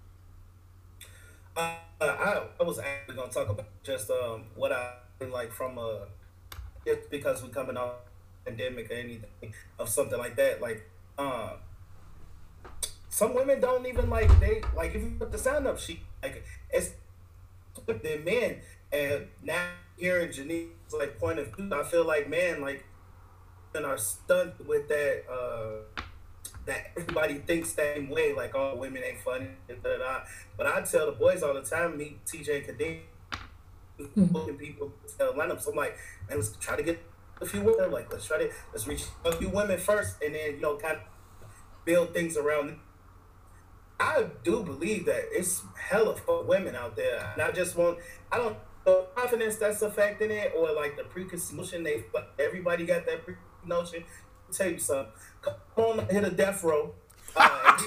[1.55, 4.93] Uh, I, I was actually gonna talk about just um what I
[5.31, 6.07] like from a
[6.85, 7.93] just because we're coming off
[8.45, 11.53] pandemic or anything of something like that like uh
[13.09, 16.45] some women don't even like they like if you put the sound up she like
[16.69, 16.91] it's
[17.85, 18.57] with the men
[18.91, 19.67] and now
[19.97, 22.85] hearing Janice's like point of view I feel like man like
[23.75, 26.01] and are stunned with that uh
[26.67, 30.19] that everybody thinks same way, like oh women ain't funny, da, da, da.
[30.57, 32.99] but I tell the boys all the time, meet TJ Kadeem,
[34.15, 35.67] looking people tell lineups.
[35.67, 35.97] I'm like,
[36.29, 37.01] man, let's try to get
[37.41, 37.91] a few women.
[37.91, 40.97] Like let's try to let's reach a few women first, and then you know kind
[40.97, 41.03] of
[41.85, 42.77] build things around.
[43.99, 47.97] I do believe that it's hella for women out there, and I just want
[48.31, 52.85] I don't know confidence that's affecting it or like the preconceived notion they but everybody
[52.85, 54.03] got that preconceived notion.
[54.47, 55.11] I'll tell you something.
[55.41, 56.93] Come on, hit a death row.
[57.35, 57.77] Uh,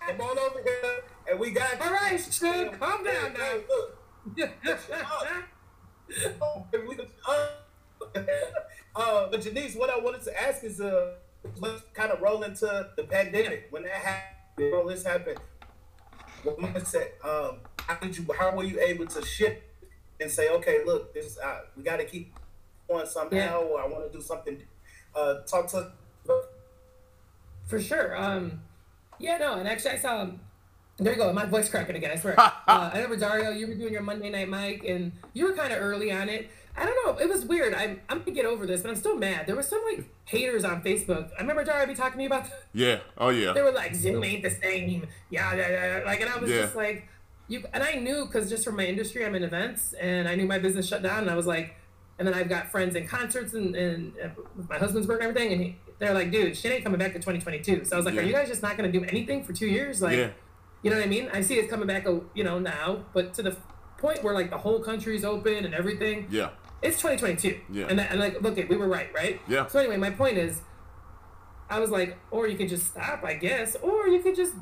[0.00, 3.54] come on over here, and we got All right, Suge, calm down now.
[3.68, 3.98] Look,
[6.40, 6.66] Oh,
[7.28, 7.48] uh,
[8.96, 11.14] uh, but Janice, what I wanted to ask is, uh,
[11.58, 13.68] let's kind of roll into the pandemic.
[13.70, 15.38] When that happened, all this happened,
[16.42, 17.24] what mindset?
[17.24, 18.26] Um, how did you?
[18.38, 19.62] How were you able to shift
[20.20, 22.34] and say, okay, look, this uh, we got to keep
[22.88, 24.62] going somehow, or I want to do something.
[25.14, 25.92] Uh, talk to.
[27.66, 28.16] For sure.
[28.16, 28.62] Um,
[29.18, 30.26] yeah, no, and actually I saw.
[30.98, 31.32] There you go.
[31.32, 32.10] My voice cracking again.
[32.10, 32.38] I swear.
[32.40, 33.50] uh, I remember Dario.
[33.50, 36.50] You were doing your Monday night mic, and you were kind of early on it.
[36.76, 37.18] I don't know.
[37.22, 37.72] It was weird.
[37.74, 39.46] I'm I'm gonna get over this, but I'm still mad.
[39.46, 41.30] There were some like haters on Facebook.
[41.36, 42.46] I remember Dario be talking to me about.
[42.74, 42.98] Yeah.
[43.16, 43.52] Oh yeah.
[43.52, 45.06] They were like, Zoom ain't the same.
[45.30, 45.68] Yeah, yeah,
[45.98, 46.02] yeah.
[46.04, 46.62] Like, and I was Yeah.
[46.62, 47.08] just like,
[47.48, 47.64] you.
[47.72, 50.58] And I knew because just from my industry, I'm in events, and I knew my
[50.58, 51.76] business shut down, and I was like,
[52.18, 54.12] and then I've got friends in concerts and and
[54.68, 57.18] my husband's work and everything, and he, They're like, dude, shit ain't coming back to
[57.18, 57.86] 2022.
[57.86, 58.20] So I was like, Yeah.
[58.20, 60.02] are you guys just not gonna do anything for two years?
[60.02, 60.28] Like, Yeah.
[60.82, 61.30] you know what I mean?
[61.32, 62.04] I see it's coming back,
[62.34, 63.56] you know, now, but to the
[63.96, 66.50] point where like the whole country's open and everything, Yeah.
[66.82, 67.60] It's 2022.
[67.70, 67.86] Yeah.
[67.88, 69.40] And, that, and like, look, it, we were right, right?
[69.48, 69.66] Yeah.
[69.66, 70.60] So anyway, my point is,
[71.68, 74.54] I was like, or you could just stop, I guess, or you could just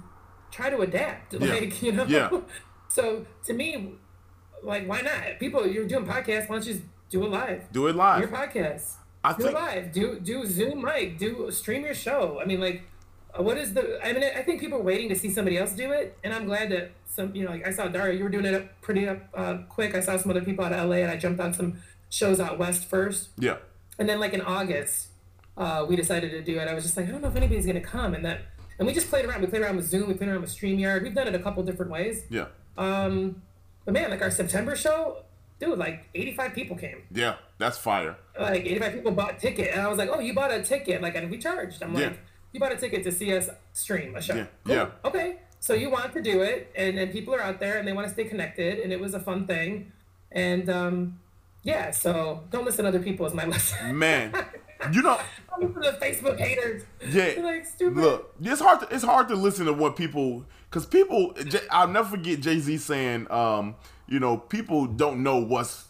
[0.50, 1.52] try to adapt, Yeah.
[1.52, 2.04] like you know.
[2.04, 2.30] Yeah.
[2.88, 3.94] So to me,
[4.62, 5.38] like, why not?
[5.38, 6.48] People, you're doing podcasts.
[6.48, 7.70] Why don't you just do it live?
[7.72, 8.20] Do it live.
[8.20, 8.94] Your podcast.
[9.22, 9.92] I do think it live.
[9.92, 11.18] Do do Zoom mic.
[11.18, 12.40] Do stream your show.
[12.40, 12.82] I mean, like,
[13.38, 13.98] uh, what is the?
[14.04, 16.44] I mean, I think people are waiting to see somebody else do it, and I'm
[16.46, 17.34] glad that some.
[17.34, 19.94] You know, like I saw Dario, you were doing it up pretty up uh, quick.
[19.94, 21.78] I saw some other people out of LA, and I jumped on some
[22.14, 23.30] shows out west first.
[23.38, 23.56] Yeah.
[23.98, 25.08] And then like in August,
[25.56, 26.68] uh, we decided to do it.
[26.68, 28.42] I was just like, I don't know if anybody's gonna come, and that,
[28.78, 29.40] and we just played around.
[29.40, 30.08] We played around with Zoom.
[30.08, 31.02] We played around with Streamyard.
[31.02, 32.24] We've done it a couple different ways.
[32.30, 32.46] Yeah.
[32.78, 33.42] Um,
[33.84, 35.22] but man, like our September show,
[35.60, 37.02] dude, like 85 people came.
[37.12, 37.36] Yeah.
[37.58, 38.16] That's fire.
[38.38, 41.02] Like 85 people bought a ticket, and I was like, oh, you bought a ticket,
[41.02, 41.82] like, and we charged.
[41.82, 42.06] I'm Yeah.
[42.08, 42.18] like,
[42.52, 44.34] you bought a ticket to see us stream a show.
[44.34, 44.74] Yeah, Cool.
[44.76, 44.88] yeah.
[45.04, 45.36] Okay.
[45.60, 48.06] So you want to do it, and, and people are out there, and they want
[48.08, 49.92] to stay connected, and it was a fun thing,
[50.32, 51.20] and um,
[51.64, 51.90] yeah.
[51.90, 53.98] So don't listen to other people is my lesson.
[53.98, 54.32] Man.
[54.92, 55.18] You know,
[55.50, 56.82] Don't listen to the Facebook haters.
[57.08, 57.40] Yeah.
[57.42, 57.96] Like stupid.
[57.96, 61.34] Look, it's hard to it's hard to listen to what people because people.
[61.70, 65.86] I'll never forget Jay Z saying, um, you know, people don't know what's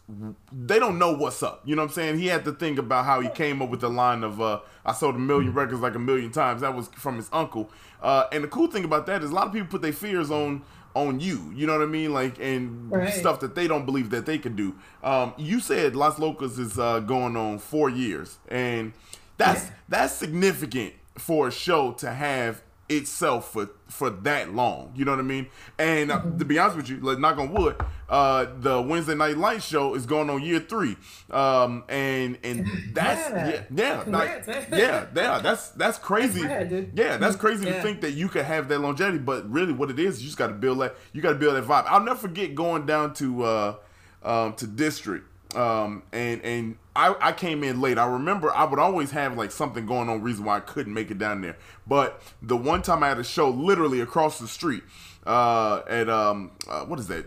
[0.53, 1.63] they don't know what's up.
[1.65, 2.19] You know what I'm saying?
[2.19, 4.93] He had to think about how he came up with the line of uh, "I
[4.93, 7.71] sold a million records like a million times." That was from his uncle.
[8.01, 10.31] Uh, and the cool thing about that is a lot of people put their fears
[10.31, 10.63] on
[10.95, 11.53] on you.
[11.55, 12.13] You know what I mean?
[12.13, 13.13] Like and Right.
[13.13, 14.75] stuff that they don't believe that they can do.
[15.03, 18.93] Um, you said Las Locas is uh, going on four years, and
[19.37, 24.93] that's that's significant for a show to have itself for for that long.
[24.95, 25.47] You know what I mean?
[25.79, 27.77] And uh, to be honest with you, like knock on wood,
[28.09, 30.97] uh, the Wednesday Night Light show is going on year three,
[31.31, 33.63] um, and and that's Yeah.
[33.75, 36.43] yeah yeah like, yeah yeah that's that's crazy.
[36.43, 36.91] That's rad.
[36.95, 39.99] Yeah, that's crazy to think that you could have that longevity, but really what it
[39.99, 40.97] is, you just got to build that.
[41.13, 41.85] You got to build that vibe.
[41.87, 43.75] I'll never forget going down to uh,
[44.23, 45.27] um, to district,
[45.57, 47.99] um, and and I, I came in late.
[47.99, 51.11] I remember I would always have like something going on, reason why I couldn't make
[51.11, 51.57] it down there.
[51.87, 54.83] But the one time I had a show literally across the street,
[55.27, 57.27] uh, at um, uh, what is that?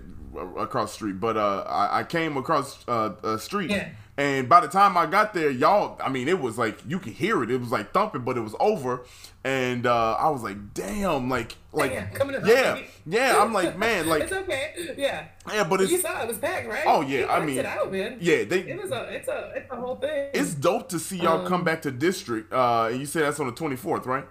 [0.58, 3.72] Across the street, but uh, I, I came across uh, a street.
[3.72, 3.90] Yeah.
[4.20, 7.14] And by the time I got there, y'all, I mean, it was like you could
[7.14, 7.52] hear it.
[7.52, 9.04] It was like thumping, but it was over.
[9.44, 13.40] And uh, I was like, damn, like, like, Yeah, coming to yeah, yeah.
[13.42, 14.96] I'm like, man, like, it's okay.
[14.98, 15.26] Yeah.
[15.54, 16.84] yeah, but it's you saw it was packed, right?
[16.88, 18.18] Oh, yeah, I mean, out, man.
[18.20, 20.32] yeah, they- It was a, it's a, it's a whole thing.
[20.34, 22.52] it's dope to see y'all Um, come back to district.
[22.52, 24.26] Uh, and you say that's on the 24th, right?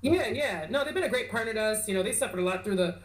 [0.00, 0.66] Yeah, yeah.
[0.70, 1.86] No, they've been a great partner to us.
[1.86, 2.98] You know, they suffered a lot through the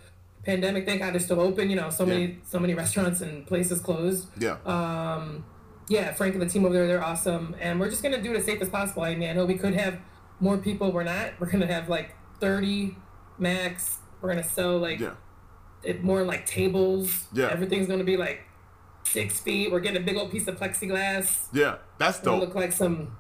[0.46, 0.86] pandemic.
[0.86, 1.70] Thank God they're still open.
[1.70, 4.28] You know, so many, so many restaurants and places closed.
[4.40, 5.44] Yeah, Um,
[5.88, 8.38] yeah, Frank and the team over there, they're awesome, and we're just gonna do it
[8.38, 9.04] as safe as possible.
[9.04, 10.00] I mean, I know we could have
[10.40, 10.92] more people.
[10.92, 11.34] We're not.
[11.40, 12.98] We're gonna have like thirty
[13.38, 13.98] max.
[14.22, 15.12] We're gonna sell like yeah,
[15.84, 17.26] it more like tables.
[17.34, 17.48] Yeah.
[17.48, 18.42] Everything's gonna be like
[19.04, 19.72] six feet.
[19.72, 21.48] We're getting a big old piece of plexiglass.
[21.54, 21.76] yeah.
[22.00, 22.48] That's It'll dope.
[22.50, 23.16] look like some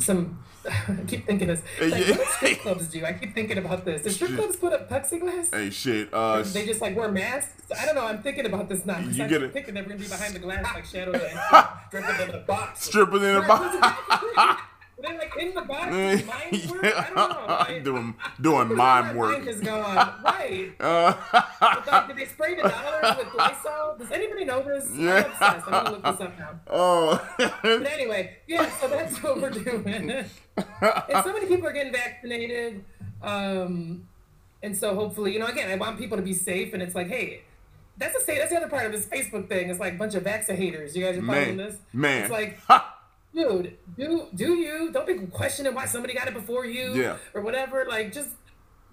[0.00, 0.38] some.
[0.68, 1.62] I keep thinking this.
[1.80, 2.10] Like, yeah.
[2.10, 3.04] What do strip clubs do?
[3.04, 4.02] I keep thinking about this.
[4.02, 4.38] Do strip Shit.
[4.38, 5.54] clubs put up plexiglass?
[5.54, 6.12] Hey, shit.
[6.12, 7.70] Uh, They just like wear masks.
[7.78, 8.04] I don't know.
[8.06, 8.98] I'm thinking about this now.
[8.98, 9.52] You I'm get it.
[9.52, 11.38] thinking they're gonna be behind the glass like shadows and
[11.88, 12.82] stripping in the box.
[12.84, 14.60] strippers in the box.
[14.98, 16.84] They're like in the doing Mind work?
[16.84, 17.80] I don't know.
[17.84, 19.46] Doing doing my mime mind work.
[19.46, 20.14] is gone.
[20.24, 20.72] Right.
[20.80, 21.12] Uh,
[21.60, 23.96] But, like, did they spray the dollars with Lysol?
[23.98, 24.88] Does anybody know this?
[24.96, 25.16] Yeah.
[25.16, 25.66] I'm obsessed.
[25.66, 26.60] I'm gonna look this up now.
[26.70, 27.28] oh,
[27.62, 28.70] But anyway, yeah.
[28.80, 30.10] So that's what we're doing.
[30.10, 30.26] and
[31.24, 32.82] so many people are getting vaccinated.
[33.22, 34.08] Um,
[34.62, 36.72] and so hopefully, you know, again, I want people to be safe.
[36.72, 37.42] And it's like, hey,
[37.98, 38.38] that's the say.
[38.38, 39.68] That's the other part of this Facebook thing.
[39.68, 40.96] It's like a bunch of vaccine haters.
[40.96, 41.76] You guys are following man, this?
[41.92, 42.22] man.
[42.22, 42.58] It's like,
[43.36, 44.90] dude, do do you?
[44.92, 47.18] Don't be questioning why somebody got it before you, Yeah.
[47.34, 47.84] or whatever.
[47.88, 48.30] Like, just,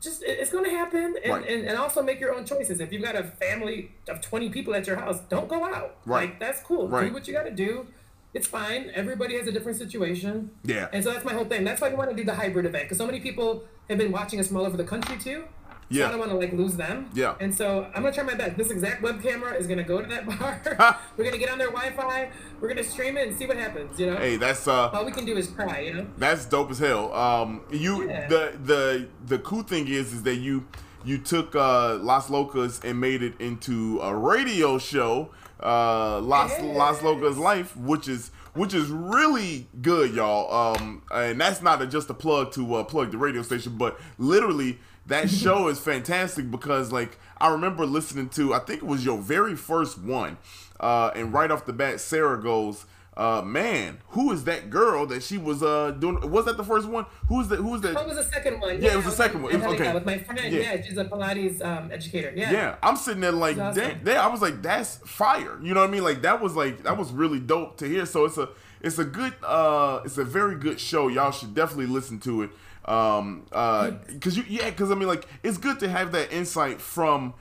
[0.01, 1.47] just it's gonna happen, and, Right.
[1.49, 2.79] and and also make your own choices.
[2.79, 5.97] If you've got a family of twenty people at your house, don't go out.
[6.05, 6.29] Right.
[6.29, 6.87] Like that's cool.
[6.89, 7.07] Right.
[7.07, 7.87] Do what you got to do.
[8.33, 8.91] It's fine.
[8.95, 10.49] Everybody has a different situation.
[10.63, 10.87] Yeah.
[10.91, 11.63] And so that's my whole thing.
[11.63, 14.11] That's why we want to do the hybrid event because so many people have been
[14.11, 15.43] watching us from all over the country too.
[15.91, 16.07] So Yeah.
[16.07, 17.09] I don't want to like lose them.
[17.13, 17.36] Yeah.
[17.39, 18.57] And so I'm gonna try my best.
[18.57, 20.61] This exact web camera is gonna go to that bar.
[21.17, 22.29] We're gonna get on their Wi-Fi.
[22.59, 23.99] We're gonna stream it and see what happens.
[23.99, 24.17] You know.
[24.17, 25.79] hey, that's uh, All we can do is try.
[25.81, 26.07] You know.
[26.17, 27.13] That's dope as hell.
[27.13, 28.27] Um, you Yeah.
[28.27, 30.65] the the the cool thing is is that you
[31.05, 35.31] you took uh, Las Locas and made it into a radio show,
[35.61, 36.75] uh, Las Yes.
[36.77, 40.75] Las Locas Life, which is which is really good, y'all.
[40.77, 43.99] Um, and that's not a, just a plug to uh, plug the radio station, but
[44.17, 49.03] literally that show is fantastic because like I remember listening to I think it was
[49.05, 50.37] your very first one,
[50.79, 52.85] uh, and right off the bat, Sarah goes.
[53.15, 56.31] uh, man, who is that girl that she was uh doing?
[56.31, 57.05] Was that the first one?
[57.27, 57.57] Who's that?
[57.57, 57.93] Who's that?
[57.93, 58.81] That was the second one.
[58.81, 59.53] Yeah, it was the second one.
[59.53, 59.93] I'm telling you Okay.
[59.93, 60.73] With my friend, Yeah.
[60.75, 60.81] yeah.
[60.81, 62.33] she's a Pilates um, educator.
[62.35, 62.51] Yeah.
[62.51, 63.99] Yeah, I'm sitting there like, awesome.
[64.03, 65.59] damn, I was like, that's fire.
[65.61, 66.03] You know what I mean?
[66.03, 68.05] Like that was like that was really dope to hear.
[68.07, 68.49] So it's a
[68.81, 71.07] it's a good uh it's a very good show.
[71.07, 72.49] Y'all should definitely listen to it.
[72.86, 76.81] Um uh cuz you yeah, cuz I mean like it's good to have that insight
[76.81, 77.34] from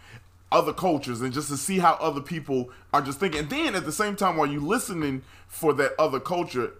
[0.53, 3.41] other cultures and just to see how other people are just thinking.
[3.41, 6.75] And then at the same time while you listening for that other culture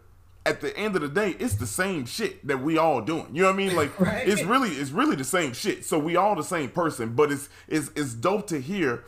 [0.45, 3.29] at the end of the day, it's the same shit that we all doing.
[3.33, 3.75] You know what I mean?
[3.77, 4.27] Like Right.
[4.29, 5.85] it's really it's really the same shit.
[5.85, 9.05] So we all the same person, but it's it's it's dope to hear.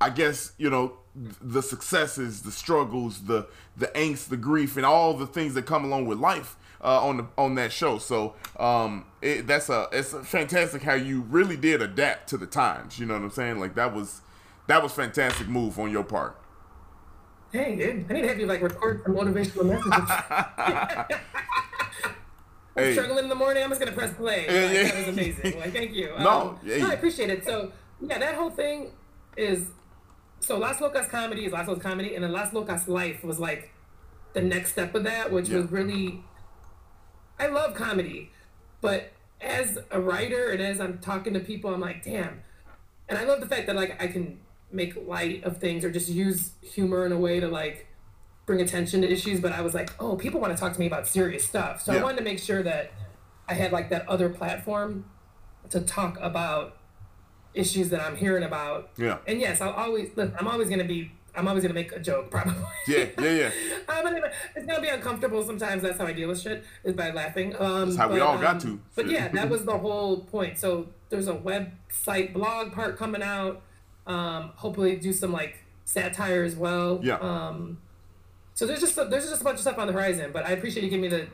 [0.00, 0.94] I guess you know
[1.40, 3.46] the successes, the struggles, the
[3.76, 7.16] the angst, the grief, and all the things that come along with life uh, on
[7.18, 7.98] the on that show.
[7.98, 12.46] So um, it, that's a it's a fantastic how you really did adapt to the
[12.46, 12.98] times.
[12.98, 13.58] You know what I'm saying?
[13.60, 14.20] Like that was
[14.68, 16.36] that was fantastic move on your part.
[17.52, 18.06] Dang, dude.
[18.10, 21.16] I need to have you like record some motivational messages.
[22.78, 24.40] Hey, struggling in the morning, I'm just gonna press play.
[24.40, 24.82] Like, yeah.
[24.82, 25.58] That was amazing.
[25.58, 26.12] Like, thank you.
[26.18, 27.42] No, Um, yeah, no, I appreciate it.
[27.42, 27.72] So,
[28.02, 28.90] yeah, that whole thing
[29.34, 29.68] is
[30.40, 33.70] so Las Locas comedy is Las Locas comedy, and then Las Locas life was like
[34.34, 35.56] the next step of that, which Yeah.
[35.60, 36.22] was really.
[37.38, 38.30] I love comedy,
[38.80, 42.42] but as a writer and as I'm talking to people, I'm like, damn.
[43.08, 44.40] And I love the fact that like I can
[44.72, 47.86] make light of things or just use humor in a way to like
[48.46, 49.40] bring attention to issues.
[49.40, 51.92] But I was like, oh, people want to talk to me about serious stuff, so
[51.92, 52.00] Yeah.
[52.00, 52.92] I wanted to make sure that
[53.48, 55.04] I had like that other platform
[55.70, 56.76] to talk about
[57.54, 58.90] issues that I'm hearing about.
[58.96, 59.18] Yeah.
[59.26, 60.32] And yes, I'll always look.
[60.38, 61.12] I'm always gonna be.
[61.36, 62.54] I'm always gonna make a joke, probably.
[62.88, 63.50] Yeah, yeah, yeah.
[64.02, 65.82] Gonna, it's gonna be uncomfortable sometimes.
[65.82, 67.54] That's how I deal with shit is by laughing.
[67.58, 68.80] Um, That's how we but, all got um, to.
[68.94, 70.58] But yeah, that was the whole point.
[70.58, 73.62] So there's a website blog part coming out.
[74.06, 77.00] Um, hopefully do some like satire as well.
[77.02, 77.16] Yeah.
[77.16, 77.78] Um,
[78.54, 80.30] so there's just a, there's just a bunch of stuff on the horizon.
[80.32, 81.26] But I appreciate you giving me the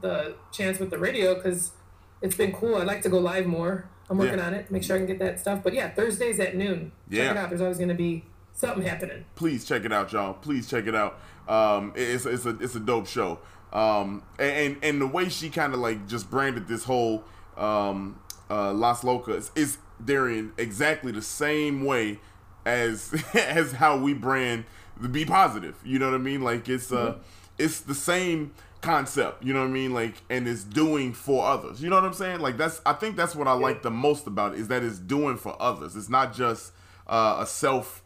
[0.00, 1.72] the chance with the radio because
[2.20, 2.76] it's been cool.
[2.76, 3.88] I'd like to go live more.
[4.08, 4.46] I'm working Yeah.
[4.46, 4.70] on it.
[4.70, 5.62] Make sure I can get that stuff.
[5.62, 6.92] But yeah, Thursdays at noon.
[7.10, 7.30] Check Yeah.
[7.32, 7.48] it out.
[7.48, 9.24] There's always gonna be something happening.
[9.34, 10.34] please check it out, y'all.
[10.34, 11.18] Please check it out.
[11.48, 13.38] Um, it's it's a it's a dope show.
[13.72, 17.24] Um, and and the way she kind of like just branded this whole
[17.56, 18.18] um
[18.50, 20.28] uh Las Locas is they're
[20.58, 22.18] exactly the same way
[22.64, 24.64] as as how we brand
[25.00, 25.76] the Be Positive.
[25.84, 26.42] You know what I mean?
[26.42, 27.18] Like it's uh
[27.58, 29.44] it's the same concept.
[29.44, 29.94] You know what I mean?
[29.94, 31.82] Like and it's doing for others.
[31.82, 32.40] You know what I'm saying?
[32.40, 34.98] Like that's I think that's what I like the most about it is that it's
[34.98, 35.96] doing for others.
[35.96, 36.72] It's not just
[37.06, 38.01] uh, a self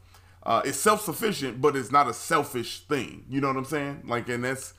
[0.46, 3.24] uh, it's self sufficient, but it's not a selfish thing.
[3.28, 4.04] You know what I'm saying?
[4.06, 4.74] Like, and that's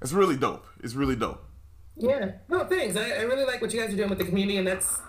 [0.00, 0.66] that's really dope.
[0.82, 1.42] It's really dope.
[1.96, 2.32] Yeah.
[2.48, 2.96] No, thanks.
[2.96, 5.00] I, I really like what you guys are doing with the community, and that's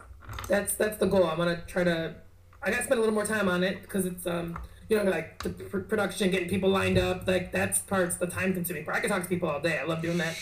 [0.48, 1.26] that's that's the goal.
[1.26, 2.16] I'm gonna try to.
[2.62, 4.58] I gotta spend a little more time on it because it's um
[4.88, 7.28] you know like the pr- production, getting people lined up.
[7.28, 8.98] Like that's parts the time consuming part.
[8.98, 9.80] I can talk to people all day.
[9.80, 10.38] I love doing that.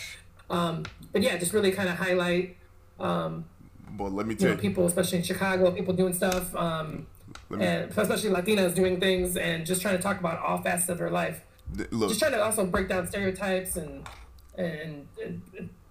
[0.50, 2.58] Um, but yeah, just really kind of highlight
[3.00, 3.46] um
[3.92, 6.54] But let me you tell know people, especially in Chicago, people doing stuff.
[6.54, 7.06] Um,
[7.60, 11.10] and especially Latinas doing things and just trying to talk about all facets of her
[11.10, 11.42] life
[11.76, 14.08] th- look, just trying to also break down stereotypes and
[14.56, 15.42] and, and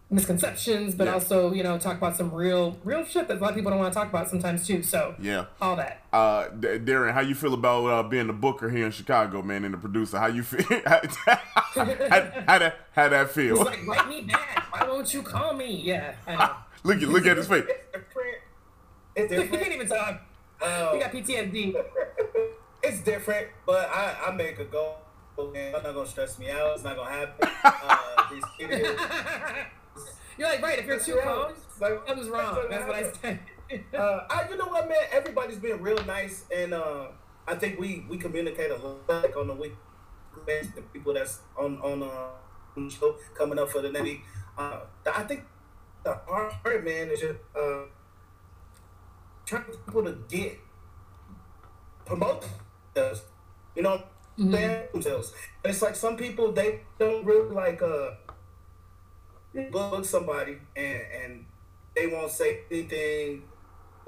[0.10, 1.14] misconceptions, but Yeah.
[1.14, 3.80] also you know talk about some real real shit that a lot of people don't
[3.80, 4.84] want to talk about sometimes too.
[4.84, 5.46] So yeah.
[5.62, 6.02] all that.
[6.12, 9.64] Uh, D- Darrian, how you feel about uh, being the booker here in Chicago, man,
[9.64, 10.20] and the producer?
[10.20, 10.64] How you feel?
[10.86, 11.02] how,
[11.74, 11.86] how,
[12.48, 13.56] how that how that feel?
[13.56, 14.68] It's like write me back.
[14.74, 15.82] Why won't you call me?
[15.84, 16.52] Yeah, I know.
[16.84, 17.66] look at look at his face.
[19.16, 19.64] It's you different.
[19.64, 20.22] can't even talk.
[20.62, 21.76] Um, You got PTSD.
[22.84, 24.98] it's different, but I, I make a goal.
[25.40, 26.74] I'm not gonna stress me out.
[26.76, 27.50] It's not gonna happen.
[27.64, 29.00] Uh, this- it is-
[30.38, 30.80] You're like right.
[30.80, 32.58] If you're too calm, Like, something's wrong.
[32.70, 33.40] That's what I said.
[33.94, 34.98] Uh, I, you know what, man?
[35.12, 37.08] Everybody's been real nice, and uh,
[37.48, 39.74] I think we we communicate a lot like on the week.
[40.46, 42.30] The people that's on on uh,
[42.76, 44.24] the show coming up for the Netty.
[44.58, 44.82] Uh,
[45.14, 45.44] I think
[46.04, 47.84] the hard part, man, is just uh,
[49.46, 50.60] trying to get people to get
[52.06, 52.46] promote
[52.94, 53.24] themselves.
[53.76, 54.04] You know,
[54.38, 55.34] they themselves.
[55.64, 58.12] And it's like some people they don't really like uh
[59.72, 61.46] book somebody and and
[61.96, 63.44] they won't say anything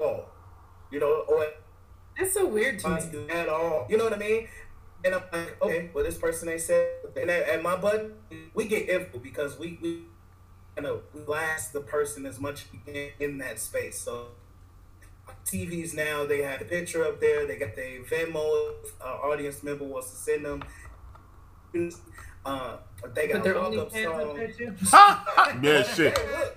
[0.00, 0.24] oh
[0.90, 1.46] you know or
[2.18, 3.28] That's so weird to me.
[3.30, 4.48] at all you know what i mean
[5.04, 6.88] and i'm like okay well this person ain't said
[7.20, 8.14] and at, at my button
[8.54, 10.04] we get info because we we
[10.76, 14.28] you know we last the person as much can in that space so
[15.46, 17.46] TVs now they have the picture up there.
[17.46, 18.74] They got the Venmo.
[19.00, 20.62] Uh, audience member wants to send them.
[22.46, 22.76] Uh,
[23.14, 24.36] they got But only walk-up fans up song.
[24.36, 24.74] there too.
[25.62, 26.18] yeah, shit.
[26.18, 26.56] Hey, look,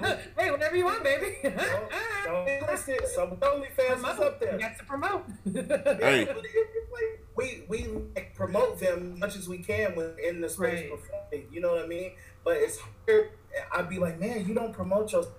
[0.00, 1.36] hey, hey, whatever you want, baby.
[1.44, 1.90] don't-
[2.24, 3.06] don't list it.
[3.08, 4.58] Some OnlyFans is up You there.
[4.58, 5.24] got to promote.
[5.44, 6.24] Hey.
[6.26, 9.94] Yeah, but it- it's like we we like promote them as much as we can
[9.94, 10.90] when in the space Right.
[10.90, 11.48] performing.
[11.52, 12.12] You know what I mean?
[12.44, 13.30] But it's hard.
[13.72, 15.32] I'd be like, man, you don't promote yourself.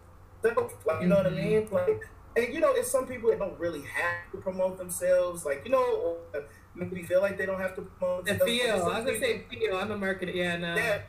[0.44, 1.50] Like, you know what I Mm-hmm.
[1.50, 1.68] mean?
[1.72, 2.02] Like,
[2.36, 5.46] and you know, it's some people that don't really have to promote themselves.
[5.46, 6.44] Like, you know, or
[6.76, 8.52] maybe feel like they don't have to promote The themselves.
[8.62, 8.72] feel.
[8.74, 9.78] I was gonna people- say feel.
[9.78, 10.34] I'm a marketer.
[10.36, 10.76] Yeah, no.
[10.76, 11.02] yeah.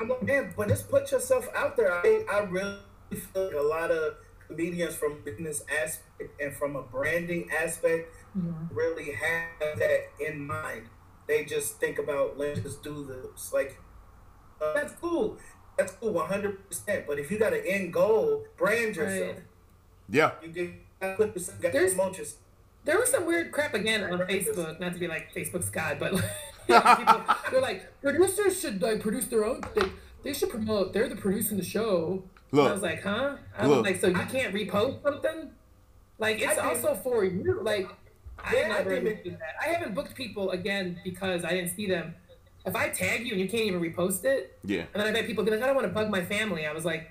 [0.00, 1.92] I'm like, man, but just put yourself out there.
[1.92, 2.78] I, I really
[3.10, 4.14] feel like a lot of
[4.46, 8.14] comedians from business aspect and from a branding aspect
[8.72, 10.88] really have that in mind.
[11.26, 13.52] They just think about let's just do this.
[13.52, 13.80] Like
[14.62, 15.38] uh, that's cool.
[15.76, 17.06] That's cool, one hundred percent.
[17.06, 19.36] But if you got an end goal, brand yourself.
[19.36, 19.44] Right.
[20.08, 20.32] Yeah.
[20.42, 22.40] You get gotta put There's- promote yourself.
[22.84, 24.80] There was some weird crap again on Facebook.
[24.80, 26.12] Not to be like Facebook's god, but
[26.66, 29.60] people, they're like producers should like produce their own.
[29.74, 29.88] They,
[30.22, 30.92] they should promote.
[30.94, 32.22] They're the producer in the show.
[32.50, 33.36] And I was like, huh?
[33.58, 33.84] I Look.
[33.84, 35.50] was like, so you can't repost something?
[36.18, 37.60] Like it's also for you.
[37.62, 37.88] Like
[38.42, 39.24] I Yeah, never did even it.
[39.24, 39.54] did that.
[39.60, 42.14] I haven't booked people again because I didn't see them.
[42.64, 44.80] If I tag you and you can't even repost it, Yeah.
[44.80, 46.66] and then I've had people be like, I don't want to bug my family.
[46.66, 47.10] I was like,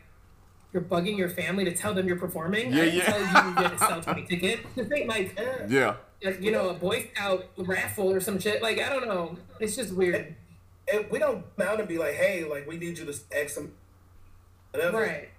[0.74, 2.72] you're bugging your family to tell them you're performing.
[2.72, 3.05] Yeah, I didn't yeah.
[3.05, 4.61] tell you you're gonna sell 20 tickets.
[4.76, 5.95] This ain't like, uh, Yeah.
[6.22, 6.30] Yeah.
[6.30, 8.61] like, you know, a Boy Scout raffle or some shit.
[8.61, 9.38] Like, I don't know.
[9.59, 10.36] It's just weird.
[10.91, 13.55] And we don't come out and be like, hey, like we need you to X
[13.55, 13.74] some
[14.72, 15.01] whatever.
[15.01, 15.30] Right.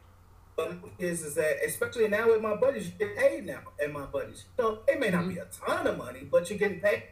[0.56, 4.06] But is is that especially now with my buddies, you get paid now and my
[4.06, 4.44] buddies.
[4.56, 5.64] So it may not be mm-hmm.
[5.64, 7.04] a ton of money, but you're getting paid.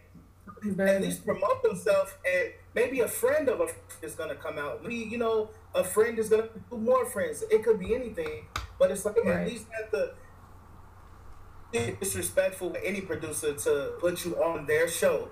[0.81, 4.83] At least promote themselves, and maybe a friend of a friend is gonna come out.
[4.83, 7.45] We, you know a friend is gonna do more friends.
[7.51, 8.47] It could be anything,
[8.79, 9.41] but it's like Right.
[9.43, 10.15] at least at the
[11.73, 15.29] be disrespectful to any producer to put you on their show.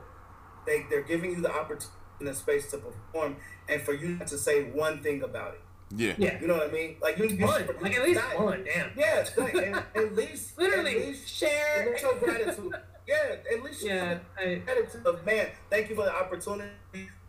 [0.66, 3.36] They they're giving you the opportunity and the space to perform,
[3.68, 5.60] and for you not to say one thing about it.
[5.96, 6.14] Yeah.
[6.18, 6.40] Yeah.
[6.40, 6.96] You know what I mean?
[7.00, 7.66] Like you, you One.
[7.66, 8.64] should- Like, at least not- one.
[8.64, 8.90] Damn.
[8.96, 11.96] Yeah, like, at, at least Literally, at least share.
[11.98, 12.72] show gratitude.
[13.06, 14.18] Yeah, at least show Yeah.
[14.38, 15.48] I, gratitude of man.
[15.70, 16.70] Thank you for the opportunity.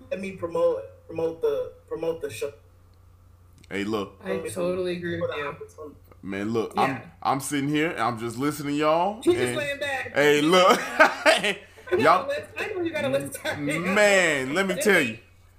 [0.09, 2.53] Let me promote promote the promote the show.
[3.69, 5.95] Hey, look, I totally agree with you.
[6.21, 6.73] man, look.
[6.75, 6.81] Yeah.
[6.83, 7.91] I'm I'm sitting here.
[7.91, 9.21] and I'm just listening y'all.
[9.23, 10.13] He's just laying back.
[10.13, 10.79] Hey, look.
[10.81, 11.59] I
[11.97, 12.31] y'all.
[12.57, 13.43] I know you got a list.
[13.57, 15.17] Man, let me tell you.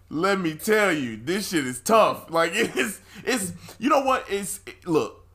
[0.09, 2.31] Let me tell you, this shit is tough.
[2.31, 4.25] Like it's it's you know what?
[4.29, 5.27] It's look.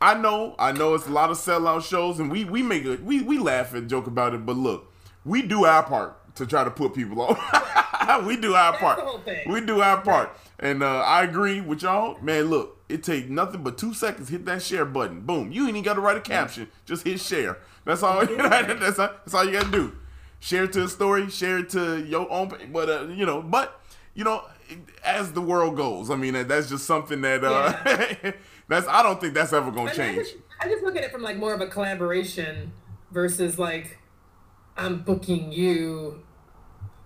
[0.00, 3.02] I know, I know it's a lot of sellout shows and we we make it
[3.02, 4.92] we we laugh and joke about it, but look,
[5.24, 7.36] we do our part to try to put people on.
[8.26, 8.98] we do our part.
[8.98, 9.50] the whole thing.
[9.50, 10.36] We do our part.
[10.58, 12.18] And uh, I agree with y'all.
[12.20, 14.28] Man, look, it take nothing but two seconds.
[14.28, 15.20] Hit that share button.
[15.20, 15.52] Boom.
[15.52, 16.68] You ain't even got to write a caption.
[16.84, 17.58] Just hit share.
[17.84, 18.24] That's all.
[18.26, 19.96] that's, all that's all you got to do.
[20.40, 21.28] Share it to a story.
[21.30, 22.52] Share it to your own.
[22.72, 23.80] But uh, you know, but
[24.14, 24.44] you know,
[25.04, 28.32] as the world goes, I mean, that's just something that uh,
[28.68, 28.86] that's.
[28.88, 30.16] I don't think that's ever gonna mean, I, change.
[30.16, 32.72] just, I just look at it from like more of a collaboration
[33.10, 33.98] versus like
[34.76, 36.22] I'm booking you.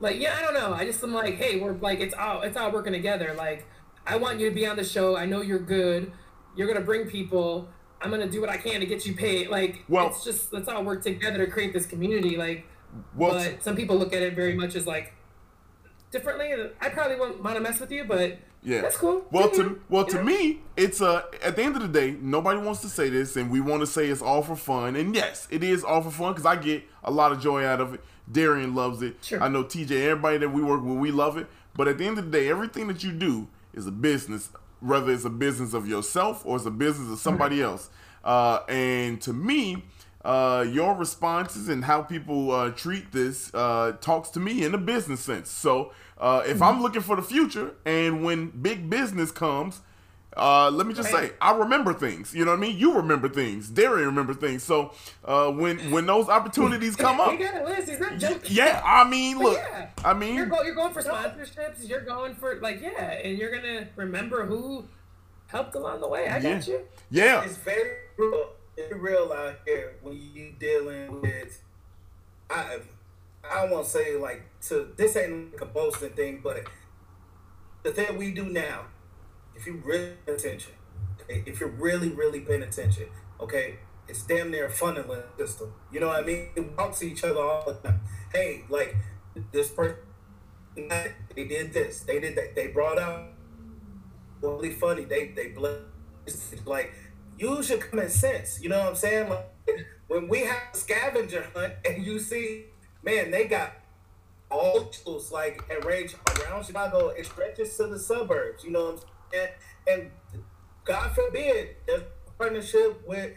[0.00, 0.72] Like yeah, I don't know.
[0.72, 3.34] I just am like, hey, we're like it's all it's all working together.
[3.36, 3.66] Like
[4.06, 5.16] I want you to be on the show.
[5.16, 6.10] I know you're good.
[6.56, 7.68] You're gonna bring people.
[8.00, 9.48] I'm gonna do what I can to get you paid.
[9.48, 12.36] Like Well- it's just let's all work together to create this community.
[12.36, 12.66] Like,
[13.14, 15.12] Well, but some people look at it very much as like
[16.10, 16.52] differently.
[16.80, 18.80] I probably won't want to mess with you, but Yeah.
[18.80, 19.24] that's cool.
[19.30, 22.16] Well, Do to well You to me, it's uh at the end of the day,
[22.20, 24.96] nobody wants to say this, and we want to say it's all for fun.
[24.96, 27.80] And yes, it is all for fun because I get a lot of joy out
[27.80, 28.00] of it.
[28.30, 29.16] Darrian loves it.
[29.22, 29.42] Sure.
[29.42, 31.46] I know TJ, everybody that we work with, we love it.
[31.74, 34.50] But at the end of the day, everything that you do is a business,
[34.80, 37.90] whether it's a business of yourself or it's a business of somebody else.
[38.24, 39.84] Uh, and to me,
[40.24, 44.78] uh, your responses and how people uh, treat this uh, talks to me in a
[44.78, 45.48] business sense.
[45.48, 49.80] So uh, if I'm looking for the future, and when big business comes,
[50.36, 51.30] uh, let me just Right.
[51.30, 52.34] say, I remember things.
[52.34, 52.76] You know what I mean?
[52.78, 53.68] You remember things.
[53.68, 54.62] Darrian remember things.
[54.62, 54.92] So
[55.24, 57.88] uh, when when those opportunities come up, He got a list.
[57.90, 58.40] He's not joking.
[58.54, 61.88] yeah, I mean, look, yeah, I mean, You're, go, you're going for sponsorships.
[61.88, 64.84] You're going for like yeah, and you're gonna remember who
[65.48, 66.28] helped along the way.
[66.28, 66.80] I yeah, got you.
[67.10, 68.50] yeah, It's very real.
[68.76, 71.60] It's real out here when you dealing with.
[72.48, 72.78] I
[73.50, 76.64] I won't say like to this ain't like a boasting thing, but
[77.82, 78.86] the thing we do now,
[79.60, 80.72] if you really pay attention,
[81.20, 83.06] okay, if you're really really paying attention,
[83.38, 85.72] okay, it's damn near a funneling system.
[85.92, 86.48] You know what I mean?
[86.56, 88.00] We talk to each other all the time.
[88.32, 88.96] Hey, like
[89.52, 89.96] this person,
[90.74, 93.28] they did this, they did that, they brought out
[94.40, 95.04] really funny.
[95.04, 95.76] They they bless
[96.64, 96.94] like
[97.38, 98.62] use your common sense.
[98.62, 99.28] You know what I'm saying?
[99.28, 99.46] Like
[100.08, 102.66] when we have a scavenger hunt and you see,
[103.02, 103.72] man, they got
[104.50, 107.08] all tools like and range around Chicago.
[107.08, 108.64] It stretches to the suburbs.
[108.64, 109.10] You know what I'm saying?
[109.86, 110.10] And
[110.84, 113.32] God forbid there's a partnership with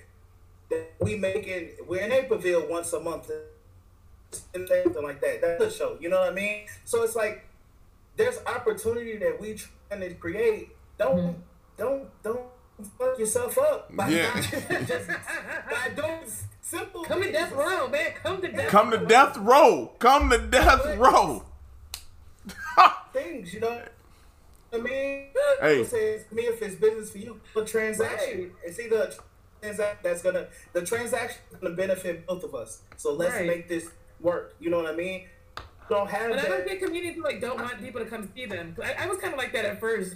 [0.69, 1.69] that we making.
[1.87, 3.29] We're in Naperville once a month
[4.53, 5.41] and something like that.
[5.41, 5.97] That's a show.
[5.99, 6.65] You know what I mean?
[6.85, 7.45] So it's like
[8.15, 10.69] there's opportunity that we trying to create.
[10.97, 11.39] Don't Mm-hmm.
[11.77, 12.41] don't don't
[12.97, 14.33] fuck yourself up by Yeah.
[14.33, 14.43] not,
[14.87, 16.19] just by doing
[16.61, 17.03] simple.
[17.03, 18.11] Come to death row, man.
[18.23, 18.69] Come to death.
[18.69, 19.93] Come to death row.
[19.99, 21.43] Come to death row.
[23.13, 23.81] things, you know.
[24.73, 25.29] I mean,
[25.61, 25.77] Hey.
[25.77, 28.51] hey, say to me if it's business for you, a transaction.
[28.63, 29.13] It's either a
[29.61, 32.81] transaction that's gonna the transaction gonna benefit both of us.
[32.97, 33.47] So let's Right.
[33.47, 33.87] make this
[34.19, 34.55] work.
[34.59, 35.27] You know what I mean?
[35.89, 38.75] Don't have But I don't think comedians like don't want people to come see them.
[38.83, 40.15] I, I was kind of like that at first.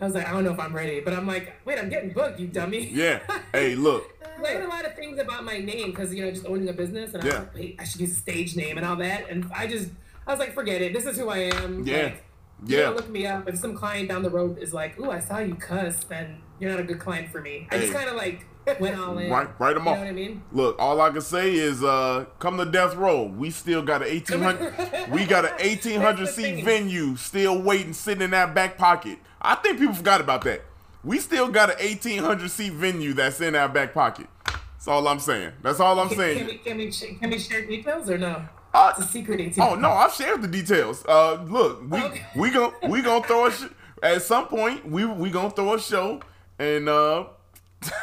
[0.00, 2.10] I was like, I don't know if I'm ready, but I'm like, wait, I'm getting
[2.10, 2.86] booked, you dummy.
[2.88, 3.20] Yeah.
[3.52, 4.04] Hey, look.
[4.24, 6.72] I heard a lot of things about my name because you know just owning a
[6.72, 7.40] business, and I was Yeah.
[7.40, 9.90] like, wait, I should use a stage name and all that, and I just
[10.26, 10.94] I was like, forget it.
[10.94, 11.84] This is who I am.
[11.84, 12.04] Yeah.
[12.04, 12.24] Like,
[12.66, 12.82] you Yeah.
[12.84, 13.48] don't look me up.
[13.48, 16.70] If some client down the road is like, "Ooh, I saw you cuss," then you're
[16.70, 17.66] not a good client for me.
[17.70, 18.44] I just kind of like
[18.80, 19.30] went all in.
[19.30, 19.96] Right, write them You off.
[19.96, 20.42] know what I mean?
[20.52, 23.24] Look, all I can say is, uh, come to death row.
[23.24, 24.74] We still got an eighteen hundred.
[25.10, 26.64] we got an eighteen hundred seat thing.
[26.64, 29.18] venue still waiting, sitting in that back pocket.
[29.40, 30.62] I think people forgot about that.
[31.02, 34.26] We still got an eighteen hundred seat venue that's in our back pocket.
[34.44, 35.52] That's all I'm saying.
[35.62, 36.38] That's all I'm Can, saying.
[36.38, 38.42] can we can we can we share details or no?
[38.72, 39.58] Uh, It's a secret ATM.
[39.60, 41.04] Oh no, I've shared the details.
[41.06, 42.26] Uh, look, we Okay.
[42.36, 43.64] we gon' we gonna throw a sh-
[44.02, 44.86] at some point.
[44.88, 46.20] We we gonna throw a show
[46.58, 47.24] and uh,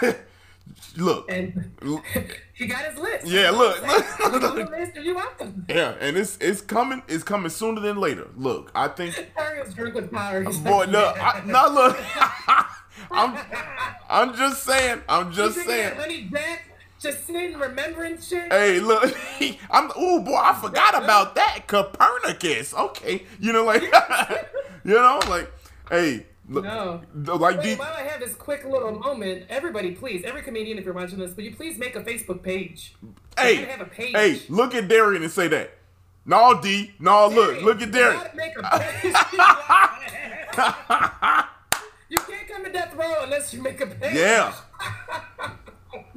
[0.98, 1.72] look, And
[2.54, 3.28] he got his list.
[3.28, 4.56] Yeah, look, Look look.
[4.56, 4.96] the list.
[4.96, 5.66] You're them.
[5.70, 7.02] yeah, and it's it's coming.
[7.08, 8.28] It's coming sooner than later.
[8.36, 10.44] Look, I think, Harry drunk with power.
[10.44, 11.32] Boy, like, no, yeah.
[11.34, 11.98] I, no, look,
[13.12, 13.38] I'm
[14.10, 15.02] I'm just saying.
[15.08, 15.96] I'm just saying.
[15.96, 16.64] Honey Jack,
[17.00, 18.52] just sitting remembering shit.
[18.52, 19.04] Hey, look,
[19.72, 19.92] I'm.
[19.96, 22.74] Oh boy, I forgot about that Copernicus.
[22.74, 23.82] Okay, you know, like,
[24.84, 25.52] you know, like,
[25.90, 27.02] hey, look, No.
[27.26, 30.86] like, Wait, the- while I have this quick little moment, everybody, please, every comedian, if
[30.86, 32.96] you're watching this, will you please make a Facebook page?
[33.38, 34.14] hey, have a page.
[34.16, 35.72] hey, look at Darrian and say that.
[36.26, 38.20] No, D, no, look, Darrian, look at Darrian.
[38.22, 39.14] gotta Make a page.
[42.10, 44.16] you can't come to death row unless you make a page.
[44.16, 44.54] Yeah,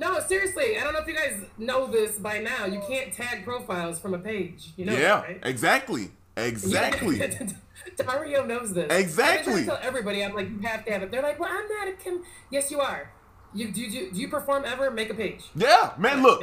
[0.01, 2.65] No, seriously, I don't know if you guys know this by now.
[2.65, 4.73] You can't tag profiles from a page.
[4.77, 5.41] You know yeah, that, right?
[5.43, 7.19] exactly, exactly.
[7.97, 8.91] Dario knows this.
[8.91, 9.63] Exactly.
[9.63, 11.11] I tell everybody, I'm like, you have to have it.
[11.11, 12.23] They're like, well, I'm not a Kim.
[12.51, 13.13] Yes, you are.
[13.53, 14.91] You do you, do you perform ever?
[14.91, 15.43] Make a page.
[15.55, 16.41] Yeah, man, look,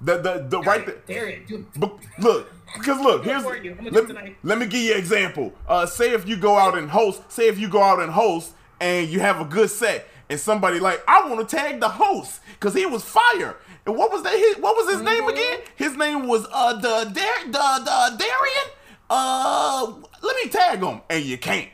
[0.00, 0.96] the the the right there.
[1.06, 3.44] Darrian, do But look, because look, here's.
[3.44, 5.52] Let, it let me give you an example.
[5.68, 8.52] Uh, say if you go out and host, say if you go out and host
[8.80, 12.40] and you have a good set, and somebody like, I want to tag the host
[12.54, 13.56] because he was fire.
[13.86, 14.32] And what was that?
[14.36, 15.32] His, what was his name Mhm.
[15.32, 15.58] again?
[15.76, 18.70] His name was uh the Dar the the Darrian.
[19.08, 21.68] Uh, let me tag him, and you can't.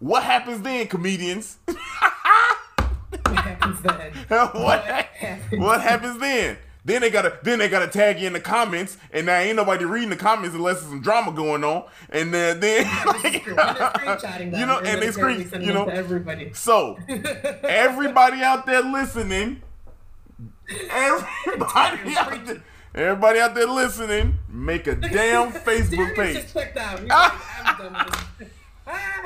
[0.00, 1.58] What happens then, comedians?
[1.66, 1.76] what
[3.36, 4.12] happens then?
[4.28, 4.84] what,
[5.52, 6.56] what happens then?
[6.84, 9.84] Then they gotta then they gotta tag you in the comments, and now ain't nobody
[9.84, 11.84] reading the comments unless there's some drama going on.
[12.08, 12.84] And then then
[13.22, 13.56] This is true.
[13.58, 15.84] And they're screenshotting you know, and they they're gonna be screen you know.
[15.86, 16.52] everybody.
[16.54, 16.98] So
[17.64, 19.62] everybody out there listening,
[20.90, 22.62] everybody out there,
[22.94, 26.36] everybody out there listening, make a damn Facebook page.
[26.42, 26.98] just clicked out.
[27.00, 27.32] He's like,
[27.64, 28.48] I'm done with this.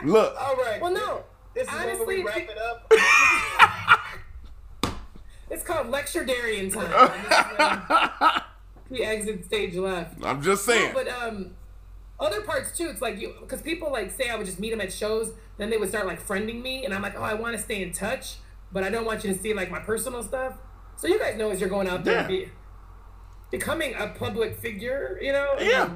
[0.02, 0.80] Look, All right.
[0.82, 1.22] Well, no.
[1.55, 2.92] This is Honestly, when we wrap it- it up.
[5.51, 6.90] It's called lecture Darrian time.
[8.88, 10.24] When he exits stage left.
[10.24, 10.92] I'm just saying.
[10.95, 11.53] But um,
[12.18, 12.88] other parts too.
[12.88, 15.70] It's like you because people like say I would just meet them at shows, then
[15.70, 17.92] they would start like friending me, and I'm like, oh, I want to stay in
[17.92, 18.36] touch,
[18.72, 20.55] but I don't want you to see like my personal stuff.
[20.97, 22.26] So you guys know as you're going out there, Yeah.
[22.28, 22.49] be,
[23.51, 25.55] becoming a public figure, you know.
[25.59, 25.90] Yeah.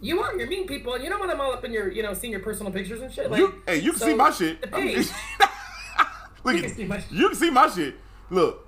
[0.00, 0.36] You are.
[0.38, 2.30] You're meeting people, and you don't want them all up in your, you know, seeing
[2.30, 3.28] your personal pictures and shit.
[3.30, 4.60] Like, You, hey, you can so see my shit.
[4.60, 5.08] The page.
[6.44, 7.96] Look You can see my- you can see my shit.
[8.30, 8.67] Look,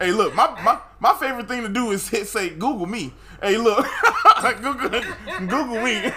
[0.00, 3.12] hey, look, my, my my favorite thing to do is hit say Google me.
[3.42, 3.86] Hey, look,
[4.62, 5.02] Google
[5.40, 5.96] Google me.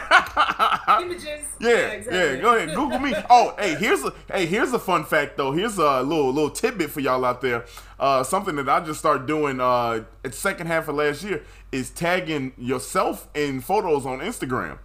[1.01, 1.45] Images.
[1.59, 2.17] Yeah, exactly.
[2.17, 3.13] yeah, go ahead, Google me.
[3.29, 5.51] Oh, hey, here's a hey, here's a fun fact though.
[5.51, 7.65] Here's a little little tidbit for y'all out there.
[7.99, 11.89] Uh, something that I just started doing uh, at second half of last year is
[11.89, 14.79] tagging yourself in photos on Instagram.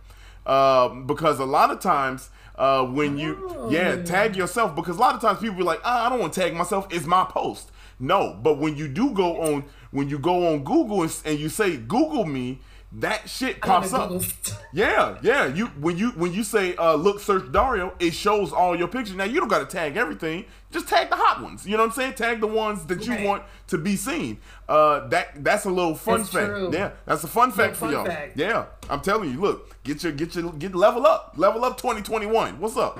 [0.46, 5.14] Um, because a lot of times uh, when you yeah tag yourself because a lot
[5.14, 6.86] of times people be like ah, I don't want to tag myself.
[6.90, 7.70] It's my post.
[7.98, 11.48] No, but when you do go on when you go on Google and, and you
[11.48, 12.60] say Google me,
[12.92, 14.12] that shit pops up.
[14.72, 15.46] Yeah, yeah.
[15.46, 19.14] You when you when you say uh, look search Dario, it shows all your pictures.
[19.14, 20.46] Now you don't got to tag everything.
[20.72, 21.64] Just tag the hot ones.
[21.64, 22.14] You know what I'm saying?
[22.14, 24.38] Tag the ones that you want to be seen.
[24.68, 26.46] Uh, that that's a little fun That's fact.
[26.48, 26.70] true.
[26.72, 28.04] Yeah, that's a fun fact for fun y'all.
[28.04, 28.36] fact.
[28.36, 29.40] Yeah, I'm telling you.
[29.40, 32.58] Look, get your get your get level up, level up 2021.
[32.58, 32.98] What's up?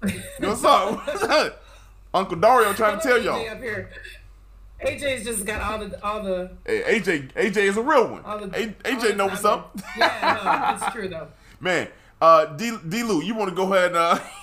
[0.38, 1.58] What's up?
[2.14, 3.48] Uncle Dario trying to tell AJ y'all.
[3.50, 3.90] up here.
[4.84, 8.24] AJ's just got all the all the Hey, AJ AJ is a real one.
[8.24, 9.78] all the A- AJ the know what's up.
[9.96, 11.28] Yeah, no, it's true though.
[11.60, 11.88] Man,
[12.20, 13.02] Uh, D, D.
[13.04, 13.86] Lew, you want to go ahead?
[13.88, 14.18] And uh,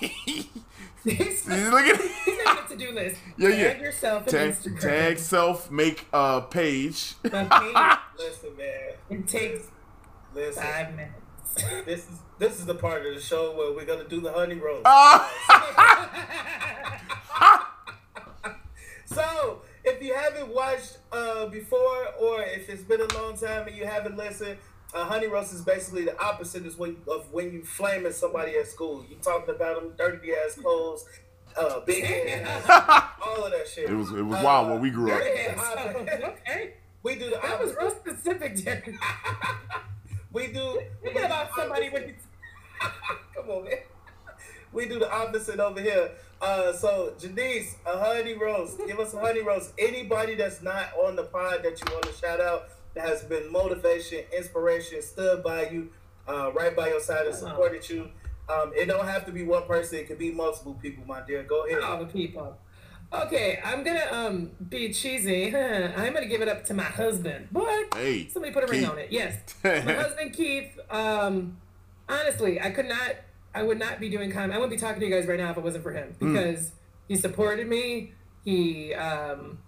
[1.02, 3.16] He's look at he's a to-do list.
[3.38, 3.72] Yeah, yeah.
[3.72, 4.80] Tag yourself in tag, Instagram.
[4.80, 7.14] tag self make a page.
[7.22, 9.20] The page, Listen, man.
[9.20, 9.66] it takes
[10.34, 10.62] Listen.
[10.62, 11.14] five minutes.
[11.84, 14.54] This is this is the part of the show where we're gonna do the honey
[14.54, 14.86] roast.
[19.06, 23.76] So, if you haven't watched uh, before, or if it's been a long time and
[23.76, 24.56] you haven't listened,
[24.94, 28.68] uh, honey roast is basically the opposite is when, of when you flaming somebody at
[28.68, 29.04] school.
[29.10, 31.04] You talking about them dirty ass clothes,
[31.56, 33.90] uh, big ass, all of that shit.
[33.90, 35.20] It was it was wild when we grew up.
[35.20, 36.74] Okay.
[37.02, 38.96] We do the That was real specific, Jerry.
[40.32, 40.52] We do.
[40.52, 42.06] we do Thinking about the somebody opposite.
[42.82, 43.74] with Come on, man.
[44.72, 46.12] We do the opposite over here.
[46.40, 48.78] Uh, so Janice, a honey roast.
[48.86, 49.72] Give us a honey roast.
[49.78, 53.50] Anybody that's not on the pod that you want to shout out that has been
[53.50, 55.90] motivation, inspiration, stood by you,
[56.28, 58.08] uh, right by your side and supported you.
[58.48, 59.98] Um, it don't have to be one person.
[59.98, 61.42] It could be multiple people, my dear.
[61.42, 61.82] Go ahead.
[61.82, 62.56] all the people.
[63.12, 65.54] Okay, I'm gonna um be cheesy.
[65.56, 67.48] I'm gonna give it up to my husband.
[67.50, 67.92] What?
[67.94, 69.08] Hey, Somebody put a ring on it.
[69.10, 70.78] Yes, my husband Keith.
[70.90, 71.58] Um,
[72.08, 73.16] honestly, I could not.
[73.52, 74.52] I would not be doing comedy.
[74.54, 76.32] I wouldn't be talking to you guys right now if it wasn't for him Hmm.
[76.34, 76.70] because
[77.08, 78.12] he supported me.
[78.44, 79.58] He um,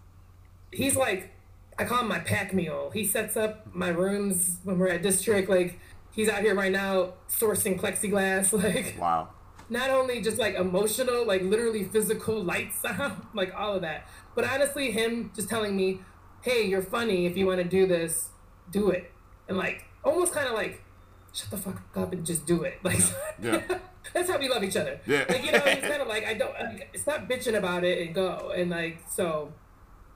[0.70, 1.30] he's like,
[1.78, 2.90] I call him my pack mule.
[2.94, 5.50] He sets up my rooms when we're at district.
[5.50, 5.80] Like
[6.12, 8.52] he's out here right now sourcing plexiglass.
[8.62, 9.30] Like Wow.
[9.72, 14.44] Not only just like emotional, like literally physical light sound, like all of that, but
[14.44, 16.00] honestly, him just telling me,
[16.42, 17.26] "Hey, you're funny.
[17.26, 18.28] If you want to do this,
[18.70, 19.10] do it,"
[19.48, 20.82] and like almost kind of like,
[21.32, 23.00] "Shut the fuck up and just do it." Like,
[23.40, 23.62] Yeah.
[24.12, 25.00] that's how we love each other.
[25.06, 25.24] Yeah.
[25.28, 26.52] Like you know, he's kind of like, I don't.
[26.52, 29.52] Like, stop bitching about it and go and like so.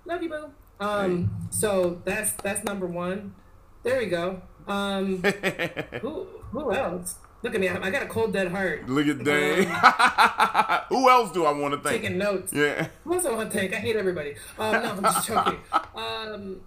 [0.05, 0.51] Love you, boo.
[0.79, 1.49] Um.
[1.51, 3.35] So that's that's number one.
[3.83, 4.43] There we go.
[4.69, 5.23] Um.
[6.03, 7.17] who who else?
[7.47, 7.69] Look at me.
[7.69, 8.89] I, got a cold dead heart.
[8.89, 9.69] Look at Dane.
[10.89, 12.03] Who else do I want to thank?
[12.03, 12.53] Taking notes.
[12.53, 12.89] Yeah.
[13.05, 13.73] Who else I want to thank?
[13.73, 14.35] I hate everybody.
[14.59, 15.59] Um, no, I'm just joking.
[15.95, 16.61] Um,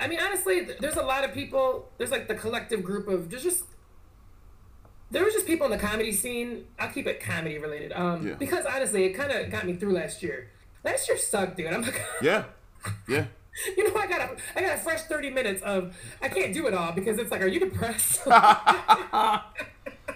[0.00, 1.92] I mean, honestly, there's a lot of people.
[1.96, 3.66] There's like the collective group of there's just
[5.12, 6.64] there was just people in the comedy scene.
[6.80, 7.92] I'll keep it comedy related.
[7.92, 8.34] Um, Yeah.
[8.34, 10.50] because honestly, it kind of got me through last year.
[10.82, 11.72] Last year sucked, dude.
[11.72, 12.46] I'm like, Yeah.
[13.06, 13.26] Yeah.
[13.76, 16.66] you know, I got a I got a fresh 30 minutes of I can't do
[16.66, 18.26] it all because it's like, are you depressed?
[18.26, 18.34] like
[19.12, 19.42] I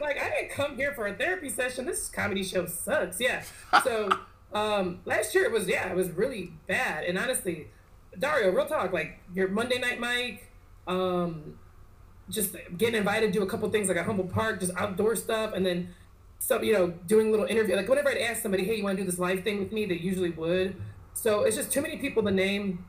[0.01, 1.87] didn't come here for a therapy session.
[1.87, 3.21] This comedy show sucks.
[3.21, 3.43] Yeah.
[3.85, 4.11] So
[4.53, 7.05] um last year it was yeah, it was really bad.
[7.05, 7.69] And honestly,
[8.19, 10.51] Dario, real talk, like your Monday night mic,
[10.87, 11.59] um
[12.31, 15.53] just getting invited to do a couple things like a Humboldt Park, just outdoor stuff,
[15.55, 15.95] and then
[16.39, 17.75] some, you know, doing little interview.
[17.75, 19.87] Like whenever I'd ask somebody, hey, you want to do this live thing with me?
[19.87, 20.77] They usually would.
[21.15, 22.85] So it's just too many people to name.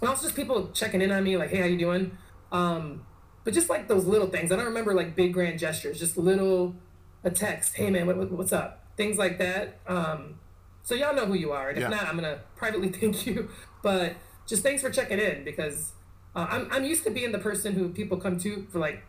[0.00, 2.16] And also just people checking in on me, like, hey, how you doing?
[2.52, 3.04] Um,
[3.44, 4.52] but just like those little things.
[4.52, 6.76] I don't remember like big grand gestures, just little
[7.24, 8.84] a text, hey man, what, what, what's up?
[8.96, 9.80] Things like that.
[9.86, 10.38] Um,
[10.82, 11.68] so y'all know who you are.
[11.70, 11.88] And if Yeah.
[11.88, 13.48] not, I'm gonna privately thank you.
[13.82, 14.14] But
[14.46, 15.92] just thanks for checking in because
[16.36, 19.02] uh, I'm I'm used to being the person who people come to for like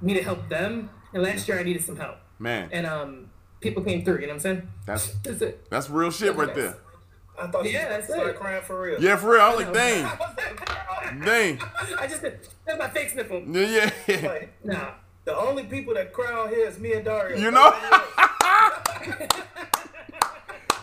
[0.00, 0.90] me to help them.
[1.12, 4.16] And last year I needed some help, Man, and um, people came through.
[4.16, 4.68] You know what I'm saying?
[4.86, 5.70] that's That's it.
[5.70, 6.76] that's real shit right there.
[7.40, 8.36] I thought you Yeah, that's started it.
[8.36, 9.00] crying for real.
[9.02, 9.40] Yeah, for real.
[9.42, 9.74] I was like, know.
[11.20, 11.60] dang, dang.
[11.98, 12.40] I just did.
[12.66, 13.42] That's my fake sniffle.
[13.46, 14.28] Yeah, yeah, yeah.
[14.28, 14.90] Like, Nah.
[15.24, 17.36] the only people that cry out here is me and Dario.
[17.38, 17.72] You know?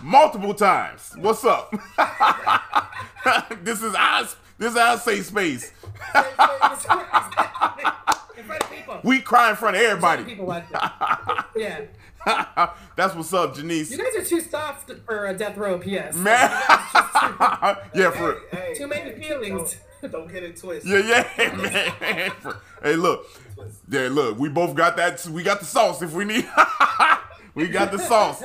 [0.02, 1.14] Multiple times.
[1.18, 1.72] What's up?
[3.64, 4.24] this is our
[4.58, 5.72] this is our safe space.
[6.16, 6.22] in
[8.44, 9.00] front of people.
[9.04, 10.24] We cry in front of everybody.
[10.26, 11.46] People watch it.
[11.56, 11.82] Yeah.
[12.96, 13.92] That's what's up, Janice.
[13.92, 16.16] You guys are too soft for a death row PS.
[16.16, 16.40] Man.
[17.94, 19.78] yeah, for Hey, Too many hey, feelings.
[20.02, 21.06] Don't, don't get it twisted.
[21.06, 21.56] yeah, yeah,
[22.02, 22.32] man.
[22.40, 23.26] For- hey, look.
[23.90, 24.38] Yeah, look.
[24.40, 25.26] We both got that.
[25.28, 26.48] We got the sauce if we need.
[27.54, 28.44] we got the sauce.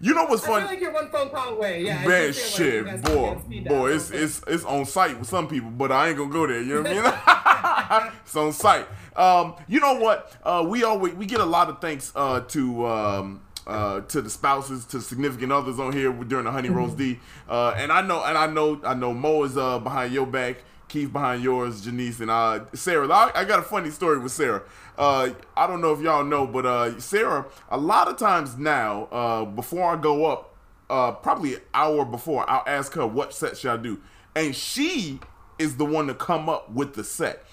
[0.00, 0.66] You know what's I feel funny?
[0.66, 1.82] like you're one phone call away.
[1.84, 1.98] Yeah.
[2.04, 3.78] I Man, feel like shit, boy, can get speed dial.
[3.78, 6.62] boy, it's it's it's on site with some people, but I ain't gonna go there.
[6.62, 8.12] You know what I mean?
[8.24, 8.86] it's on site.
[9.18, 10.34] Um, you know what?
[10.44, 14.30] Uh, we always we get a lot of thanks uh, to um, uh, to the
[14.30, 17.18] spouses, to significant others on here during the Honey Rose D.
[17.48, 20.64] Uh, and I know, and I know, I know Mo is uh, behind your back.
[20.88, 23.06] Keith behind yours, Janice, and uh, Sarah.
[23.10, 24.62] I, I got a funny story with Sarah.
[24.96, 29.04] Uh, I don't know if y'all know, but uh, Sarah, a lot of times now,
[29.12, 30.56] uh, before I go up,
[30.88, 34.00] uh, probably an hour before, I'll ask her what set should I do,
[34.34, 35.20] and she
[35.58, 37.44] is the one to come up with the set.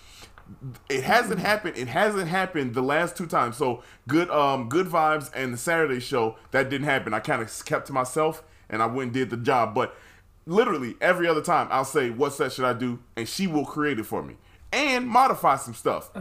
[0.90, 1.78] It hasn't happened.
[1.78, 3.58] It hasn't happened the last two times.
[3.58, 7.14] So good, um, good vibes, and the Saturday show that didn't happen.
[7.14, 9.74] I kind of kept to myself, and I went and did the job.
[9.74, 9.96] But
[10.46, 14.00] literally every other time, I'll say, "What set should I do?" and she will create
[14.00, 14.36] it for me
[14.72, 16.12] and modify some stuff.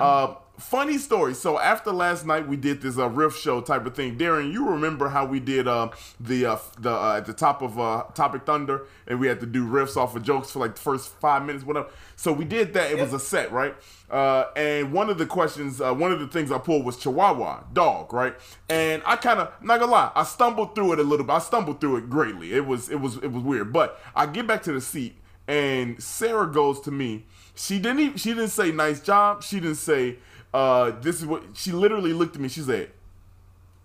[0.00, 1.34] Uh, funny story.
[1.34, 4.16] So after last night, we did this uh, riff show type of thing.
[4.16, 5.90] Darrian, you remember how we did uh,
[6.20, 9.46] the uh, the uh, at the top of uh, Topic Thunder, and we had to
[9.46, 11.88] do riffs off of jokes for like the first five minutes, whatever.
[12.16, 12.90] So we did that.
[12.90, 13.74] It was a set, right?
[14.10, 17.64] Uh, and one of the questions, uh, one of the things I pulled was Chihuahua
[17.72, 18.34] dog, right?
[18.68, 21.32] And I kind of, not gonna lie, I stumbled through it a little bit.
[21.32, 22.54] I stumbled through it greatly.
[22.54, 23.72] It was it was it was weird.
[23.72, 25.16] But I get back to the seat,
[25.46, 27.26] and Sarah goes to me.
[27.54, 29.42] She didn't even, she didn't say nice job.
[29.42, 30.18] She didn't say
[30.54, 32.48] uh, this is what she literally looked at me.
[32.48, 32.90] She said,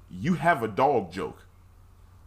[0.09, 1.45] "You have a dog joke,"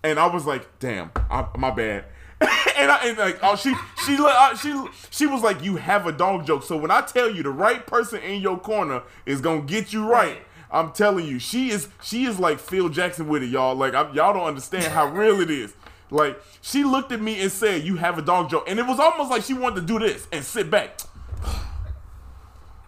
[0.02, 2.04] and I was like, "Damn, I, my bad."
[2.40, 6.12] and I and like oh she she uh, she she was like, "You have a
[6.12, 9.62] dog joke." So when I tell you the right person in your corner is gonna
[9.62, 10.38] get you right.
[10.70, 13.74] I'm telling you, she is she is like Phil Jackson with it, y'all.
[13.74, 15.72] Like I'm, y'all don't understand how real it is.
[16.10, 19.00] Like she looked at me and said, "You have a dog joke," and it was
[19.00, 21.00] almost like she wanted to do this and sit back.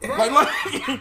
[0.01, 0.31] Like, like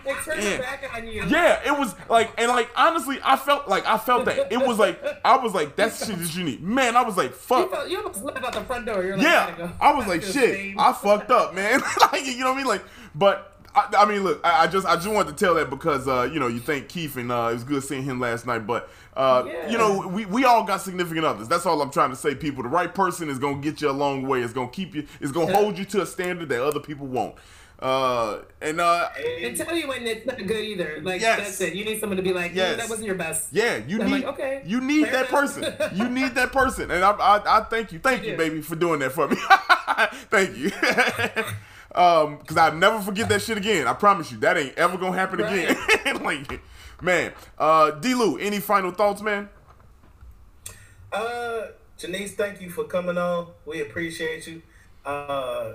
[0.05, 0.49] Like turn yeah.
[0.49, 1.23] it back on you.
[1.27, 4.79] Yeah, it was like, and like honestly, I felt like I felt that it was
[4.79, 6.95] like I was like that's shit that you need, man.
[6.95, 9.03] I was like, You, fuck, felt, you almost left out the front door.
[9.03, 9.53] You're like, yeah.
[9.57, 9.71] go.
[9.79, 11.81] I was like, shit, same- I fucked up, man.
[12.11, 12.65] like, you know what I mean?
[12.67, 12.83] Like,
[13.13, 16.07] but I, I mean, look, I, I just I just wanted to tell that because
[16.07, 18.65] uh, you know you thank Keith and uh, it was good seeing him last night,
[18.65, 18.89] but.
[19.15, 19.71] Uh, Yeah.
[19.71, 21.47] You know, we, we all got significant others.
[21.47, 22.61] That's all I'm trying to say, people.
[22.61, 24.41] The right person is gonna get you a long way.
[24.43, 25.07] It's gonna keep you.
[25.19, 27.33] It's gonna hold you to a standard that other people won't.
[27.79, 29.07] Uh, and uh,
[29.43, 30.99] And tell you when it's not good either.
[31.03, 31.37] Like Yes.
[31.39, 31.75] that's it.
[31.75, 32.73] You need someone to be like, Yes.
[32.73, 33.49] "Mm, that wasn't your best.
[33.51, 35.29] Yeah, you I'm need like, okay, you need fair that enough.
[35.29, 35.75] person.
[35.95, 38.37] You need that person, and I I, I thank you, thank you, do.
[38.37, 39.35] baby, for doing that for me.
[40.31, 40.71] thank you.
[41.95, 43.85] um, because I never forget that shit again.
[43.87, 45.77] I promise you, that ain't ever gonna happen again.
[46.23, 46.59] like,
[47.01, 48.15] man, uh, D.
[48.15, 49.49] Lew, any final thoughts, man?
[51.11, 51.67] Uh,
[51.97, 53.47] Janice, thank you for coming on.
[53.65, 54.61] We appreciate you.
[55.05, 55.73] Uh,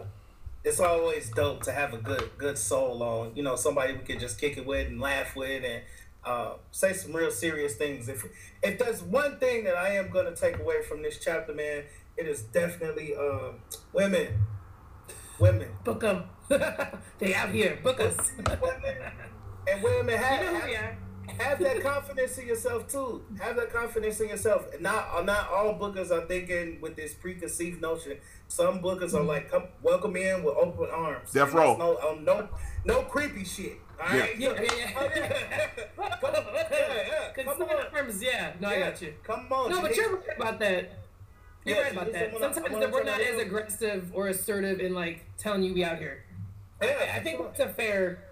[0.65, 3.35] it's always dope to have a good good soul on.
[3.35, 5.83] You know, somebody we can just kick it with and laugh with and
[6.25, 8.09] uh, say some real serious things.
[8.09, 8.25] If
[8.63, 11.85] if there's one thing that I am gonna take away from this chapter, man,
[12.17, 13.57] it is definitely um,
[13.93, 14.29] women.
[15.39, 15.69] Women.
[15.83, 16.25] Book them.
[17.19, 17.79] they out here.
[17.83, 18.33] Book us.
[18.37, 18.97] Women.
[19.69, 20.89] And women have, You know
[21.39, 21.69] have- we are.
[21.71, 23.25] have that confidence in yourself too.
[23.41, 24.67] Have that confidence in yourself.
[24.81, 28.19] Not uh, not all bookers are thinking with this preconceived notion.
[28.49, 31.33] Some bookers are like, come welcome in with open arms.
[31.33, 31.77] Death And row.
[31.77, 32.49] No, um, no,
[32.85, 33.79] no creepy shit.
[34.01, 34.39] All right.
[34.39, 35.09] Yeah, yeah, yeah.
[35.15, 35.69] Yeah.
[35.97, 36.33] Come,
[36.71, 36.95] yeah,
[37.37, 37.45] yeah.
[37.45, 37.91] Come on.
[37.93, 38.53] terms, yeah.
[38.61, 39.15] No, I got you.
[39.23, 39.71] Come on.
[39.71, 39.97] No, but Janice.
[39.97, 40.99] you're right about that.
[41.65, 42.33] You're Yeah, right about that.
[42.33, 45.73] Wanna- Sometimes wanna that we're not you- as aggressive or assertive in like telling you
[45.75, 46.25] we out here.
[46.83, 48.25] Yeah, I think it's a fair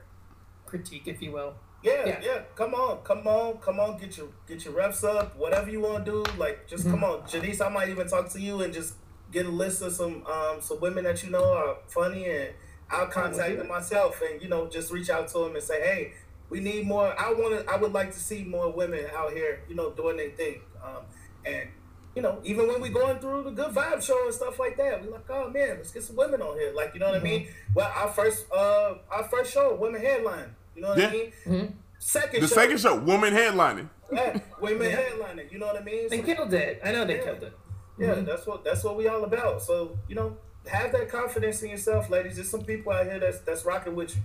[0.67, 1.55] critique, if you will.
[1.83, 2.21] Yeah, Yeah.
[2.23, 3.99] yeah, Come on, come on, come on.
[3.99, 5.37] Get your get your reps up.
[5.37, 7.23] Whatever you want to do, like just come Mm-hmm.
[7.23, 7.61] on, Janice.
[7.61, 8.95] I might even talk to you and just
[9.33, 12.51] get a list of some um some women that you know are funny, and
[12.91, 16.13] I'll contact them myself, and you know just reach out to them and say, hey,
[16.51, 17.15] we need more.
[17.19, 17.73] I want to.
[17.73, 20.61] I would like to see more women out here, you know, doing their thing.
[20.85, 21.05] Um,
[21.47, 21.71] and
[22.15, 25.03] you know, even when we going through the good vibe show and stuff like that,
[25.03, 26.73] we like, oh man, let's get some women on here.
[26.75, 27.49] Like, you know what I mean?
[27.75, 30.57] Well, our first uh our first show, women headline.
[30.75, 31.09] You know what Yeah.
[31.09, 31.79] I mean?
[31.99, 33.89] Second The show, second show, woman headlining.
[34.13, 35.53] yeah, women headlining.
[35.53, 36.09] You know what I mean?
[36.09, 36.81] They So, killed it.
[36.85, 37.25] I know they Yeah.
[37.25, 37.53] killed it.
[37.99, 39.61] yeah, that's what that's what we all about.
[39.63, 40.37] So you know,
[40.67, 42.37] have that confidence in yourself, ladies.
[42.37, 44.23] There's some people out here that's that's rocking with you.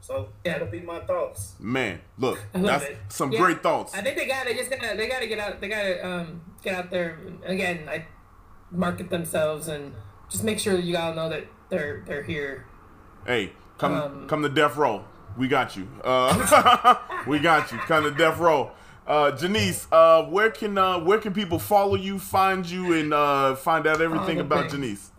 [0.00, 0.52] So Yeah.
[0.54, 1.54] that'll be my thoughts.
[1.58, 2.96] Man, look, that's it.
[3.08, 3.40] some Yeah.
[3.40, 3.94] great thoughts.
[3.94, 6.74] I think they got to just gotta they gotta get out they gotta um get
[6.74, 7.86] out there again.
[7.90, 8.06] I
[8.70, 9.94] market themselves and
[10.30, 12.64] just make sure you all know that they're they're here.
[13.26, 15.04] Hey, come Um, come to death row.
[15.38, 15.88] We got you.
[16.04, 16.96] Uh,
[17.26, 17.78] we got you.
[17.78, 18.72] Kind of death row.
[19.06, 23.54] Uh, Janice, uh, where can uh, where can people follow you, find you, and uh,
[23.54, 24.72] find out everything about things.
[24.72, 25.10] Janice?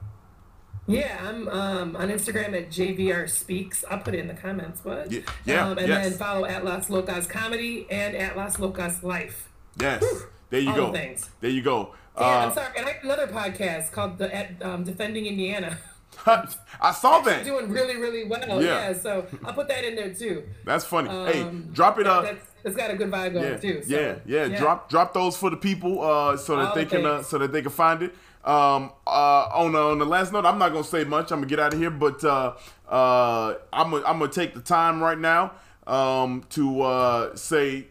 [0.85, 3.83] Yeah, I'm um, on Instagram at JVR Speaks.
[3.89, 4.83] I'll put it in the comments.
[4.83, 5.11] What?
[5.11, 6.09] Ye- yeah, Um, and yes.
[6.09, 9.49] then follow at Las Locas Comedy and at Las Locas Life.
[9.79, 10.03] Yes,
[10.49, 10.91] there you All go.
[10.91, 11.29] the.
[11.41, 11.93] There you go.
[12.19, 12.67] Yeah, I'm Uh, sorry.
[12.77, 15.77] And I have another podcast called the at um, Defending Indiana.
[16.81, 17.43] I saw that.
[17.45, 18.61] Doing really, really well.
[18.61, 18.89] Yeah.
[18.89, 18.93] Yeah.
[18.93, 20.43] so I'll put that in there too.
[20.65, 21.09] That's funny.
[21.09, 22.23] hey, Um, drop it up.
[22.23, 23.83] That's, it's got a good vibe going Yeah, too.
[23.83, 27.05] So, yeah, yeah, Drop drop those for the people uh, so that they the can
[27.05, 28.13] uh, so that they can find it.
[28.43, 31.31] Um, uh, on the, on the last note, I'm not gonna say much.
[31.31, 32.53] I'm gonna get out of here, but uh,
[32.87, 35.53] uh, I'm gonna, I'm gonna take the time right now
[35.87, 37.87] um, to uh, say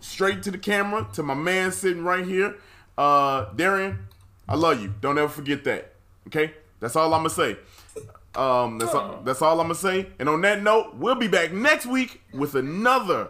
[0.00, 2.56] straight to the camera to my man sitting right here,
[2.96, 4.06] uh, Darrian.
[4.48, 4.94] I love you.
[5.00, 5.92] Don't ever forget that.
[6.28, 6.54] Okay,
[6.84, 7.56] that's all I'm gonna say.
[8.34, 10.10] Um, that's all, that's all I'm gonna say.
[10.18, 13.28] And on that note, we'll be back next week with another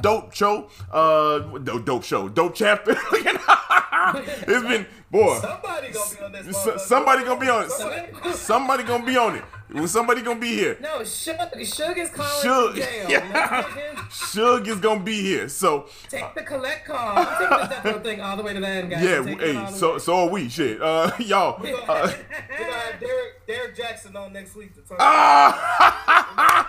[0.00, 0.70] dope show.
[0.90, 2.96] Uh, dope, dope show, dope chapter.
[3.12, 5.38] it's been boy.
[5.38, 6.86] Somebody gonna be on this.
[6.86, 8.34] Somebody gonna be on it.
[8.36, 9.44] Somebody gonna be on it.
[9.72, 10.76] Well, somebody gonna be here.
[10.80, 13.08] No, Suge, Suge is calling jail.
[13.08, 13.24] Yeah.
[13.32, 14.04] Let's get him.
[14.10, 15.48] Suge is gonna be here.
[15.48, 17.16] So Take the collect call.
[17.18, 17.26] I'm
[17.72, 19.02] taking this thing all the way to the end, guys.
[19.02, 20.48] yeah, I'm taking it hey, so so are we.
[20.48, 21.58] Shit, uh, y'all.
[21.60, 24.98] We're gonna, Uh, have, we're gonna have Derek, Derek Jackson on next week to talk.
[25.00, 26.68] ah!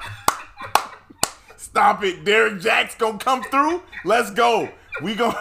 [1.57, 3.81] Stop it, Derek Jack's gonna come through.
[4.05, 4.69] Let's go.
[5.01, 5.33] We go.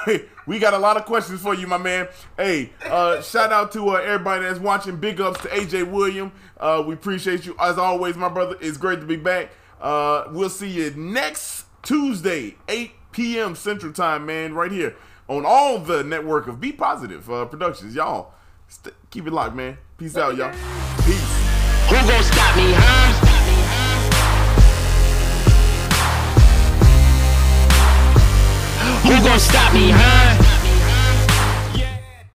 [0.47, 2.09] We got a lot of questions for you, my man.
[2.37, 4.97] Hey, uh, shout out to uh, everybody that's watching.
[4.97, 6.33] Big ups to AJ William.
[6.59, 8.57] Uh, we appreciate you as always, my brother.
[8.61, 9.51] It's great to be back.
[9.81, 13.55] Uh, we'll see you next Tuesday, 8 p.m.
[13.55, 14.97] Central Time, man, right here
[15.29, 17.95] on all the network of Be Positive uh, Productions.
[17.95, 18.35] Y'all,
[18.69, 19.79] st- keep it locked, man.
[19.97, 20.53] Peace out, y'all.
[21.05, 21.45] Peace.
[21.89, 23.24] Who gon' stop me, huh?
[29.25, 30.44] Who gon' stop me, huh?